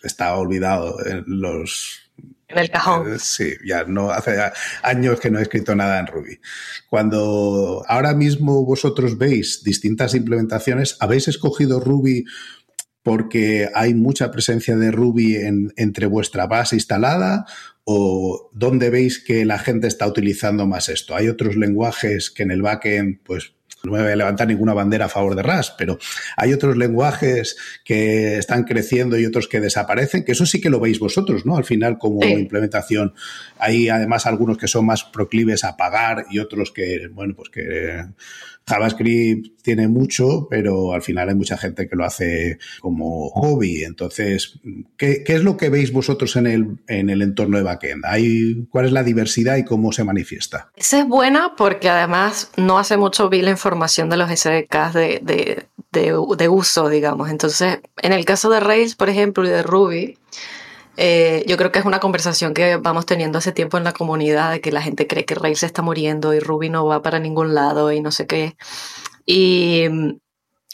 está 0.04 0.36
olvidado 0.38 1.06
en 1.06 1.24
los 1.28 2.02
en 2.48 2.60
el 2.60 2.70
cajón. 2.70 3.14
Eh, 3.14 3.18
sí, 3.20 3.54
ya 3.66 3.84
no 3.86 4.12
hace 4.12 4.38
años 4.84 5.20
que 5.20 5.32
no 5.32 5.40
he 5.40 5.42
escrito 5.42 5.76
nada 5.76 6.00
en 6.00 6.08
Ruby. 6.08 6.40
Cuando 6.88 7.84
ahora 7.88 8.14
mismo 8.14 8.64
vosotros 8.64 9.18
veis 9.18 9.64
distintas 9.64 10.14
implementaciones, 10.14 10.96
¿habéis 11.00 11.28
escogido 11.28 11.80
Ruby 11.80 12.24
porque 13.02 13.70
hay 13.74 13.94
mucha 13.94 14.32
presencia 14.32 14.78
de 14.78 14.92
Ruby 14.92 15.38
entre 15.76 16.06
vuestra 16.08 16.48
base 16.48 16.76
instalada 16.76 17.46
o 17.86 18.50
dónde 18.54 18.90
veis 18.90 19.24
que 19.24 19.46
la 19.46 19.60
gente 19.60 19.88
está 19.88 20.06
utilizando 20.08 20.68
más 20.68 20.90
esto? 20.90 21.16
Hay 21.16 21.30
otros 21.30 21.56
lenguajes 21.56 22.30
que 22.32 22.44
en 22.44 22.52
el 22.52 22.62
backend, 22.62 23.20
pues 23.24 23.54
no 23.86 23.92
me 23.92 24.02
voy 24.02 24.12
a 24.12 24.16
levantar 24.16 24.48
ninguna 24.48 24.74
bandera 24.74 25.06
a 25.06 25.10
favor 25.10 25.36
de 25.36 25.44
RAS, 25.44 25.74
pero 25.78 25.98
hay 26.36 26.54
otros 26.54 26.76
lenguajes 26.76 27.56
que 27.84 28.38
están 28.38 28.64
creciendo 28.64 29.18
y 29.18 29.26
otros 29.26 29.48
que 29.48 29.60
desaparecen, 29.60 30.26
que 30.26 30.32
eso 30.32 30.46
sí 30.46 30.60
que 30.60 30.70
lo 30.70 30.80
veis 30.80 31.00
vosotros, 31.00 31.46
¿no? 31.46 31.56
Al 31.56 31.66
final, 31.66 31.98
como 32.00 32.26
implementación, 32.26 33.14
hay 33.58 33.90
además 33.90 34.26
algunos 34.26 34.58
que 34.58 34.68
son 34.68 34.88
más 34.88 35.04
proclives 35.04 35.64
a 35.64 35.78
pagar 35.78 36.26
y 36.32 36.40
otros 36.40 36.72
que, 36.72 37.08
bueno, 37.12 37.36
pues 37.36 37.50
que 37.50 38.06
JavaScript 38.68 39.62
tiene 39.62 39.88
mucho, 39.88 40.48
pero 40.50 40.94
al 40.94 41.02
final 41.02 41.30
hay 41.30 41.36
mucha 41.36 41.58
gente 41.58 41.88
que 41.88 41.96
lo 41.96 42.06
hace 42.06 42.58
como 42.80 43.30
hobby. 43.30 43.84
Entonces, 43.84 44.60
¿qué, 44.98 45.24
es 45.26 45.44
lo 45.44 45.58
que 45.58 45.70
veis 45.70 45.92
vosotros 45.92 46.36
en 46.36 46.48
el, 46.48 46.78
en 46.88 47.10
el 47.10 47.22
entorno 47.22 47.58
de 47.58 47.64
backend? 47.64 48.06
¿Hay, 48.06 48.68
¿Cuál 48.70 48.86
es 48.86 48.92
la 48.92 49.04
diversidad 49.04 49.58
y 49.58 49.66
cómo 49.66 49.92
se 49.92 50.04
manifiesta? 50.04 50.72
Esa 50.76 51.00
es 51.00 51.08
buena 51.08 51.54
porque 51.56 51.90
además 51.90 52.52
no 52.58 52.80
hace 52.80 52.98
mucho 52.98 53.30
vi 53.30 53.42
la 53.42 53.52
información 53.52 54.10
de 54.10 54.18
los 54.18 54.30
SDKs 54.30 54.94
de, 54.94 55.66
de, 55.92 56.50
uso, 56.50 56.90
digamos. 56.90 57.30
Entonces, 57.30 57.80
en 58.02 58.14
el 58.14 58.26
caso 58.26 58.50
de 58.50 58.60
Rails, 58.60 58.96
por 58.96 59.10
ejemplo, 59.10 59.46
y 59.46 59.50
de 59.50 59.64
Ruby, 59.64 60.18
Eh, 60.98 61.44
yo 61.48 61.58
creo 61.58 61.72
que 61.72 61.80
es 61.80 61.86
una 61.86 62.00
conversación 62.00 62.54
que 62.54 62.78
vamos 62.78 63.06
teniendo 63.06 63.38
hace 63.38 63.52
tiempo 63.52 63.78
en 63.78 63.84
la 63.84 63.94
comunidad, 63.94 64.52
de 64.52 64.62
que 64.62 64.72
la 64.72 64.82
gente 64.82 65.08
cree 65.08 65.26
que 65.26 65.36
Rails 65.36 65.60
se 65.60 65.66
está 65.66 65.82
muriendo 65.82 66.34
y 66.34 66.40
Ruby 66.40 66.70
no 66.70 66.86
va 66.86 67.02
para 67.02 67.20
ningún 67.20 67.54
lado 67.54 67.92
y 67.92 68.02
no 68.02 68.12
sé 68.12 68.28
qué. 68.28 68.56
Y 69.26 69.88
mm, 69.90 70.20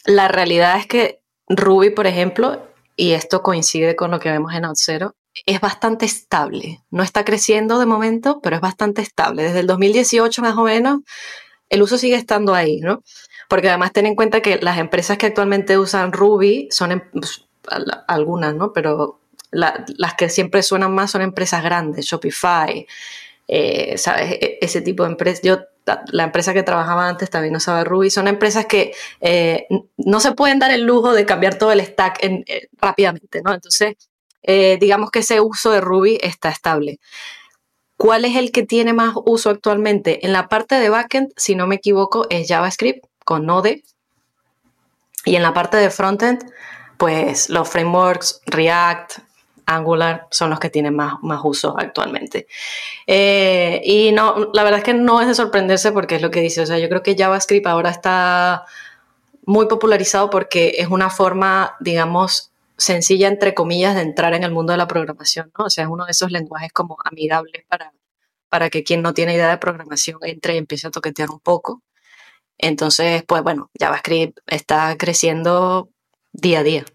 la 0.06 0.28
realidad 0.28 0.78
es 0.78 0.88
que 0.88 1.22
Ruby, 1.48 1.90
por 1.92 2.08
ejemplo, 2.08 2.68
y 2.96 3.12
esto 3.12 3.42
coincide 3.42 3.96
con 3.96 4.12
lo 4.12 4.20
que 4.20 4.32
vemos 4.32 4.54
en 4.54 4.66
Outzero, 4.66 5.16
es 5.46 5.62
bastante 5.62 6.06
estable. 6.06 6.82
No 6.92 7.04
está 7.04 7.24
creciendo 7.26 7.80
de 7.80 7.86
momento, 7.86 8.42
pero 8.42 8.58
es 8.58 8.62
bastante 8.62 9.02
estable. 9.02 9.44
Desde 9.44 9.62
el 9.62 9.68
2018 9.68 10.42
más 10.42 10.58
o 10.58 10.64
menos, 10.64 11.00
el 11.70 11.82
uso 11.82 11.98
sigue 11.98 12.16
estando 12.16 12.54
ahí, 12.54 12.80
¿no? 12.80 13.02
Porque 13.48 13.70
además 13.70 13.94
ten 13.94 14.06
en 14.06 14.16
cuenta 14.16 14.42
que 14.42 14.58
las 14.62 14.78
empresas 14.78 15.18
que 15.18 15.28
actualmente 15.28 15.78
usan 15.78 16.12
Ruby 16.12 16.68
son 16.72 16.92
em, 16.92 17.02
pues, 17.12 17.46
algunas, 18.08 18.56
¿no? 18.56 18.74
Pero 18.74 19.21
las 19.52 20.14
que 20.18 20.30
siempre 20.30 20.64
suenan 20.64 20.94
más 20.94 21.12
son 21.12 21.22
empresas 21.22 21.64
grandes, 21.64 22.06
Shopify, 22.06 22.88
eh, 23.48 23.98
¿sabes? 23.98 24.32
E, 24.34 24.60
ese 24.62 24.82
tipo 24.82 25.04
de 25.04 25.10
empresas. 25.10 25.42
Yo, 25.44 25.60
la 26.08 26.24
empresa 26.24 26.54
que 26.54 26.64
trabajaba 26.64 27.08
antes 27.08 27.30
también 27.30 27.56
usaba 27.56 27.84
Ruby. 27.84 28.10
Son 28.10 28.28
empresas 28.28 28.66
que 28.66 28.94
eh, 29.20 29.68
no 29.98 30.20
se 30.20 30.32
pueden 30.34 30.60
dar 30.60 30.72
el 30.72 30.84
lujo 30.84 31.14
de 31.14 31.26
cambiar 31.26 31.56
todo 31.56 31.72
el 31.72 31.82
stack 31.82 32.24
eh, 32.24 32.70
rápidamente, 32.80 33.42
¿no? 33.44 33.54
Entonces, 33.54 33.96
digamos 34.80 35.12
que 35.12 35.20
ese 35.20 35.40
uso 35.40 35.72
de 35.72 35.82
Ruby 35.82 36.18
está 36.22 36.50
estable. 36.50 37.00
¿Cuál 37.98 38.26
es 38.26 38.36
el 38.36 38.52
que 38.52 38.64
tiene 38.64 38.94
más 38.94 39.14
uso 39.26 39.52
actualmente? 39.52 40.26
En 40.26 40.34
la 40.34 40.50
parte 40.50 40.76
de 40.76 40.90
backend, 40.90 41.34
si 41.36 41.54
no 41.54 41.68
me 41.68 41.76
equivoco, 41.76 42.26
es 42.32 42.48
JavaScript 42.48 43.06
con 43.26 43.46
Node. 43.46 43.84
Y 45.26 45.36
en 45.36 45.44
la 45.44 45.54
parte 45.54 45.78
de 45.78 45.92
frontend, 45.92 46.44
pues 46.98 47.50
los 47.50 47.70
frameworks 47.70 48.42
React, 48.48 49.20
Angular 49.76 50.28
son 50.32 50.50
los 50.50 50.60
que 50.60 50.70
tienen 50.70 50.96
más, 50.96 51.16
más 51.22 51.42
uso 51.44 51.76
actualmente. 51.78 52.48
Eh, 53.08 53.82
y 53.84 54.12
no, 54.12 54.52
la 54.54 54.64
verdad 54.64 54.80
es 54.80 54.84
que 54.84 54.94
no 54.94 55.22
es 55.22 55.28
de 55.28 55.36
sorprenderse 55.36 55.92
porque 55.92 56.16
es 56.16 56.22
lo 56.22 56.32
que 56.32 56.42
dice, 56.42 56.62
o 56.62 56.66
sea, 56.66 56.80
yo 56.80 56.90
creo 56.90 57.04
que 57.04 57.16
JavaScript 57.16 57.68
ahora 57.68 57.90
está 57.90 58.66
muy 59.46 59.68
popularizado 59.68 60.30
porque 60.30 60.76
es 60.78 60.88
una 60.88 61.10
forma, 61.10 61.76
digamos, 61.80 62.52
sencilla, 62.78 63.28
entre 63.28 63.54
comillas, 63.54 63.96
de 63.96 64.02
entrar 64.02 64.34
en 64.34 64.44
el 64.44 64.52
mundo 64.52 64.72
de 64.74 64.78
la 64.78 64.88
programación, 64.88 65.52
¿no? 65.58 65.66
O 65.66 65.70
sea, 65.70 65.84
es 65.86 65.90
uno 65.90 66.06
de 66.06 66.12
esos 66.12 66.32
lenguajes 66.32 66.72
como 66.74 66.98
amigables 67.04 67.64
para, 67.68 67.94
para 68.50 68.70
que 68.70 68.84
quien 68.84 69.02
no 69.02 69.14
tiene 69.14 69.36
idea 69.36 69.50
de 69.50 69.58
programación 69.58 70.20
entre 70.24 70.56
y 70.56 70.58
empiece 70.58 70.88
a 70.88 70.92
toquetear 70.92 71.30
un 71.30 71.40
poco. 71.40 71.84
Entonces, 72.58 73.24
pues 73.28 73.44
bueno, 73.44 73.72
JavaScript 73.80 74.40
está 74.48 74.96
creciendo 74.98 75.90
día 76.32 76.60
a 76.60 76.64
día. 76.64 76.86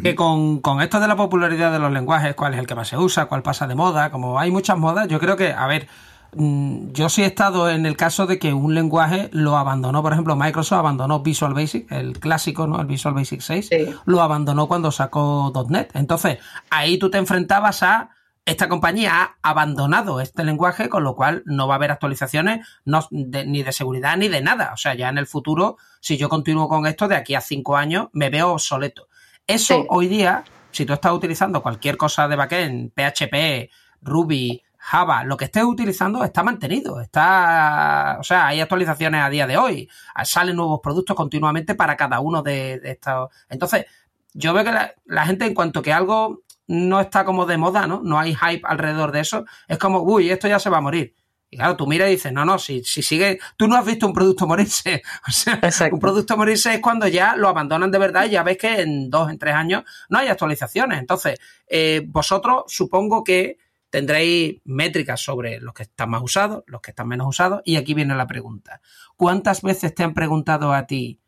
Que 0.00 0.14
con, 0.14 0.62
esto 0.80 1.00
de 1.00 1.08
la 1.08 1.16
popularidad 1.16 1.70
de 1.70 1.78
los 1.78 1.92
lenguajes, 1.92 2.34
cuál 2.34 2.54
es 2.54 2.60
el 2.60 2.66
que 2.66 2.74
más 2.74 2.88
se 2.88 2.96
usa, 2.96 3.26
cuál 3.26 3.42
pasa 3.42 3.66
de 3.66 3.74
moda, 3.74 4.10
como 4.10 4.38
hay 4.38 4.50
muchas 4.50 4.78
modas, 4.78 5.06
yo 5.06 5.20
creo 5.20 5.36
que, 5.36 5.52
a 5.52 5.66
ver, 5.66 5.86
mm, 6.34 6.92
yo 6.92 7.10
sí 7.10 7.22
he 7.22 7.26
estado 7.26 7.68
en 7.68 7.84
el 7.84 7.94
caso 7.94 8.26
de 8.26 8.38
que 8.38 8.54
un 8.54 8.74
lenguaje 8.74 9.28
lo 9.32 9.58
abandonó, 9.58 10.00
por 10.02 10.14
ejemplo, 10.14 10.34
Microsoft 10.34 10.78
abandonó 10.78 11.20
Visual 11.20 11.52
Basic, 11.52 11.92
el 11.92 12.18
clásico, 12.18 12.66
¿no? 12.66 12.80
El 12.80 12.86
Visual 12.86 13.14
Basic 13.14 13.42
6, 13.42 13.70
lo 14.06 14.22
abandonó 14.22 14.66
cuando 14.66 14.90
sacó 14.90 15.52
.NET. 15.68 15.90
Entonces, 15.94 16.38
ahí 16.70 16.98
tú 16.98 17.10
te 17.10 17.18
enfrentabas 17.18 17.82
a 17.82 18.10
esta 18.44 18.68
compañía 18.68 19.22
ha 19.22 19.36
abandonado 19.42 20.20
este 20.20 20.44
lenguaje, 20.44 20.88
con 20.88 21.04
lo 21.04 21.14
cual 21.14 21.42
no 21.46 21.68
va 21.68 21.74
a 21.74 21.76
haber 21.76 21.92
actualizaciones 21.92 22.66
ni 22.84 23.62
de 23.62 23.72
seguridad 23.72 24.16
ni 24.16 24.28
de 24.28 24.40
nada. 24.40 24.72
O 24.72 24.76
sea, 24.76 24.94
ya 24.94 25.08
en 25.08 25.18
el 25.18 25.26
futuro, 25.26 25.76
si 26.00 26.16
yo 26.16 26.28
continúo 26.28 26.68
con 26.68 26.86
esto, 26.86 27.06
de 27.06 27.14
aquí 27.14 27.36
a 27.36 27.40
cinco 27.40 27.76
años 27.76 28.08
me 28.12 28.30
veo 28.30 28.50
obsoleto. 28.50 29.06
Eso 29.46 29.84
hoy 29.88 30.08
día, 30.08 30.44
si 30.70 30.86
tú 30.86 30.92
estás 30.92 31.12
utilizando 31.12 31.62
cualquier 31.62 31.96
cosa 31.96 32.28
de 32.28 32.36
backend, 32.36 32.92
PHP, 32.92 33.70
Ruby, 34.02 34.62
Java, 34.78 35.22
lo 35.24 35.36
que 35.36 35.44
estés 35.44 35.62
utilizando 35.62 36.24
está 36.24 36.42
mantenido, 36.42 37.00
está, 37.00 38.16
o 38.18 38.24
sea, 38.24 38.48
hay 38.48 38.60
actualizaciones 38.60 39.22
a 39.22 39.30
día 39.30 39.46
de 39.46 39.56
hoy, 39.56 39.88
salen 40.24 40.56
nuevos 40.56 40.80
productos 40.82 41.14
continuamente 41.14 41.76
para 41.76 41.96
cada 41.96 42.18
uno 42.18 42.42
de, 42.42 42.80
estos. 42.82 43.30
Entonces, 43.48 43.86
yo 44.34 44.52
veo 44.52 44.64
que 44.64 44.72
la, 45.04 45.26
gente 45.26 45.46
en 45.46 45.54
cuanto 45.54 45.82
que 45.82 45.92
algo 45.92 46.42
no 46.66 47.00
está 47.00 47.24
como 47.24 47.46
de 47.46 47.58
moda, 47.58 47.86
¿no? 47.86 48.00
No 48.02 48.18
hay 48.18 48.34
hype 48.34 48.62
alrededor 48.64 49.12
de 49.12 49.20
eso, 49.20 49.44
es 49.68 49.78
como, 49.78 50.00
uy, 50.00 50.30
esto 50.30 50.48
ya 50.48 50.58
se 50.58 50.70
va 50.70 50.78
a 50.78 50.82
morir. 50.82 51.14
Y 51.52 51.58
claro, 51.58 51.76
tú 51.76 51.86
miras 51.86 52.08
y 52.08 52.12
dices, 52.12 52.32
no, 52.32 52.46
no, 52.46 52.58
si, 52.58 52.82
si 52.82 53.02
sigue, 53.02 53.38
tú 53.58 53.68
no 53.68 53.76
has 53.76 53.84
visto 53.84 54.06
un 54.06 54.14
producto 54.14 54.46
morirse. 54.46 55.02
O 55.28 55.70
sea, 55.70 55.90
un 55.92 56.00
producto 56.00 56.34
morirse 56.34 56.72
es 56.72 56.80
cuando 56.80 57.06
ya 57.06 57.36
lo 57.36 57.46
abandonan 57.46 57.90
de 57.90 57.98
verdad 57.98 58.24
y 58.24 58.30
ya 58.30 58.42
ves 58.42 58.56
que 58.56 58.80
en 58.80 59.10
dos, 59.10 59.30
en 59.30 59.38
tres 59.38 59.54
años 59.54 59.84
no 60.08 60.18
hay 60.18 60.28
actualizaciones. 60.28 60.98
Entonces, 60.98 61.38
eh, 61.66 62.04
vosotros 62.06 62.64
supongo 62.68 63.22
que 63.22 63.58
tendréis 63.90 64.62
métricas 64.64 65.20
sobre 65.20 65.60
los 65.60 65.74
que 65.74 65.82
están 65.82 66.08
más 66.08 66.22
usados, 66.22 66.64
los 66.66 66.80
que 66.80 66.92
están 66.92 67.06
menos 67.06 67.26
usados. 67.26 67.60
Y 67.66 67.76
aquí 67.76 67.92
viene 67.92 68.14
la 68.14 68.26
pregunta. 68.26 68.80
¿Cuántas 69.16 69.60
veces 69.60 69.94
te 69.94 70.04
han 70.04 70.14
preguntado 70.14 70.72
a 70.72 70.86
ti, 70.86 71.20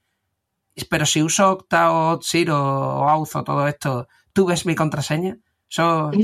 pero 0.89 1.05
si 1.05 1.21
uso 1.21 1.51
Octa 1.51 1.93
o 1.93 2.19
Zero 2.23 2.57
o 2.57 3.11
Auth 3.11 3.37
o 3.37 3.45
todo 3.45 3.69
esto, 3.69 4.09
¿tú 4.33 4.47
ves 4.47 4.65
mi 4.65 4.75
contraseña? 4.75 5.37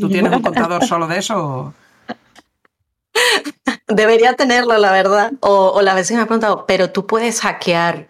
¿Tú 0.01 0.09
tienes 0.09 0.33
un 0.33 0.41
contador 0.41 0.87
solo 0.87 1.07
de 1.07 1.19
eso? 1.19 1.75
Debería 3.89 4.35
tenerlo, 4.35 4.79
la 4.79 4.93
verdad. 4.93 5.33
O, 5.41 5.81
la 5.83 5.95
vez 5.95 6.11
me 6.13 6.19
ha 6.19 6.27
preguntado, 6.27 6.65
pero 6.67 6.91
tú 6.91 7.07
puedes 7.07 7.41
hackear 7.41 8.09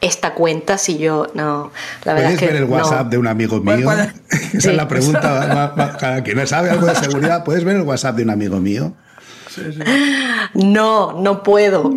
esta 0.00 0.34
cuenta 0.34 0.78
si 0.78 0.96
yo 0.96 1.26
no 1.34 1.72
la 2.04 2.14
verdad 2.14 2.34
puedes 2.36 2.52
ver 2.52 2.62
el 2.62 2.64
WhatsApp 2.66 3.08
de 3.08 3.18
un 3.18 3.26
amigo 3.26 3.60
mío 3.60 3.90
esa 4.52 4.70
es 4.70 4.76
la 4.76 4.86
pregunta 4.86 5.74
para 5.74 6.22
quien 6.22 6.36
no 6.36 6.46
sabe 6.46 6.70
algo 6.70 6.86
de 6.86 6.94
seguridad. 6.94 7.42
Puedes 7.44 7.64
ver 7.64 7.76
el 7.76 7.82
WhatsApp 7.82 8.14
de 8.14 8.22
un 8.22 8.30
amigo 8.30 8.60
mío 8.60 8.94
no 10.54 11.12
no 11.20 11.42
puedo. 11.42 11.90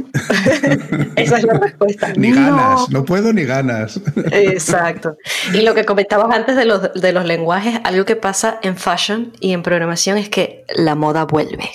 Esa 1.16 1.38
es 1.38 1.44
la 1.44 1.54
respuesta. 1.54 2.14
Ni 2.16 2.32
ganas 2.32 2.90
no 2.90 3.06
puedo 3.06 3.34
ni 3.34 3.44
ganas. 3.44 4.00
Exacto. 4.32 5.18
Y 5.54 5.62
lo 5.62 5.74
que 5.74 5.86
comentabas 5.86 6.34
antes 6.36 6.56
de 6.56 6.66
los, 6.66 6.94
de 6.94 7.12
los 7.12 7.26
lenguajes 7.26 7.80
algo 7.84 8.06
que 8.06 8.16
pasa 8.16 8.60
en 8.62 8.78
fashion 8.78 9.34
y 9.40 9.54
en 9.54 9.64
programación 9.64 10.18
es 10.18 10.30
que 10.30 10.66
la 10.76 10.96
moda 10.96 11.26
vuelve 11.26 11.70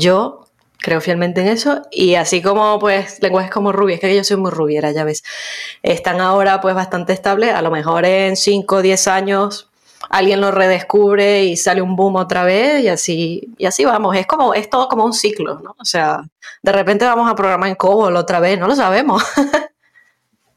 yo 0.00 0.46
creo 0.78 1.00
fielmente 1.00 1.42
en 1.42 1.48
eso 1.48 1.82
y 1.90 2.14
así 2.14 2.42
como 2.42 2.78
pues 2.78 3.18
lenguajes 3.22 3.50
como 3.50 3.72
Ruby, 3.72 3.94
es 3.94 4.00
que 4.00 4.16
yo 4.16 4.24
soy 4.24 4.38
muy 4.38 4.50
rubiera, 4.50 4.90
ya 4.92 5.04
ves, 5.04 5.22
están 5.82 6.20
ahora 6.20 6.60
pues 6.60 6.74
bastante 6.74 7.12
estables, 7.12 7.52
a 7.54 7.62
lo 7.62 7.70
mejor 7.70 8.04
en 8.04 8.36
5 8.36 8.76
o 8.76 8.82
10 8.82 9.08
años 9.08 9.70
alguien 10.08 10.40
lo 10.40 10.50
redescubre 10.50 11.44
y 11.44 11.56
sale 11.56 11.82
un 11.82 11.96
boom 11.96 12.16
otra 12.16 12.44
vez 12.44 12.82
y 12.82 12.88
así 12.88 13.52
y 13.58 13.66
así 13.66 13.84
vamos, 13.84 14.16
es 14.16 14.26
como 14.26 14.54
es 14.54 14.70
todo 14.70 14.88
como 14.88 15.04
un 15.04 15.12
ciclo, 15.12 15.60
¿no? 15.60 15.76
O 15.78 15.84
sea, 15.84 16.22
de 16.62 16.72
repente 16.72 17.04
vamos 17.04 17.30
a 17.30 17.34
programar 17.34 17.68
en 17.68 17.76
COBOL 17.76 18.16
otra 18.16 18.40
vez, 18.40 18.58
no 18.58 18.66
lo 18.66 18.74
sabemos. 18.74 19.22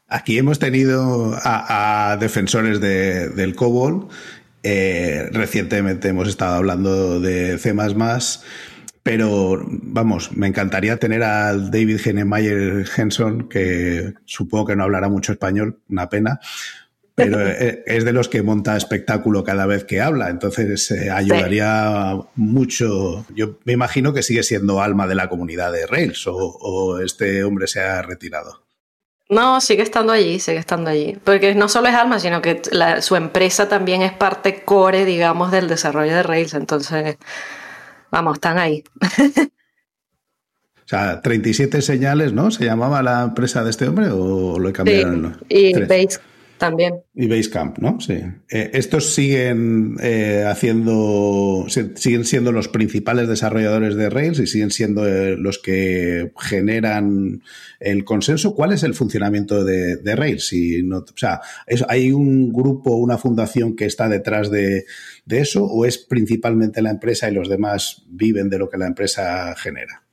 Aquí 0.08 0.38
hemos 0.38 0.58
tenido 0.58 1.34
a, 1.42 2.16
defensores 2.20 2.80
del 2.80 3.56
COBOL. 3.56 4.08
Eh, 4.62 5.28
recientemente 5.32 6.08
hemos 6.08 6.28
estado 6.28 6.54
hablando 6.54 7.20
de 7.20 7.58
C 7.58 7.74
pero 9.04 9.62
vamos, 9.68 10.32
me 10.34 10.46
encantaría 10.46 10.96
tener 10.96 11.22
al 11.22 11.70
David 11.70 12.00
Genemeyer 12.00 12.86
Henson, 12.96 13.50
que 13.50 14.14
supongo 14.24 14.68
que 14.68 14.76
no 14.76 14.82
hablará 14.82 15.10
mucho 15.10 15.32
español, 15.32 15.78
una 15.90 16.08
pena, 16.08 16.40
pero 17.14 17.38
e, 17.46 17.84
es 17.86 18.06
de 18.06 18.14
los 18.14 18.30
que 18.30 18.42
monta 18.42 18.78
espectáculo 18.78 19.44
cada 19.44 19.66
vez 19.66 19.84
que 19.84 20.00
habla, 20.00 20.30
entonces 20.30 20.90
eh, 20.90 21.10
ayudaría 21.10 22.16
mucho. 22.34 23.26
Yo 23.34 23.58
me 23.64 23.74
imagino 23.74 24.14
que 24.14 24.22
sigue 24.22 24.42
siendo 24.42 24.80
alma 24.80 25.06
de 25.06 25.16
la 25.16 25.28
comunidad 25.28 25.70
de 25.70 25.86
Rails 25.86 26.24
o, 26.26 26.98
este 26.98 27.44
hombre 27.44 27.66
se 27.66 27.80
ha 27.80 28.00
retirado. 28.00 28.64
No, 29.28 29.60
sigue 29.60 29.82
estando 29.82 30.14
allí, 30.14 30.38
sigue 30.38 30.58
estando 30.58 30.88
allí. 30.88 31.18
Porque 31.22 31.54
no 31.54 31.68
solo 31.68 31.88
es 31.88 31.94
alma, 31.94 32.18
sino 32.20 32.40
que 32.40 32.62
su 33.00 33.16
empresa 33.16 33.68
también 33.68 34.00
es 34.00 34.12
parte 34.12 34.62
core, 34.62 35.04
digamos, 35.04 35.50
del 35.50 35.68
desarrollo 35.68 36.14
de 36.14 36.22
Rails. 36.22 36.54
Entonces, 36.54 37.16
vamos, 38.14 38.34
están 38.34 38.58
ahí. 38.58 38.84
O 40.76 40.86
sea, 40.86 41.20
37 41.22 41.80
señales, 41.82 42.32
¿no? 42.32 42.50
¿Se 42.50 42.64
llamaba 42.64 43.02
la 43.02 43.22
empresa 43.22 43.64
de 43.64 43.70
este 43.70 43.88
hombre 43.88 44.08
o 44.10 44.58
lo 44.58 44.68
he 44.68 44.72
cambiado? 44.72 45.32
Sí, 45.48 45.72
y 45.72 45.72
Base 45.80 46.20
también. 46.64 47.02
Y 47.14 47.26
Basecamp, 47.26 47.78
¿no? 47.78 48.00
Sí. 48.00 48.14
Eh, 48.50 48.70
estos 48.72 49.14
siguen 49.14 49.96
eh, 50.02 50.44
haciendo, 50.46 51.66
siguen 51.68 52.24
siendo 52.24 52.52
los 52.52 52.68
principales 52.68 53.28
desarrolladores 53.28 53.96
de 53.96 54.08
Rails 54.08 54.38
y 54.38 54.46
siguen 54.46 54.70
siendo 54.70 55.06
eh, 55.06 55.36
los 55.36 55.58
que 55.58 56.32
generan 56.38 57.42
el 57.80 58.04
consenso. 58.04 58.54
¿Cuál 58.54 58.72
es 58.72 58.82
el 58.82 58.94
funcionamiento 58.94 59.62
de, 59.62 60.16
Rails? 60.16 60.48
Si 60.48 60.82
no, 60.82 60.98
o 60.98 61.16
sea, 61.16 61.42
¿hay 61.88 62.12
un 62.12 62.50
grupo, 62.50 62.96
una 62.96 63.18
fundación 63.18 63.76
que 63.76 63.84
está 63.84 64.08
detrás 64.08 64.50
de, 64.50 64.86
de 65.26 65.40
eso 65.40 65.64
o 65.66 65.84
es 65.84 65.98
principalmente 65.98 66.80
la 66.80 66.90
empresa 66.90 67.30
y 67.30 67.34
los 67.34 67.50
demás 67.50 68.04
viven 68.08 68.48
de 68.48 68.58
lo 68.58 68.70
que 68.70 68.78
la 68.78 68.86
empresa 68.86 69.54
genera? 69.56 70.03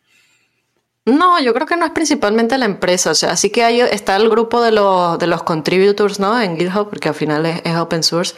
No, 1.06 1.40
yo 1.42 1.52
creo 1.56 1.66
que 1.66 1.76
no 1.78 1.86
es 1.86 1.92
principalmente 1.92 2.60
la 2.60 2.66
empresa, 2.66 3.10
o 3.10 3.16
sea, 3.16 3.36
sí 3.36 3.50
que 3.50 3.64
hay, 3.64 3.82
está 3.82 4.16
el 4.18 4.30
grupo 4.30 4.62
de 4.62 4.72
los, 4.72 5.18
de 5.18 5.26
los 5.26 5.42
contributors, 5.42 6.20
¿no? 6.20 6.40
En 6.40 6.58
GitHub, 6.58 6.90
porque 6.90 7.10
al 7.10 7.16
final 7.16 7.44
es, 7.48 7.76
open 7.76 8.04
source, 8.04 8.36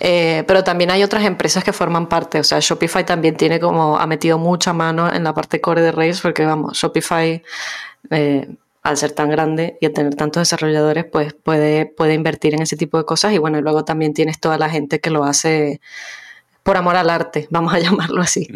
eh, 0.00 0.42
pero 0.48 0.64
también 0.64 0.90
hay 0.90 1.04
otras 1.04 1.24
empresas 1.24 1.62
que 1.62 1.72
forman 1.72 2.08
parte, 2.08 2.40
o 2.40 2.44
sea, 2.44 2.58
Shopify 2.60 3.06
también 3.06 3.36
tiene 3.36 3.60
como, 3.60 3.98
ha 3.98 4.06
metido 4.08 4.36
mucha 4.36 4.72
mano 4.72 5.12
en 5.12 5.22
la 5.22 5.32
parte 5.32 5.60
core 5.60 5.80
de 5.80 5.92
Rails, 5.92 6.20
porque 6.20 6.44
vamos, 6.44 6.76
Shopify, 6.76 7.40
eh, 8.10 8.48
al 8.82 8.96
ser 8.96 9.12
tan 9.12 9.30
grande 9.30 9.78
y 9.80 9.86
al 9.86 9.92
tener 9.92 10.16
tantos 10.16 10.40
desarrolladores, 10.40 11.04
pues 11.04 11.34
puede, 11.34 11.86
puede 11.86 12.14
invertir 12.14 12.54
en 12.54 12.62
ese 12.62 12.76
tipo 12.76 12.98
de 12.98 13.04
cosas 13.04 13.32
y 13.32 13.38
bueno, 13.38 13.58
y 13.58 13.62
luego 13.62 13.84
también 13.84 14.12
tienes 14.12 14.40
toda 14.40 14.58
la 14.58 14.68
gente 14.68 15.00
que 15.00 15.10
lo 15.10 15.22
hace 15.22 15.80
por 16.64 16.76
amor 16.76 16.96
al 16.96 17.10
arte, 17.10 17.46
vamos 17.50 17.72
a 17.72 17.78
llamarlo 17.80 18.22
así. 18.22 18.48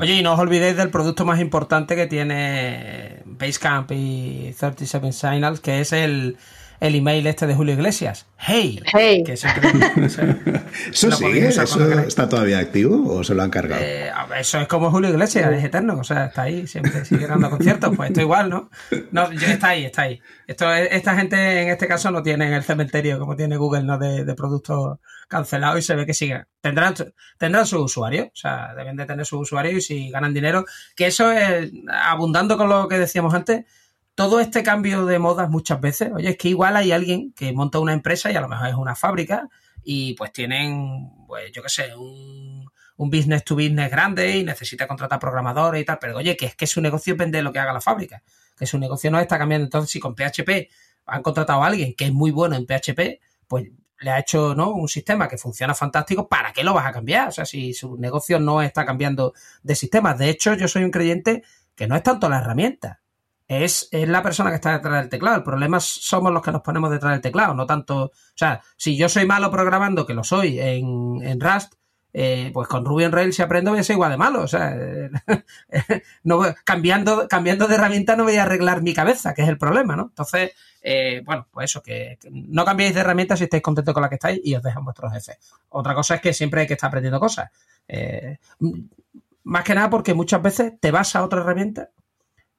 Oye, 0.00 0.14
y 0.14 0.22
no 0.22 0.32
os 0.32 0.38
olvidéis 0.40 0.76
del 0.76 0.90
producto 0.90 1.24
más 1.26 1.40
importante 1.40 1.94
que 1.94 2.06
tiene 2.06 3.22
Basecamp 3.26 3.90
y 3.92 4.54
37 4.58 5.12
Signals, 5.12 5.60
que 5.60 5.80
es 5.80 5.92
el, 5.92 6.38
el 6.80 6.94
email 6.94 7.26
este 7.26 7.46
de 7.46 7.54
Julio 7.54 7.74
Iglesias. 7.74 8.26
Hey. 8.38 8.80
hey. 8.92 9.24
Que 9.24 9.32
eso, 10.92 11.12
sigue, 11.12 11.48
eso 11.48 11.62
está 12.00 12.28
todavía 12.28 12.58
activo 12.58 13.12
o 13.12 13.24
se 13.24 13.34
lo 13.34 13.42
han 13.42 13.50
cargado. 13.50 13.82
Eh, 13.82 14.10
eso 14.38 14.60
es 14.60 14.68
como 14.68 14.90
Julio 14.90 15.10
Iglesias, 15.10 15.52
es 15.52 15.64
eterno, 15.64 15.98
o 15.98 16.04
sea, 16.04 16.26
está 16.26 16.42
ahí, 16.42 16.66
siempre 16.66 17.04
sigue 17.04 17.26
dando 17.26 17.50
conciertos, 17.50 17.96
pues 17.96 18.10
esto 18.10 18.20
igual, 18.20 18.48
¿no? 18.50 18.70
No, 19.10 19.30
está 19.30 19.68
ahí, 19.68 19.86
está 19.86 20.02
ahí. 20.02 20.20
Esto, 20.46 20.72
esta 20.72 21.16
gente 21.16 21.62
en 21.62 21.68
este 21.68 21.88
caso 21.88 22.10
no 22.10 22.22
tiene 22.22 22.46
en 22.46 22.54
el 22.54 22.62
cementerio 22.62 23.18
como 23.18 23.34
tiene 23.36 23.56
Google, 23.56 23.82
¿no? 23.82 23.98
De, 23.98 24.24
de 24.24 24.34
productos 24.34 24.98
cancelados 25.28 25.80
y 25.80 25.82
se 25.82 25.94
ve 25.94 26.06
que 26.06 26.14
siguen. 26.14 26.46
Tendrán, 26.60 26.94
tendrán 27.38 27.66
sus 27.66 27.80
usuarios, 27.80 28.28
o 28.28 28.36
sea, 28.36 28.74
deben 28.74 28.96
de 28.96 29.06
tener 29.06 29.26
sus 29.26 29.40
usuarios 29.42 29.76
y 29.76 29.80
si 29.80 30.10
ganan 30.10 30.34
dinero, 30.34 30.64
que 30.96 31.06
eso 31.06 31.30
es, 31.30 31.70
abundando 31.88 32.56
con 32.56 32.68
lo 32.68 32.88
que 32.88 32.98
decíamos 32.98 33.34
antes, 33.34 33.64
todo 34.18 34.40
este 34.40 34.64
cambio 34.64 35.06
de 35.06 35.20
modas 35.20 35.48
muchas 35.48 35.80
veces, 35.80 36.10
oye, 36.12 36.30
es 36.30 36.36
que 36.36 36.48
igual 36.48 36.74
hay 36.74 36.90
alguien 36.90 37.32
que 37.34 37.52
monta 37.52 37.78
una 37.78 37.92
empresa 37.92 38.32
y 38.32 38.34
a 38.34 38.40
lo 38.40 38.48
mejor 38.48 38.66
es 38.66 38.74
una 38.74 38.96
fábrica 38.96 39.48
y 39.84 40.14
pues 40.14 40.32
tienen, 40.32 41.08
pues 41.28 41.52
yo 41.52 41.62
qué 41.62 41.68
sé, 41.68 41.94
un, 41.94 42.68
business 42.96 43.44
to 43.44 43.54
business 43.54 43.88
grande 43.88 44.38
y 44.38 44.42
necesita 44.42 44.88
contratar 44.88 45.20
programadores 45.20 45.80
y 45.80 45.84
tal, 45.84 45.98
pero 46.00 46.16
oye, 46.16 46.36
que 46.36 46.46
es 46.46 46.56
que 46.56 46.66
su 46.66 46.80
negocio 46.80 47.14
vende 47.16 47.40
lo 47.42 47.52
que 47.52 47.60
haga 47.60 47.72
la 47.72 47.80
fábrica, 47.80 48.24
que 48.58 48.66
su 48.66 48.76
negocio 48.76 49.08
no 49.12 49.20
está 49.20 49.38
cambiando. 49.38 49.66
Entonces, 49.66 49.92
si 49.92 50.00
con 50.00 50.16
PHP 50.16 50.68
han 51.06 51.22
contratado 51.22 51.62
a 51.62 51.68
alguien 51.68 51.94
que 51.94 52.06
es 52.06 52.12
muy 52.12 52.32
bueno 52.32 52.56
en 52.56 52.66
PHP, 52.66 53.20
pues 53.46 53.68
le 54.00 54.10
ha 54.10 54.18
hecho 54.18 54.52
¿no? 54.52 54.72
un 54.72 54.88
sistema 54.88 55.28
que 55.28 55.38
funciona 55.38 55.76
fantástico, 55.76 56.28
¿para 56.28 56.52
qué 56.52 56.64
lo 56.64 56.74
vas 56.74 56.86
a 56.86 56.92
cambiar? 56.92 57.28
O 57.28 57.32
sea, 57.32 57.46
si 57.46 57.72
su 57.72 57.96
negocio 57.96 58.40
no 58.40 58.62
está 58.62 58.84
cambiando 58.84 59.32
de 59.62 59.76
sistema. 59.76 60.14
De 60.14 60.28
hecho, 60.28 60.54
yo 60.54 60.66
soy 60.66 60.82
un 60.82 60.90
creyente 60.90 61.44
que 61.76 61.86
no 61.86 61.94
es 61.94 62.02
tanto 62.02 62.28
la 62.28 62.38
herramienta, 62.38 63.00
es, 63.48 63.88
la 63.90 64.22
persona 64.22 64.50
que 64.50 64.56
está 64.56 64.72
detrás 64.72 65.00
del 65.00 65.08
teclado. 65.08 65.38
El 65.38 65.42
problema 65.42 65.80
somos 65.80 66.32
los 66.32 66.42
que 66.42 66.52
nos 66.52 66.62
ponemos 66.62 66.90
detrás 66.90 67.12
del 67.12 67.22
teclado, 67.22 67.54
no 67.54 67.66
tanto. 67.66 68.04
O 68.04 68.12
sea, 68.34 68.60
si 68.76 68.96
yo 68.96 69.08
soy 69.08 69.26
malo 69.26 69.50
programando, 69.50 70.06
que 70.06 70.14
lo 70.14 70.22
soy 70.22 70.60
en, 70.60 71.20
en 71.22 71.40
Rust, 71.40 71.72
eh, 72.12 72.50
pues 72.52 72.68
con 72.68 72.84
Ruby 72.84 73.04
on 73.04 73.12
Rails 73.12 73.36
si 73.36 73.42
aprendo 73.42 73.70
voy 73.70 73.80
a 73.80 73.84
ser 73.84 73.94
igual 73.94 74.10
de 74.10 74.16
malo. 74.16 74.42
O 74.42 74.48
sea, 74.48 74.76
no, 76.24 76.42
cambiando, 76.64 77.26
cambiando 77.28 77.66
de 77.66 77.76
herramienta 77.76 78.16
no 78.16 78.24
voy 78.24 78.36
a 78.36 78.42
arreglar 78.42 78.82
mi 78.82 78.92
cabeza, 78.92 79.34
que 79.34 79.42
es 79.42 79.48
el 79.48 79.58
problema, 79.58 79.96
¿no? 79.96 80.04
Entonces, 80.04 80.52
eh, 80.82 81.22
bueno, 81.24 81.46
pues 81.50 81.70
eso, 81.70 81.82
que, 81.82 82.18
no 82.30 82.64
cambiéis 82.64 82.94
de 82.94 83.00
herramienta 83.00 83.36
si 83.36 83.44
estáis 83.44 83.62
contentos 83.62 83.94
con 83.94 84.02
la 84.02 84.08
que 84.08 84.16
estáis 84.16 84.40
y 84.44 84.54
os 84.54 84.62
dejan 84.62 84.84
vuestros 84.84 85.12
jefes. 85.12 85.38
Otra 85.70 85.94
cosa 85.94 86.16
es 86.16 86.20
que 86.20 86.32
siempre 86.32 86.62
hay 86.62 86.66
que 86.66 86.74
estar 86.74 86.88
aprendiendo 86.88 87.20
cosas. 87.20 87.50
Eh, 87.86 88.38
más 89.44 89.64
que 89.64 89.74
nada 89.74 89.88
porque 89.88 90.12
muchas 90.12 90.42
veces 90.42 90.74
te 90.80 90.90
vas 90.90 91.16
a 91.16 91.24
otra 91.24 91.40
herramienta 91.40 91.90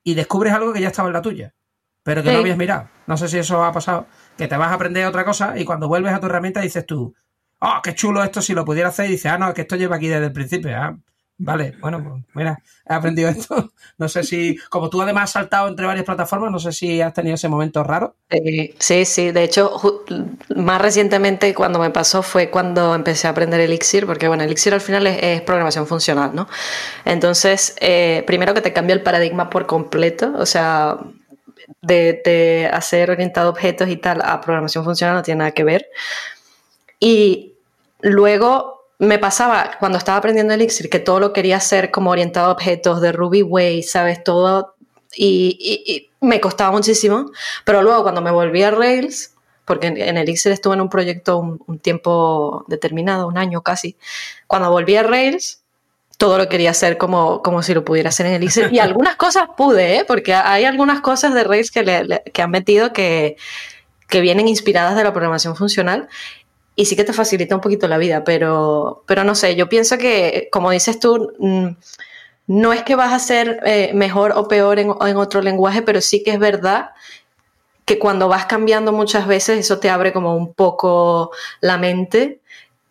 y 0.10 0.16
descubres 0.16 0.54
algo 0.54 0.74
que 0.74 0.82
ya 0.82 0.88
estaba 0.88 1.08
en 1.10 1.14
la 1.14 1.22
tuya, 1.22 1.54
pero 2.02 2.24
que 2.24 2.32
no 2.32 2.40
habías 2.40 2.58
mirado. 2.58 2.90
No 3.06 3.16
sé 3.16 3.28
si 3.28 3.38
eso 3.38 3.64
ha 3.64 3.72
pasado, 3.72 4.08
que 4.36 4.48
te 4.48 4.58
vas 4.58 4.72
a 4.72 4.74
aprender 4.74 5.06
otra 5.06 5.24
cosa 5.24 5.54
y 5.56 5.66
cuando 5.66 5.88
vuelves 5.88 6.12
a 6.14 6.20
tu 6.20 6.26
herramienta 6.26 6.62
dices 6.62 6.84
tú, 6.84 7.14
oh, 7.60 7.80
qué 7.84 7.94
chulo 7.94 8.24
esto 8.24 8.42
si 8.42 8.56
lo 8.56 8.66
pudiera 8.66 8.90
hacer 8.90 9.06
y 9.06 9.12
dices, 9.12 9.32
ah, 9.32 9.38
no, 9.38 9.50
es 9.50 9.54
que 9.54 9.62
esto 9.62 9.76
lleva 9.76 9.98
aquí 9.98 10.08
desde 10.08 10.26
el 10.26 10.34
principio. 10.34 10.76
Ah, 10.76 10.98
vale, 11.40 11.74
bueno, 11.80 12.04
pues 12.04 12.24
mira, 12.36 12.62
he 12.88 12.94
aprendido 12.94 13.30
esto. 13.30 13.72
No 13.98 14.08
sé 14.08 14.24
si, 14.24 14.58
como 14.70 14.90
tú 14.90 15.02
además 15.02 15.24
has 15.24 15.32
saltado 15.32 15.68
entre 15.68 15.86
varias 15.86 16.06
plataformas, 16.06 16.52
no 16.52 16.60
sé 16.60 16.72
si 16.72 17.02
has 17.02 17.14
tenido 17.14 17.36
ese 17.36 17.50
momento 17.50 17.84
raro. 17.84 18.16
sí, 18.78 19.06
sí, 19.06 19.32
de 19.32 19.44
hecho, 19.44 19.72
más 20.56 20.82
recientemente 20.82 21.54
cuando 21.54 21.80
me 21.80 21.90
pasó 21.90 22.22
fue 22.22 22.50
cuando 22.50 22.94
empecé 22.94 23.28
a 23.28 23.32
aprender 23.32 23.60
Elixir, 23.60 24.06
porque 24.06 24.28
bueno, 24.28 24.44
Elixir 24.44 24.74
al 24.74 24.82
final 24.82 25.08
es, 25.08 25.42
programación 25.42 25.88
funcional, 25.88 26.36
¿no? 26.36 26.48
Entonces, 27.06 27.76
eh, 27.80 28.24
primero 28.28 28.54
que 28.54 28.62
te 28.62 28.74
cambia 28.74 28.94
el 28.94 29.02
paradigma 29.02 29.50
por 29.50 29.66
completo, 29.66 30.34
o 30.38 30.46
sea, 30.46 30.98
de, 31.82 32.22
de 32.24 32.70
hacer 32.72 33.12
orientado 33.12 33.48
a 33.48 33.52
objetos 33.52 33.90
y 33.90 33.98
tal 33.98 34.22
a 34.22 34.42
programación 34.42 34.84
funcional 34.84 35.16
no 35.16 35.24
tiene 35.24 35.40
nada 35.40 35.52
que 35.52 35.64
ver. 35.64 35.88
Y 37.00 37.54
luego 38.02 38.79
me 39.00 39.18
pasaba 39.18 39.72
cuando 39.80 39.98
estaba 39.98 40.18
aprendiendo 40.18 40.54
Elixir 40.54 40.90
que 40.90 41.00
todo 41.00 41.22
lo 41.22 41.34
quería 41.34 41.58
hacer 41.58 41.90
como 41.90 42.12
orientado 42.12 42.48
a 42.48 42.52
objetos 42.52 43.00
de 43.02 43.14
Ruby 43.14 43.42
Way, 43.42 43.82
¿sabes? 43.84 44.24
Todo. 44.24 44.76
Y, 45.16 46.10
me 46.22 46.42
costaba 46.42 46.72
muchísimo. 46.72 47.32
Pero 47.64 47.82
luego 47.82 48.04
cuando 48.04 48.22
me 48.22 48.30
volví 48.30 48.62
a 48.62 48.72
Rails, 48.72 49.34
porque 49.64 49.88
en, 49.88 50.18
Elixir 50.18 50.52
estuve 50.52 50.74
en 50.74 50.82
un 50.82 50.90
proyecto 50.90 51.40
un, 51.40 51.80
tiempo 51.80 52.66
determinado, 52.68 53.28
un 53.28 53.38
año 53.38 53.62
casi, 53.62 53.96
cuando 54.48 54.70
volví 54.70 54.98
a 54.98 55.04
Rails, 55.04 55.62
todo 56.18 56.38
lo 56.38 56.50
quería 56.50 56.72
hacer 56.72 56.98
como, 56.98 57.42
como 57.42 57.64
si 57.64 57.74
lo 57.74 57.86
pudiera 57.86 58.10
hacer 58.10 58.26
en 58.26 58.34
Elixir. 58.34 58.68
Y 58.74 58.80
algunas 58.80 59.16
cosas 59.16 59.48
pude, 59.56 60.00
¿eh? 60.00 60.06
porque 60.06 60.34
hay 60.34 60.66
algunas 60.66 61.00
cosas 61.00 61.34
de 61.34 61.46
Rails 61.46 61.72
que, 61.72 62.22
que 62.34 62.42
han 62.42 62.52
metido 62.52 62.92
que, 62.92 63.38
que 64.10 64.20
vienen 64.20 64.50
inspiradas 64.50 64.98
de 64.98 65.06
la 65.06 65.14
programación 65.14 65.56
funcional 65.56 66.10
y 66.80 66.86
sí 66.86 66.96
que 66.96 67.04
te 67.04 67.12
facilita 67.12 67.56
un 67.56 67.60
poquito 67.60 67.90
la 67.90 67.98
vida, 67.98 68.24
pero, 68.24 69.04
pero 69.06 69.26
no 69.26 69.36
sé, 69.36 69.58
yo 69.58 69.68
pienso 69.68 69.98
que, 69.98 70.48
como 70.50 70.72
dices 70.72 70.98
tú, 70.98 71.34
mm, 71.38 71.72
no 72.48 72.72
es 72.72 72.84
que 72.84 72.96
vas 72.96 73.12
a 73.12 73.20
ser 73.20 73.60
eh, 73.66 73.92
mejor 73.94 74.32
o 74.32 74.48
peor 74.48 74.80
en, 74.80 74.90
otro 74.90 75.42
lenguaje, 75.42 75.82
pero 75.82 76.00
sí 76.00 76.24
que 76.24 76.32
es 76.32 76.40
verdad 76.40 76.92
que 77.84 78.00
cuando 78.00 78.30
vas 78.30 78.46
cambiando 78.46 78.94
muchas 78.94 79.28
veces 79.28 79.60
eso 79.60 79.80
te 79.80 79.90
abre 79.90 80.14
como 80.14 80.38
un 80.38 80.54
poco 80.54 81.32
la 81.60 81.78
mente 81.78 82.40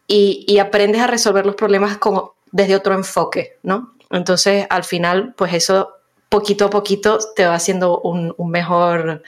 y, 0.07 0.59
aprendes 0.59 1.01
a 1.01 1.07
resolver 1.07 1.47
los 1.47 1.55
problemas 1.55 1.97
como 1.97 2.35
desde 2.53 2.77
otro 2.77 2.93
enfoque, 2.93 3.57
¿no? 3.63 3.95
Entonces, 4.11 4.67
al 4.69 4.85
final, 4.85 5.33
pues 5.35 5.55
eso 5.55 5.95
poquito 6.29 6.67
a 6.67 6.71
poquito 6.71 7.19
te 7.35 7.47
va 7.47 7.55
haciendo 7.55 8.01
un, 8.01 8.35
mejor 8.51 9.23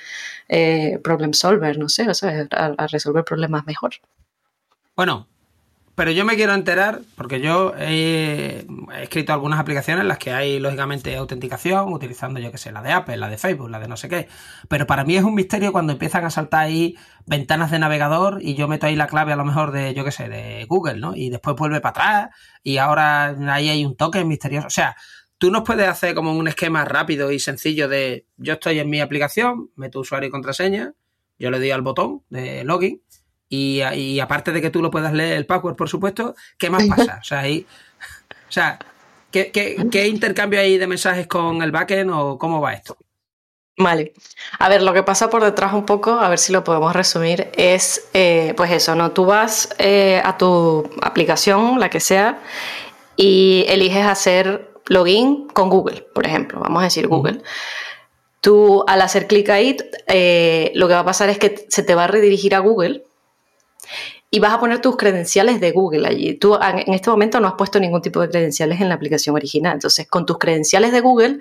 eh, 0.51 0.99
problem 1.03 1.33
solver, 1.33 1.79
no 1.79 1.89
sé, 1.89 2.11
o 2.11 2.15
sea, 2.15 2.47
a 2.51 2.87
resolver 2.89 3.25
problemas 3.25 3.65
mejor. 3.65 3.93
Bueno, 4.97 5.31
pero 6.01 6.13
yo 6.13 6.25
me 6.25 6.35
quiero 6.35 6.55
enterar, 6.55 7.03
porque 7.15 7.43
yo 7.43 7.75
he, 7.77 8.67
escrito 9.03 9.35
algunas 9.35 9.61
aplicaciones 9.61 10.01
en 10.01 10.09
las 10.09 10.17
que 10.17 10.33
hay, 10.33 10.59
lógicamente, 10.59 11.15
autenticación, 11.15 11.93
utilizando, 11.93 12.41
yo 12.41 12.51
que 12.51 12.57
sé, 12.57 12.73
la 12.73 12.81
de 12.81 12.91
Apple, 12.91 13.19
la 13.19 13.29
de 13.29 13.37
Facebook, 13.37 13.69
la 13.69 13.79
de 13.79 13.87
no 13.87 13.99
sé 13.99 14.09
qué. 14.09 14.27
Pero 14.67 14.87
para 14.87 15.05
mí 15.05 15.17
es 15.17 15.25
un 15.25 15.35
misterio 15.35 15.73
cuando 15.73 15.93
empiezan 15.93 16.25
a 16.25 16.31
saltar 16.31 16.63
ahí 16.63 16.97
ventanas 17.27 17.71
de 17.71 17.81
navegador 17.81 18.39
y 18.41 18.55
yo 18.55 18.67
meto 18.67 18.87
ahí 18.87 18.97
la 18.97 19.09
clave 19.09 19.35
a 19.35 19.37
lo 19.37 19.45
mejor 19.45 19.73
de, 19.73 19.93
yo 19.93 20.03
que 20.03 20.11
sé, 20.11 20.31
de 20.31 20.65
Google, 20.65 20.97
¿no? 20.97 21.15
Y 21.15 21.29
después 21.29 21.55
vuelve 21.55 21.83
para 21.83 21.91
atrás 21.91 22.37
y 22.63 22.79
ahora 22.79 23.37
ahí 23.53 23.69
hay 23.69 23.85
un 23.85 23.95
token 23.95 24.27
misterioso. 24.27 24.69
O 24.69 24.71
sea, 24.71 24.97
tú 25.37 25.51
nos 25.51 25.65
puedes 25.65 25.87
hacer 25.87 26.15
como 26.15 26.33
un 26.33 26.49
esquema 26.49 26.87
rápido 26.87 27.31
y 27.31 27.41
sencillo 27.41 27.89
de 27.89 28.25
yo 28.39 28.55
estoy 28.55 28.79
en 28.79 28.89
mi 28.89 29.03
aplicación, 29.03 29.71
meto 29.77 30.01
usuario 30.01 30.29
y 30.29 30.31
contraseña, 30.31 30.95
yo 31.39 31.51
le 31.51 31.59
doy 31.59 31.73
al 31.73 31.83
botón 31.83 32.23
de 32.31 32.65
login 32.65 33.03
y, 33.51 34.21
aparte 34.21 34.53
de 34.53 34.63
que 34.63 34.71
tú 34.71 34.81
lo 34.81 34.91
puedas 34.91 35.13
leer 35.13 35.37
el 35.37 35.45
password, 35.45 35.77
por 35.77 35.89
supuesto, 35.89 36.35
¿qué 36.57 36.71
más 36.71 36.87
pasa? 36.87 37.19
O 37.21 37.25
sea, 37.25 37.41
ahí, 37.41 37.67
o 38.49 38.53
sea 38.53 38.79
¿qué, 39.31 40.09
intercambio 40.09 40.61
hay 40.61 40.79
de 40.79 40.87
mensajes 40.87 41.27
con 41.27 41.63
el 41.63 41.71
backend 41.71 42.11
o 42.11 42.39
cómo 42.39 42.61
va 42.61 42.75
esto? 42.75 42.97
Vale. 43.77 44.13
A 44.59 44.69
ver, 44.69 44.83
lo 44.83 44.93
que 44.93 45.03
pasa 45.03 45.31
por 45.31 45.43
detrás 45.43 45.73
un 45.73 45.87
poco, 45.87 46.13
a 46.13 46.29
ver 46.29 46.39
si 46.39 46.53
lo 46.53 46.65
podemos 46.65 46.95
resumir, 46.95 47.51
es 47.55 48.09
eh, 48.13 48.53
pues 48.57 48.71
eso, 48.73 48.95
¿no? 48.95 49.13
Tú 49.13 49.25
vas 49.25 49.75
eh, 49.79 50.21
a 50.23 50.37
tu 50.37 50.91
aplicación, 51.01 51.81
la 51.81 51.89
que 51.89 52.01
sea, 52.01 52.41
y 53.17 53.65
eliges 53.69 54.05
hacer 54.05 54.71
login 54.87 55.49
con 55.49 55.71
Google, 55.71 56.07
por 56.15 56.27
ejemplo, 56.27 56.61
vamos 56.61 56.83
a 56.83 56.85
decir 56.85 57.07
Google. 57.07 57.43
Tú 58.43 58.85
al 58.87 59.01
hacer 59.01 59.27
clic 59.27 59.49
ahí, 59.49 59.77
eh, 60.09 60.73
lo 60.75 60.89
que 60.89 60.95
va 60.95 61.01
a 61.01 61.05
pasar 61.05 61.31
es 61.31 61.39
que 61.39 61.67
se 61.69 61.83
te 61.83 61.95
va 61.95 62.05
a 62.05 62.07
redirigir 62.07 62.55
a 62.55 62.59
Google 62.59 63.05
y 64.31 64.39
vas 64.39 64.53
a 64.53 64.61
poner 64.61 64.81
tus 64.81 64.97
credenciales 64.97 65.61
de 65.61 65.73
Google 65.73 66.07
allí. 66.07 66.35
Tú 66.35 66.57
en 66.57 66.95
este 66.95 67.11
momento 67.11 67.41
no 67.41 67.49
has 67.49 67.55
puesto 67.55 67.81
ningún 67.81 68.01
tipo 68.01 68.21
de 68.21 68.29
credenciales 68.29 68.81
en 68.81 68.89
la 68.89 68.95
aplicación 68.95 69.35
original. 69.35 69.75
Entonces, 69.75 70.07
con 70.07 70.25
tus 70.25 70.39
credenciales 70.39 70.93
de 70.93 71.01
Google, 71.01 71.39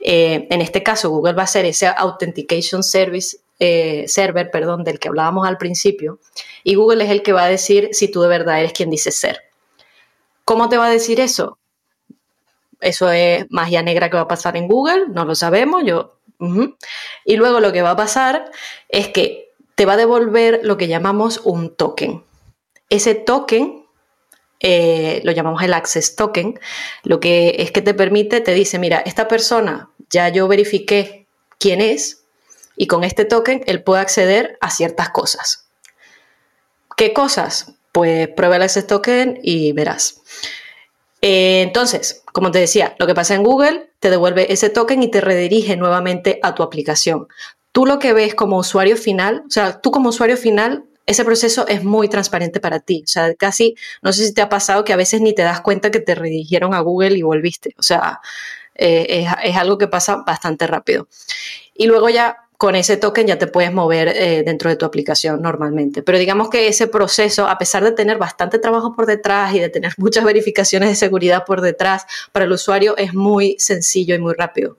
eh, 0.00 0.46
en 0.50 0.60
este 0.60 0.82
caso 0.82 1.10
Google 1.10 1.32
va 1.32 1.42
a 1.42 1.46
ser 1.48 1.64
ese 1.64 1.86
Authentication 1.86 2.82
Service, 2.82 3.38
eh, 3.58 4.04
Server 4.06 4.50
perdón, 4.50 4.84
del 4.84 4.98
que 4.98 5.08
hablábamos 5.08 5.46
al 5.46 5.58
principio, 5.58 6.20
y 6.62 6.76
Google 6.76 7.04
es 7.04 7.10
el 7.10 7.22
que 7.22 7.32
va 7.32 7.44
a 7.44 7.48
decir 7.48 7.88
si 7.92 8.10
tú 8.10 8.22
de 8.22 8.28
verdad 8.28 8.60
eres 8.60 8.72
quien 8.72 8.90
dices 8.90 9.16
ser. 9.16 9.40
¿Cómo 10.44 10.68
te 10.68 10.76
va 10.76 10.86
a 10.86 10.90
decir 10.90 11.20
eso? 11.20 11.58
eso 12.84 13.10
es 13.10 13.46
magia 13.50 13.82
negra 13.82 14.10
que 14.10 14.16
va 14.16 14.22
a 14.22 14.28
pasar 14.28 14.56
en 14.56 14.68
Google, 14.68 15.06
no 15.08 15.24
lo 15.24 15.34
sabemos, 15.34 15.82
yo... 15.84 16.18
Y 17.24 17.36
luego 17.36 17.60
lo 17.60 17.72
que 17.72 17.80
va 17.80 17.92
a 17.92 17.96
pasar 17.96 18.50
es 18.88 19.08
que 19.08 19.43
te 19.74 19.86
va 19.86 19.94
a 19.94 19.96
devolver 19.96 20.60
lo 20.62 20.76
que 20.76 20.88
llamamos 20.88 21.40
un 21.44 21.74
token. 21.74 22.24
Ese 22.90 23.14
token 23.14 23.84
eh, 24.60 25.20
lo 25.24 25.32
llamamos 25.32 25.62
el 25.62 25.74
access 25.74 26.16
token, 26.16 26.58
lo 27.02 27.20
que 27.20 27.56
es 27.58 27.70
que 27.70 27.82
te 27.82 27.92
permite, 27.92 28.40
te 28.40 28.54
dice, 28.54 28.78
mira, 28.78 28.98
esta 29.04 29.28
persona 29.28 29.90
ya 30.10 30.28
yo 30.28 30.48
verifiqué 30.48 31.26
quién 31.58 31.80
es 31.80 32.24
y 32.76 32.86
con 32.86 33.04
este 33.04 33.24
token 33.24 33.62
él 33.66 33.82
puede 33.82 34.00
acceder 34.00 34.56
a 34.60 34.70
ciertas 34.70 35.10
cosas. 35.10 35.68
¿Qué 36.96 37.12
cosas? 37.12 37.74
Pues 37.92 38.28
prueba 38.28 38.56
el 38.56 38.62
access 38.62 38.86
token 38.86 39.38
y 39.42 39.72
verás. 39.72 40.22
Eh, 41.20 41.62
entonces, 41.62 42.22
como 42.32 42.50
te 42.50 42.58
decía, 42.58 42.94
lo 42.98 43.06
que 43.06 43.14
pasa 43.14 43.34
en 43.34 43.42
Google 43.42 43.90
te 43.98 44.10
devuelve 44.10 44.52
ese 44.52 44.70
token 44.70 45.02
y 45.02 45.10
te 45.10 45.20
redirige 45.20 45.76
nuevamente 45.76 46.38
a 46.42 46.54
tu 46.54 46.62
aplicación. 46.62 47.28
Tú 47.74 47.86
lo 47.86 47.98
que 47.98 48.12
ves 48.12 48.36
como 48.36 48.56
usuario 48.56 48.96
final, 48.96 49.42
o 49.48 49.50
sea, 49.50 49.80
tú 49.80 49.90
como 49.90 50.10
usuario 50.10 50.36
final 50.36 50.84
ese 51.06 51.24
proceso 51.24 51.66
es 51.66 51.84
muy 51.84 52.08
transparente 52.08 52.60
para 52.60 52.78
ti. 52.78 53.02
O 53.04 53.08
sea, 53.08 53.34
casi, 53.34 53.74
no 54.00 54.12
sé 54.12 54.26
si 54.26 54.32
te 54.32 54.42
ha 54.42 54.48
pasado 54.48 54.84
que 54.84 54.92
a 54.92 54.96
veces 54.96 55.20
ni 55.20 55.34
te 55.34 55.42
das 55.42 55.60
cuenta 55.60 55.90
que 55.90 55.98
te 55.98 56.14
redirigieron 56.14 56.72
a 56.72 56.80
Google 56.80 57.18
y 57.18 57.22
volviste. 57.22 57.74
O 57.78 57.82
sea, 57.82 58.20
eh, 58.76 59.26
es, 59.42 59.56
algo 59.56 59.76
que 59.76 59.88
pasa 59.88 60.22
bastante 60.24 60.68
rápido. 60.68 61.08
Y 61.74 61.86
luego 61.86 62.08
ya 62.08 62.38
con 62.56 62.76
ese 62.76 62.96
token 62.96 63.26
ya 63.26 63.38
te 63.38 63.48
puedes 63.48 63.72
mover 63.72 64.08
eh, 64.08 64.44
dentro 64.46 64.70
de 64.70 64.76
tu 64.76 64.86
aplicación 64.86 65.42
normalmente. 65.42 66.02
Pero 66.02 66.18
digamos 66.18 66.50
que 66.50 66.68
ese 66.68 66.86
proceso, 66.86 67.48
a 67.48 67.58
pesar 67.58 67.82
de 67.84 67.90
tener 67.90 68.16
bastante 68.16 68.60
trabajo 68.60 68.94
por 68.94 69.06
detrás 69.06 69.52
y 69.54 69.58
de 69.58 69.68
tener 69.68 69.92
muchas 69.98 70.24
verificaciones 70.24 70.88
de 70.88 70.94
seguridad 70.94 71.44
por 71.44 71.60
detrás, 71.60 72.06
para 72.30 72.46
el 72.46 72.52
usuario 72.52 72.96
es 72.96 73.14
muy 73.14 73.56
sencillo 73.58 74.14
y 74.14 74.18
muy 74.18 74.34
rápido. 74.34 74.78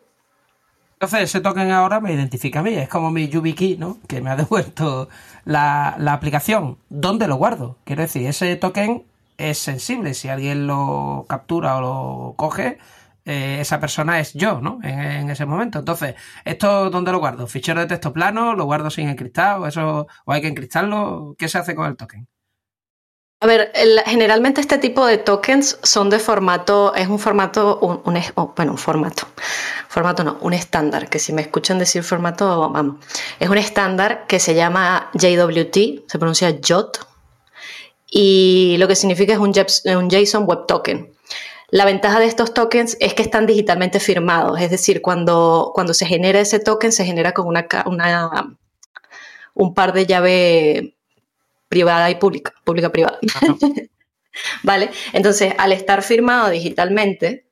Entonces, 1.05 1.29
ese 1.29 1.41
token 1.41 1.69
ahora 1.69 1.99
me 1.99 2.11
identifica 2.13 2.61
a 2.61 2.63
mí, 2.63 2.73
es 2.73 2.89
como 2.89 3.11
mi 3.11 3.27
YubiKey, 3.27 3.77
¿no? 3.77 3.99
Que 4.07 4.21
me 4.21 4.31
ha 4.31 4.35
devuelto 4.43 5.07
la, 5.45 5.89
aplicación. 6.07 6.79
¿Dónde 6.89 7.27
lo 7.27 7.35
guardo? 7.35 7.77
Quiero 7.83 8.01
decir, 8.01 8.25
ese 8.25 8.55
token 8.55 9.03
es 9.37 9.59
sensible. 9.59 10.15
Si 10.15 10.29
alguien 10.29 10.65
lo 10.65 11.25
captura 11.29 11.77
o 11.77 11.81
lo 11.81 12.33
coge, 12.37 12.79
eh, 13.23 13.57
esa 13.61 13.79
persona 13.79 14.19
es 14.19 14.33
yo, 14.33 14.61
¿no? 14.61 14.79
En, 14.81 15.29
ese 15.29 15.45
momento. 15.45 15.77
Entonces, 15.77 16.15
¿esto 16.43 16.89
dónde 16.89 17.11
lo 17.11 17.19
guardo? 17.19 17.45
¿Fichero 17.45 17.81
de 17.81 17.87
texto 17.87 18.11
plano? 18.11 18.55
¿Lo 18.55 18.65
guardo 18.65 18.89
sin 18.89 19.07
encriptar? 19.07 19.59
¿O, 19.59 19.67
eso, 19.67 20.07
¿O 20.25 20.31
hay 20.33 20.41
que 20.41 20.47
encriptarlo? 20.47 21.35
¿Qué 21.37 21.47
se 21.49 21.59
hace 21.59 21.75
con 21.75 21.85
el 21.87 21.97
token? 21.97 22.27
A 23.45 23.47
ver, 23.47 23.71
generalmente 24.07 24.59
este 24.59 24.79
tipo 24.79 25.05
de 25.05 25.19
tokens 25.19 25.77
son 25.83 26.09
de 26.09 26.17
formato, 26.17 26.95
es 26.95 27.07
un 27.07 27.19
formato, 27.19 27.77
un, 27.79 28.01
bueno, 28.55 28.71
un 28.71 28.77
formato, 28.79 29.27
formato 29.87 30.23
no, 30.23 30.39
un 30.41 30.53
estándar, 30.53 31.09
que 31.09 31.19
si 31.19 31.31
me 31.31 31.43
escuchan 31.43 31.77
decir 31.77 32.01
formato, 32.01 32.71
vamos, 32.71 33.05
es 33.39 33.47
un 33.47 33.59
estándar 33.59 34.25
que 34.25 34.39
se 34.39 34.55
llama 34.55 35.11
JWT, 35.13 36.07
se 36.07 36.17
pronuncia 36.17 36.57
JOT, 36.59 37.07
y 38.09 38.77
lo 38.79 38.87
que 38.87 38.95
significa 38.95 39.33
es 39.33 39.37
un, 39.37 39.53
un 39.95 40.09
JSON 40.09 40.45
Web 40.45 40.65
Token. 40.67 41.13
La 41.69 41.85
ventaja 41.85 42.19
de 42.19 42.25
estos 42.25 42.51
tokens 42.51 42.97
es 42.99 43.13
que 43.13 43.21
están 43.21 43.45
digitalmente 43.45 43.99
firmados, 43.99 44.59
es 44.59 44.71
decir, 44.71 45.03
cuando, 45.03 45.71
cuando 45.75 45.93
se 45.93 46.07
genera 46.07 46.39
ese 46.39 46.59
token, 46.59 46.91
se 46.91 47.05
genera 47.05 47.31
con 47.33 47.45
una, 47.45 47.67
una 47.85 48.57
un 49.53 49.75
par 49.75 49.93
de 49.93 50.07
llave 50.07 50.94
privada 51.67 52.09
y 52.09 52.15
pública, 52.15 52.53
pública-privada. 52.63 53.19
¿Vale? 54.63 54.91
Entonces, 55.13 55.53
al 55.57 55.71
estar 55.71 56.01
firmado 56.03 56.49
digitalmente, 56.49 57.45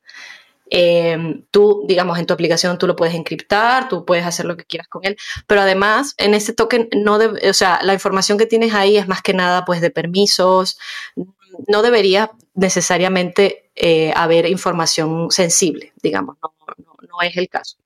eh, 0.70 1.42
tú, 1.50 1.84
digamos, 1.86 2.18
en 2.18 2.26
tu 2.26 2.34
aplicación 2.34 2.78
tú 2.78 2.86
lo 2.86 2.96
puedes 2.96 3.14
encriptar, 3.14 3.88
tú 3.88 4.04
puedes 4.04 4.26
hacer 4.26 4.46
lo 4.46 4.56
que 4.56 4.64
quieras 4.64 4.88
con 4.88 5.04
él, 5.04 5.16
pero 5.46 5.60
además 5.60 6.14
en 6.16 6.34
ese 6.34 6.52
token 6.52 6.88
no 6.96 7.16
o 7.16 7.52
sea, 7.52 7.80
la 7.82 7.92
información 7.92 8.38
que 8.38 8.46
tienes 8.46 8.74
ahí 8.74 8.96
es 8.96 9.06
más 9.06 9.22
que 9.22 9.34
nada 9.34 9.64
pues 9.64 9.80
de 9.80 9.90
permisos, 9.90 10.78
no 11.68 11.82
debería 11.82 12.32
necesariamente 12.54 13.70
eh, 13.76 14.12
haber 14.16 14.46
información 14.46 15.30
sensible, 15.30 15.92
digamos, 16.02 16.38
no, 16.40 17.22
es 17.22 17.36
el 17.36 17.48
caso. 17.48 17.76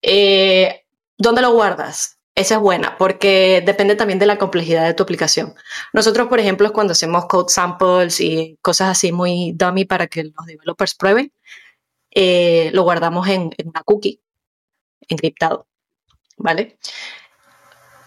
Eh, 0.00 0.84
¿Dónde 1.18 1.42
lo 1.42 1.52
guardas? 1.52 2.19
Esa 2.40 2.54
es 2.54 2.60
buena 2.62 2.96
porque 2.96 3.62
depende 3.66 3.96
también 3.96 4.18
de 4.18 4.24
la 4.24 4.38
complejidad 4.38 4.86
de 4.86 4.94
tu 4.94 5.02
aplicación. 5.02 5.54
Nosotros, 5.92 6.28
por 6.28 6.40
ejemplo, 6.40 6.72
cuando 6.72 6.92
hacemos 6.92 7.26
code 7.26 7.52
samples 7.52 8.18
y 8.18 8.58
cosas 8.62 8.88
así 8.88 9.12
muy 9.12 9.52
dummy 9.52 9.84
para 9.84 10.06
que 10.06 10.24
los 10.24 10.46
developers 10.46 10.94
prueben, 10.94 11.34
eh, 12.10 12.70
lo 12.72 12.84
guardamos 12.84 13.28
en, 13.28 13.50
una 13.62 13.82
cookie 13.84 14.22
encriptado, 15.06 15.66
¿vale? 16.38 16.78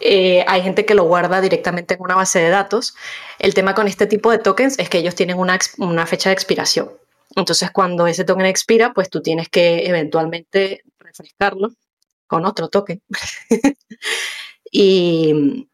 Eh, 0.00 0.44
hay 0.48 0.62
gente 0.62 0.84
que 0.84 0.96
lo 0.96 1.04
guarda 1.04 1.40
directamente 1.40 1.94
en 1.94 2.02
una 2.02 2.16
base 2.16 2.40
de 2.40 2.48
datos. 2.48 2.96
El 3.38 3.54
tema 3.54 3.72
con 3.72 3.86
este 3.86 4.08
tipo 4.08 4.32
de 4.32 4.38
tokens 4.38 4.80
es 4.80 4.88
que 4.88 4.98
ellos 4.98 5.14
tienen 5.14 5.38
una, 5.38 5.60
una 5.78 6.06
fecha 6.06 6.30
de 6.30 6.34
expiración. 6.34 6.90
Entonces, 7.36 7.70
cuando 7.70 8.08
ese 8.08 8.24
token 8.24 8.46
expira, 8.46 8.92
pues 8.94 9.10
tú 9.10 9.22
tienes 9.22 9.48
que 9.48 9.86
eventualmente 9.86 10.82
refrescarlo 10.98 11.70
con 12.26 12.44
otro 12.46 12.68
token. 12.68 13.00
y, 14.70 15.66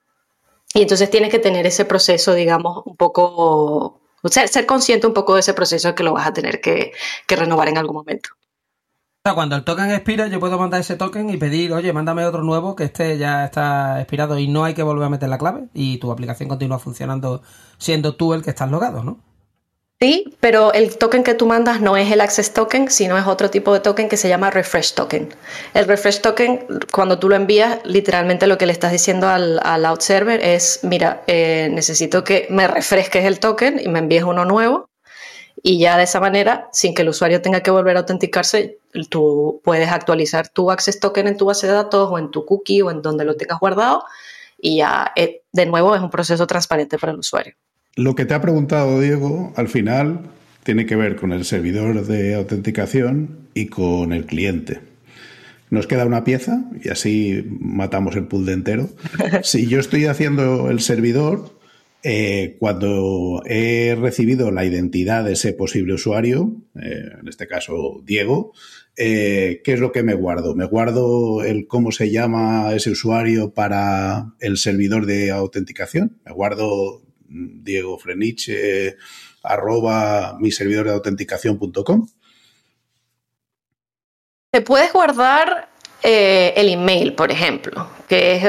entonces 0.74 1.10
tienes 1.10 1.30
que 1.30 1.38
tener 1.38 1.66
ese 1.66 1.84
proceso, 1.84 2.34
digamos, 2.34 2.82
un 2.86 2.96
poco, 2.96 4.00
ser, 4.24 4.48
ser 4.48 4.66
consciente 4.66 5.06
un 5.06 5.14
poco 5.14 5.34
de 5.34 5.40
ese 5.40 5.54
proceso 5.54 5.94
que 5.94 6.04
lo 6.04 6.12
vas 6.12 6.26
a 6.26 6.32
tener 6.32 6.60
que, 6.60 6.92
que 7.26 7.36
renovar 7.36 7.68
en 7.68 7.78
algún 7.78 7.96
momento. 7.96 8.30
Cuando 9.22 9.54
el 9.54 9.64
token 9.64 9.90
expira, 9.90 10.28
yo 10.28 10.40
puedo 10.40 10.58
mandar 10.58 10.80
ese 10.80 10.96
token 10.96 11.28
y 11.28 11.36
pedir, 11.36 11.72
oye, 11.74 11.92
mándame 11.92 12.24
otro 12.24 12.42
nuevo 12.42 12.74
que 12.74 12.84
este 12.84 13.18
ya 13.18 13.44
está 13.44 14.00
expirado 14.00 14.38
y 14.38 14.48
no 14.48 14.64
hay 14.64 14.72
que 14.72 14.82
volver 14.82 15.04
a 15.04 15.10
meter 15.10 15.28
la 15.28 15.36
clave 15.36 15.68
y 15.74 15.98
tu 15.98 16.10
aplicación 16.10 16.48
continúa 16.48 16.78
funcionando 16.78 17.42
siendo 17.76 18.16
tú 18.16 18.32
el 18.32 18.42
que 18.42 18.50
estás 18.50 18.70
logado, 18.70 19.04
¿no? 19.04 19.18
Sí, 20.02 20.34
pero 20.40 20.72
el 20.72 20.96
token 20.96 21.22
que 21.22 21.34
tú 21.34 21.44
mandas 21.44 21.82
no 21.82 21.94
es 21.94 22.10
el 22.10 22.22
Access 22.22 22.54
Token, 22.54 22.90
sino 22.90 23.18
es 23.18 23.26
otro 23.26 23.50
tipo 23.50 23.74
de 23.74 23.80
token 23.80 24.08
que 24.08 24.16
se 24.16 24.30
llama 24.30 24.50
Refresh 24.50 24.94
Token. 24.94 25.28
El 25.74 25.84
Refresh 25.84 26.22
Token, 26.22 26.66
cuando 26.90 27.18
tú 27.18 27.28
lo 27.28 27.36
envías, 27.36 27.80
literalmente 27.84 28.46
lo 28.46 28.56
que 28.56 28.64
le 28.64 28.72
estás 28.72 28.92
diciendo 28.92 29.28
al, 29.28 29.60
al 29.62 29.84
out 29.84 30.00
server 30.00 30.40
es, 30.42 30.80
mira, 30.84 31.22
eh, 31.26 31.68
necesito 31.70 32.24
que 32.24 32.46
me 32.48 32.66
refresques 32.66 33.26
el 33.26 33.40
token 33.40 33.78
y 33.78 33.88
me 33.88 33.98
envíes 33.98 34.24
uno 34.24 34.46
nuevo. 34.46 34.88
Y 35.62 35.78
ya 35.78 35.98
de 35.98 36.04
esa 36.04 36.18
manera, 36.18 36.70
sin 36.72 36.94
que 36.94 37.02
el 37.02 37.10
usuario 37.10 37.42
tenga 37.42 37.62
que 37.62 37.70
volver 37.70 37.96
a 37.96 38.00
autenticarse, 38.00 38.78
tú 39.10 39.60
puedes 39.64 39.90
actualizar 39.90 40.48
tu 40.48 40.70
Access 40.70 40.98
Token 40.98 41.26
en 41.28 41.36
tu 41.36 41.44
base 41.44 41.66
de 41.66 41.74
datos 41.74 42.08
o 42.10 42.18
en 42.18 42.30
tu 42.30 42.46
cookie 42.46 42.80
o 42.80 42.90
en 42.90 43.02
donde 43.02 43.26
lo 43.26 43.36
tengas 43.36 43.60
guardado. 43.60 44.04
Y 44.56 44.78
ya, 44.78 45.12
eh, 45.14 45.42
de 45.52 45.66
nuevo, 45.66 45.94
es 45.94 46.00
un 46.00 46.08
proceso 46.08 46.46
transparente 46.46 46.98
para 46.98 47.12
el 47.12 47.18
usuario. 47.18 47.54
Lo 47.96 48.14
que 48.14 48.24
te 48.24 48.34
ha 48.34 48.40
preguntado 48.40 49.00
Diego, 49.00 49.52
al 49.56 49.68
final, 49.68 50.30
tiene 50.62 50.86
que 50.86 50.96
ver 50.96 51.16
con 51.16 51.32
el 51.32 51.44
servidor 51.44 52.06
de 52.06 52.34
autenticación 52.34 53.48
y 53.54 53.66
con 53.66 54.12
el 54.12 54.26
cliente. 54.26 54.80
Nos 55.70 55.86
queda 55.86 56.06
una 56.06 56.24
pieza 56.24 56.64
y 56.82 56.88
así 56.88 57.44
matamos 57.60 58.16
el 58.16 58.28
de 58.28 58.52
entero. 58.52 58.90
Si 59.42 59.66
yo 59.66 59.78
estoy 59.80 60.06
haciendo 60.06 60.70
el 60.70 60.80
servidor, 60.80 61.60
eh, 62.02 62.56
cuando 62.58 63.42
he 63.44 63.96
recibido 64.00 64.50
la 64.50 64.64
identidad 64.64 65.24
de 65.24 65.32
ese 65.32 65.52
posible 65.52 65.94
usuario, 65.94 66.56
eh, 66.80 67.10
en 67.20 67.28
este 67.28 67.46
caso 67.46 68.00
Diego, 68.04 68.52
eh, 68.96 69.60
¿qué 69.64 69.74
es 69.74 69.80
lo 69.80 69.92
que 69.92 70.02
me 70.02 70.14
guardo? 70.14 70.54
¿Me 70.54 70.64
guardo 70.64 71.44
el 71.44 71.66
cómo 71.66 71.92
se 71.92 72.10
llama 72.10 72.72
ese 72.74 72.90
usuario 72.90 73.52
para 73.52 74.34
el 74.40 74.56
servidor 74.56 75.06
de 75.06 75.30
autenticación? 75.30 76.18
¿Me 76.24 76.32
guardo 76.32 77.02
Diego 77.30 77.98
Freniche, 77.98 78.96
arroba 79.42 80.36
mi 80.38 80.50
servidor 80.50 80.86
de 80.86 80.92
autenticación.com. 80.92 82.08
Te 84.50 84.60
puedes 84.62 84.92
guardar 84.92 85.68
eh, 86.02 86.52
el 86.56 86.68
email, 86.68 87.14
por 87.14 87.30
ejemplo, 87.30 87.88
que 88.08 88.34
es, 88.34 88.44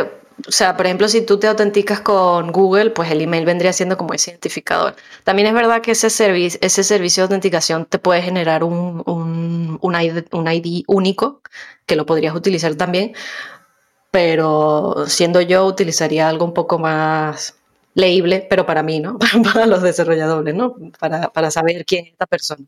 o 0.48 0.52
sea, 0.52 0.76
por 0.76 0.88
ejemplo, 0.88 1.08
si 1.08 1.22
tú 1.22 1.38
te 1.38 1.48
autenticas 1.48 2.02
con 2.02 2.52
Google, 2.52 2.90
pues 2.90 3.12
el 3.12 3.22
email 3.22 3.46
vendría 3.46 3.72
siendo 3.72 3.98
como 3.98 4.14
ese 4.14 4.32
identificador. 4.32 4.96
También 5.24 5.48
es 5.48 5.54
verdad 5.54 5.82
que 5.82 5.92
ese, 5.92 6.10
servicio 6.10 6.60
ese 6.64 6.84
servicio 6.84 7.22
de 7.22 7.26
autenticación 7.26 7.86
te 7.86 8.00
puede 8.00 8.24
generar 8.24 8.64
un, 8.64 9.04
un, 9.06 9.78
un 9.82 10.48
ID 10.52 10.84
único, 10.88 11.42
que 11.86 11.96
lo 11.96 12.08
podrías 12.08 12.34
utilizar 12.34 12.74
también, 12.76 13.14
pero 14.10 15.06
siendo 15.08 15.40
yo 15.42 15.66
utilizaría 15.66 16.28
algo 16.28 16.46
un 16.46 16.54
poco 16.54 16.80
más 16.80 17.61
leíble, 17.94 18.46
pero 18.50 18.66
para 18.66 18.84
mí, 18.84 19.00
¿no? 19.00 19.18
para 19.54 19.66
los 19.66 19.82
desarrolladores, 19.82 20.56
¿no? 20.56 20.76
Para, 21.00 21.52
saber 21.52 21.86
quién 21.86 22.06
es 22.06 22.12
esta 22.14 22.26
persona. 22.26 22.66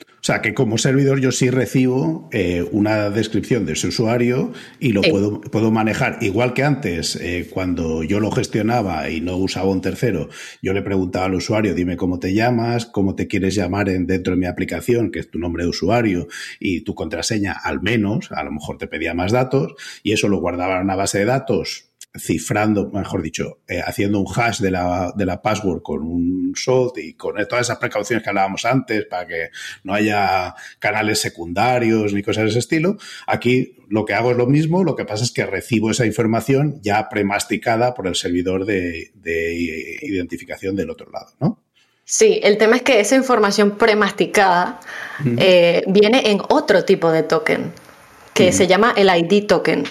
O 0.00 0.24
sea, 0.28 0.42
que 0.42 0.52
como 0.52 0.78
servidor 0.78 1.20
yo 1.20 1.32
sí 1.32 1.48
recibo 1.48 2.28
eh, 2.32 2.64
una 2.72 3.08
descripción 3.08 3.66
de 3.66 3.72
ese 3.72 3.88
usuario 3.88 4.52
y 4.78 4.92
lo 4.92 5.00
puedo, 5.00 5.40
puedo 5.40 5.70
manejar. 5.70 6.18
Igual 6.20 6.54
que 6.54 6.64
antes, 6.64 7.16
eh, 7.16 7.48
cuando 7.50 8.02
yo 8.02 8.20
lo 8.20 8.30
gestionaba 8.30 9.10
y 9.10 9.20
no 9.20 9.36
usaba 9.36 9.70
un 9.70 9.80
tercero, 9.80 10.28
yo 10.60 10.72
le 10.72 10.82
preguntaba 10.82 11.26
al 11.26 11.34
usuario, 11.34 11.74
dime 11.74 11.96
cómo 11.96 12.18
te 12.18 12.34
llamas, 12.34 12.86
cómo 12.86 13.14
te 13.14 13.26
quieres 13.26 13.54
llamar 13.54 13.88
en, 13.88 14.06
dentro 14.06 14.34
de 14.34 14.40
mi 14.40 14.46
aplicación, 14.46 15.10
que 15.10 15.20
es 15.20 15.30
tu 15.30 15.38
nombre 15.38 15.64
de 15.64 15.70
usuario 15.70 16.28
y 16.60 16.82
tu 16.82 16.94
contraseña 16.94 17.52
al 17.52 17.80
menos, 17.80 18.30
a 18.32 18.42
lo 18.42 18.52
mejor 18.52 18.76
te 18.76 18.88
pedía 18.88 19.14
más 19.14 19.32
datos, 19.32 19.74
y 20.02 20.12
eso 20.12 20.28
lo 20.28 20.38
guardaba 20.38 20.76
en 20.76 20.82
una 20.82 20.96
base 20.96 21.18
de 21.18 21.24
datos 21.24 21.87
cifrando, 22.16 22.90
mejor 22.90 23.22
dicho, 23.22 23.60
eh, 23.68 23.80
haciendo 23.84 24.18
un 24.18 24.26
hash 24.34 24.60
de 24.60 24.70
la, 24.70 25.12
de 25.14 25.26
la 25.26 25.42
password 25.42 25.82
con 25.82 26.02
un 26.02 26.54
salt 26.56 26.98
y 26.98 27.14
con 27.14 27.34
todas 27.46 27.66
esas 27.66 27.78
precauciones 27.78 28.22
que 28.22 28.30
hablábamos 28.30 28.64
antes 28.64 29.04
para 29.04 29.26
que 29.26 29.48
no 29.84 29.94
haya 29.94 30.54
canales 30.78 31.20
secundarios 31.20 32.12
ni 32.12 32.22
cosas 32.22 32.44
de 32.44 32.50
ese 32.50 32.58
estilo. 32.60 32.96
Aquí 33.26 33.76
lo 33.88 34.04
que 34.04 34.14
hago 34.14 34.30
es 34.30 34.36
lo 34.36 34.46
mismo, 34.46 34.84
lo 34.84 34.96
que 34.96 35.04
pasa 35.04 35.24
es 35.24 35.32
que 35.32 35.46
recibo 35.46 35.90
esa 35.90 36.06
información 36.06 36.80
ya 36.82 37.08
premasticada 37.08 37.94
por 37.94 38.06
el 38.06 38.14
servidor 38.14 38.64
de, 38.64 39.10
identificación 40.02 40.76
del 40.76 40.90
otro 40.90 41.10
lado, 41.10 41.32
¿no? 41.40 41.62
Sí, 42.04 42.40
el 42.42 42.56
tema 42.56 42.76
es 42.76 42.82
que 42.82 43.00
esa 43.00 43.16
información 43.16 43.76
premasticada 43.76 44.80
eh, 45.36 45.84
viene 45.86 46.30
en 46.30 46.40
otro 46.48 46.86
tipo 46.86 47.12
de 47.12 47.22
token, 47.22 47.70
que 48.32 48.50
se 48.52 48.66
llama 48.66 48.94
el 48.96 49.10
ID 49.14 49.46
token. 49.46 49.84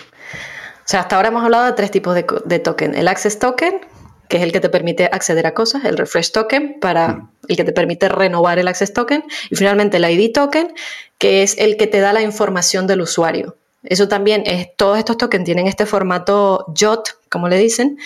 O 0.87 0.89
sea, 0.89 1.01
hasta 1.01 1.17
ahora 1.17 1.27
hemos 1.27 1.43
hablado 1.43 1.65
de 1.65 1.73
tres 1.73 1.91
tipos 1.91 2.15
de, 2.15 2.59
token. 2.59 2.95
El 2.95 3.09
Access 3.09 3.39
Token, 3.39 3.81
que 4.29 4.37
es 4.37 4.43
el 4.43 4.53
que 4.53 4.61
te 4.61 4.69
permite 4.69 5.09
acceder 5.11 5.45
a 5.45 5.53
cosas, 5.53 5.83
el 5.83 5.97
Refresh 5.97 6.31
Token, 6.31 6.79
para 6.79 7.09
mm. 7.09 7.29
el 7.49 7.57
que 7.57 7.65
te 7.65 7.73
permite 7.73 8.07
renovar 8.07 8.57
el 8.57 8.69
Access 8.69 8.93
Token, 8.93 9.25
y 9.49 9.55
finalmente 9.57 9.97
el 9.97 10.09
ID 10.09 10.31
Token, 10.31 10.73
que 11.17 11.43
es 11.43 11.57
el 11.57 11.75
que 11.75 11.87
te 11.87 11.99
da 11.99 12.13
la 12.13 12.21
información 12.21 12.87
del 12.87 13.01
usuario. 13.01 13.57
Eso 13.83 14.07
también 14.07 14.43
es, 14.45 14.69
todos 14.77 14.97
estos 14.97 15.17
tokens 15.17 15.43
tienen 15.43 15.67
este 15.67 15.85
formato 15.85 16.65
JOT, 16.73 17.09
como 17.29 17.49
le 17.49 17.57
dicen, 17.57 17.97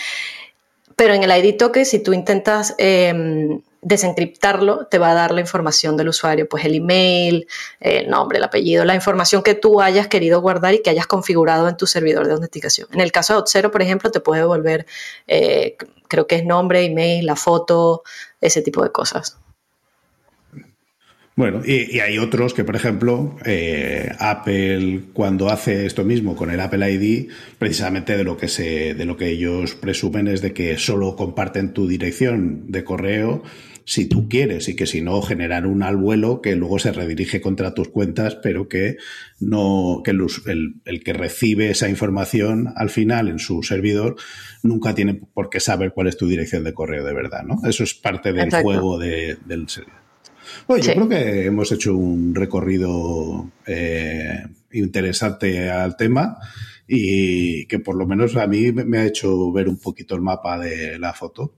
pero 0.96 1.14
en 1.14 1.24
el 1.24 1.46
ID 1.46 1.58
token, 1.58 1.86
si 1.86 2.00
tú 2.00 2.14
intentas 2.14 2.74
em, 2.80 3.62
desencriptarlo, 3.82 4.86
te 4.86 5.00
va 5.00 5.12
a 5.12 5.14
dar 5.14 5.32
la 5.32 5.42
información 5.42 5.98
del 5.98 6.10
usuario, 6.10 6.48
pues 6.48 6.66
el 6.66 6.76
email, 6.76 7.48
el 7.80 8.10
nombre, 8.10 8.38
el 8.38 8.44
apellido, 8.44 8.86
la 8.86 8.96
información 8.96 9.42
que 9.42 9.56
tú 9.56 9.82
hayas 9.82 10.08
querido 10.08 10.40
guardar 10.40 10.76
y 10.76 10.82
que 10.82 10.92
hayas 10.92 11.08
configurado 11.08 11.68
en 11.68 11.78
tu 11.78 11.88
servidor 11.88 12.28
de 12.28 12.34
autenticación. 12.34 12.88
En 12.94 13.02
el 13.02 13.12
caso 13.12 13.34
de 13.34 13.40
Auth0, 13.40 13.72
por 13.72 13.82
ejemplo, 13.82 14.12
te 14.12 14.20
puede 14.20 14.42
devolver, 14.42 14.86
eh, 15.28 15.78
creo 16.08 16.28
que 16.28 16.36
es 16.36 16.46
nombre, 16.46 16.86
email, 16.86 17.26
la 17.26 17.36
foto, 17.36 18.04
ese 18.40 18.62
tipo 18.62 18.84
de 18.84 18.92
cosas. 18.92 19.38
Bueno, 21.36 21.62
y, 21.66 22.00
hay 22.02 22.20
otros 22.20 22.54
que, 22.54 22.64
por 22.64 22.76
ejemplo, 22.76 23.36
eh, 23.46 24.12
Apple 24.20 25.06
cuando 25.14 25.50
hace 25.50 25.88
esto 25.88 26.04
mismo 26.04 26.36
con 26.36 26.52
el 26.52 26.60
Apple 26.60 26.92
ID, 26.92 27.32
precisamente 27.58 28.16
de 28.16 28.24
lo 28.24 28.38
que 28.38 28.48
se, 28.48 28.94
de 28.94 29.06
lo 29.06 29.18
que 29.18 29.30
ellos 29.30 29.74
presumen 29.74 30.28
es 30.28 30.42
de 30.42 30.54
que 30.54 30.78
solo 30.78 31.16
comparten 31.16 31.74
tu 31.74 31.88
dirección 31.88 32.70
de 32.70 32.84
correo 32.84 33.44
si 33.86 34.08
tú 34.08 34.30
quieres 34.30 34.70
y 34.70 34.76
que 34.76 34.88
si 34.88 35.02
no 35.02 35.22
generar 35.22 35.66
un 35.66 35.84
al 35.84 35.98
vuelo 35.98 36.42
que 36.42 36.56
luego 36.56 36.80
se 36.80 36.92
redirige 36.92 37.42
contra 37.42 37.74
tus 37.74 37.90
cuentas, 37.90 38.36
pero 38.36 38.68
que 38.68 38.98
no 39.40 40.02
que 40.04 40.12
el, 40.12 41.04
que 41.04 41.14
recibe 41.14 41.70
esa 41.70 41.90
información 41.90 42.74
al 42.76 42.90
final 42.90 43.28
en 43.28 43.40
su 43.40 43.64
servidor 43.64 44.16
nunca 44.64 44.94
tiene 44.94 45.16
por 45.16 45.50
qué 45.50 45.60
saber 45.60 45.94
cuál 45.94 46.08
es 46.08 46.18
tu 46.18 46.28
dirección 46.28 46.64
de 46.64 46.74
correo 46.74 47.06
de 47.06 47.14
verdad, 47.14 47.44
¿no? 47.44 47.62
Eso 47.68 47.84
es 47.84 47.94
parte 47.94 48.34
del 48.34 48.52
juego 48.52 48.98
del 48.98 49.68
servidor. 49.68 50.02
Bueno, 50.68 50.84
yo 50.84 50.94
creo 50.94 51.10
que 51.10 51.46
hemos 51.46 51.72
hecho 51.72 51.96
un 51.96 52.36
recorrido 52.36 53.52
eh, 53.66 54.44
interesante 54.72 55.70
al 55.70 55.96
tema 55.96 56.38
y 56.88 57.66
que 57.68 57.80
por 57.80 57.96
lo 57.96 58.06
menos 58.06 58.36
a 58.36 58.48
mí 58.48 58.72
me 58.72 58.98
ha 58.98 59.06
hecho 59.06 59.52
ver 59.52 59.70
un 59.70 59.78
poquito 59.78 60.16
el 60.16 60.22
mapa 60.22 60.60
de 60.60 61.00
la 61.00 61.14
foto. 61.14 61.56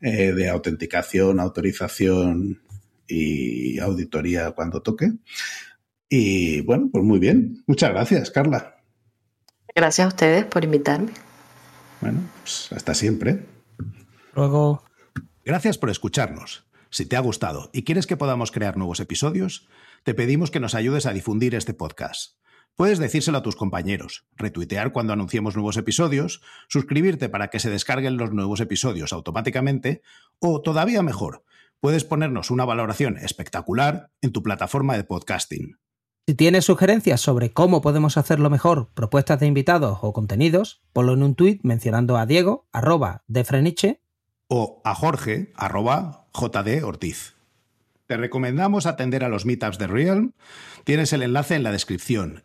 Eh, 0.00 0.32
de 0.32 0.48
autenticación, 0.48 1.40
autorización 1.40 2.62
y 3.08 3.78
auditoría 3.80 4.52
cuando 4.52 4.80
toque. 4.80 5.12
Y 6.08 6.60
bueno, 6.62 6.88
pues 6.92 7.04
muy 7.04 7.18
bien. 7.18 7.62
Muchas 7.66 7.90
gracias, 7.90 8.30
Carla. 8.30 8.76
Gracias 9.74 10.04
a 10.04 10.08
ustedes 10.08 10.44
por 10.44 10.64
invitarme. 10.64 11.12
Bueno, 12.00 12.20
pues 12.42 12.68
hasta 12.72 12.94
siempre. 12.94 13.44
Luego. 14.34 14.84
Gracias 15.44 15.78
por 15.78 15.90
escucharnos. 15.90 16.64
Si 16.90 17.04
te 17.04 17.16
ha 17.16 17.20
gustado 17.20 17.70
y 17.72 17.82
quieres 17.82 18.06
que 18.06 18.16
podamos 18.16 18.50
crear 18.50 18.76
nuevos 18.76 19.00
episodios, 19.00 19.68
te 20.04 20.14
pedimos 20.14 20.50
que 20.50 20.60
nos 20.60 20.74
ayudes 20.74 21.06
a 21.06 21.12
difundir 21.12 21.54
este 21.54 21.74
podcast. 21.74 22.38
Puedes 22.78 23.00
decírselo 23.00 23.38
a 23.38 23.42
tus 23.42 23.56
compañeros, 23.56 24.24
retuitear 24.36 24.92
cuando 24.92 25.12
anunciemos 25.12 25.56
nuevos 25.56 25.76
episodios, 25.76 26.42
suscribirte 26.68 27.28
para 27.28 27.48
que 27.48 27.58
se 27.58 27.70
descarguen 27.70 28.16
los 28.16 28.30
nuevos 28.30 28.60
episodios 28.60 29.12
automáticamente 29.12 30.00
o, 30.38 30.62
todavía 30.62 31.02
mejor, 31.02 31.42
puedes 31.80 32.04
ponernos 32.04 32.52
una 32.52 32.64
valoración 32.64 33.16
espectacular 33.16 34.12
en 34.22 34.30
tu 34.30 34.44
plataforma 34.44 34.96
de 34.96 35.02
podcasting. 35.02 35.80
Si 36.28 36.36
tienes 36.36 36.66
sugerencias 36.66 37.20
sobre 37.20 37.52
cómo 37.52 37.82
podemos 37.82 38.16
hacerlo 38.16 38.48
mejor, 38.48 38.92
propuestas 38.94 39.40
de 39.40 39.48
invitados 39.48 39.98
o 40.02 40.12
contenidos, 40.12 40.80
ponlo 40.92 41.14
en 41.14 41.24
un 41.24 41.34
tuit 41.34 41.60
mencionando 41.64 42.16
a 42.16 42.26
Diego, 42.26 42.68
arroba 42.70 43.24
de 43.26 43.42
Freniche, 43.42 44.02
o 44.46 44.80
a 44.84 44.94
Jorge, 44.94 45.52
arroba 45.56 46.28
JD 46.32 46.84
Ortiz. 46.84 47.34
Te 48.06 48.16
recomendamos 48.16 48.86
atender 48.86 49.24
a 49.24 49.28
los 49.28 49.46
meetups 49.46 49.78
de 49.78 49.88
Realm. 49.88 50.32
Tienes 50.84 51.12
el 51.12 51.22
enlace 51.22 51.56
en 51.56 51.64
la 51.64 51.72
descripción 51.72 52.44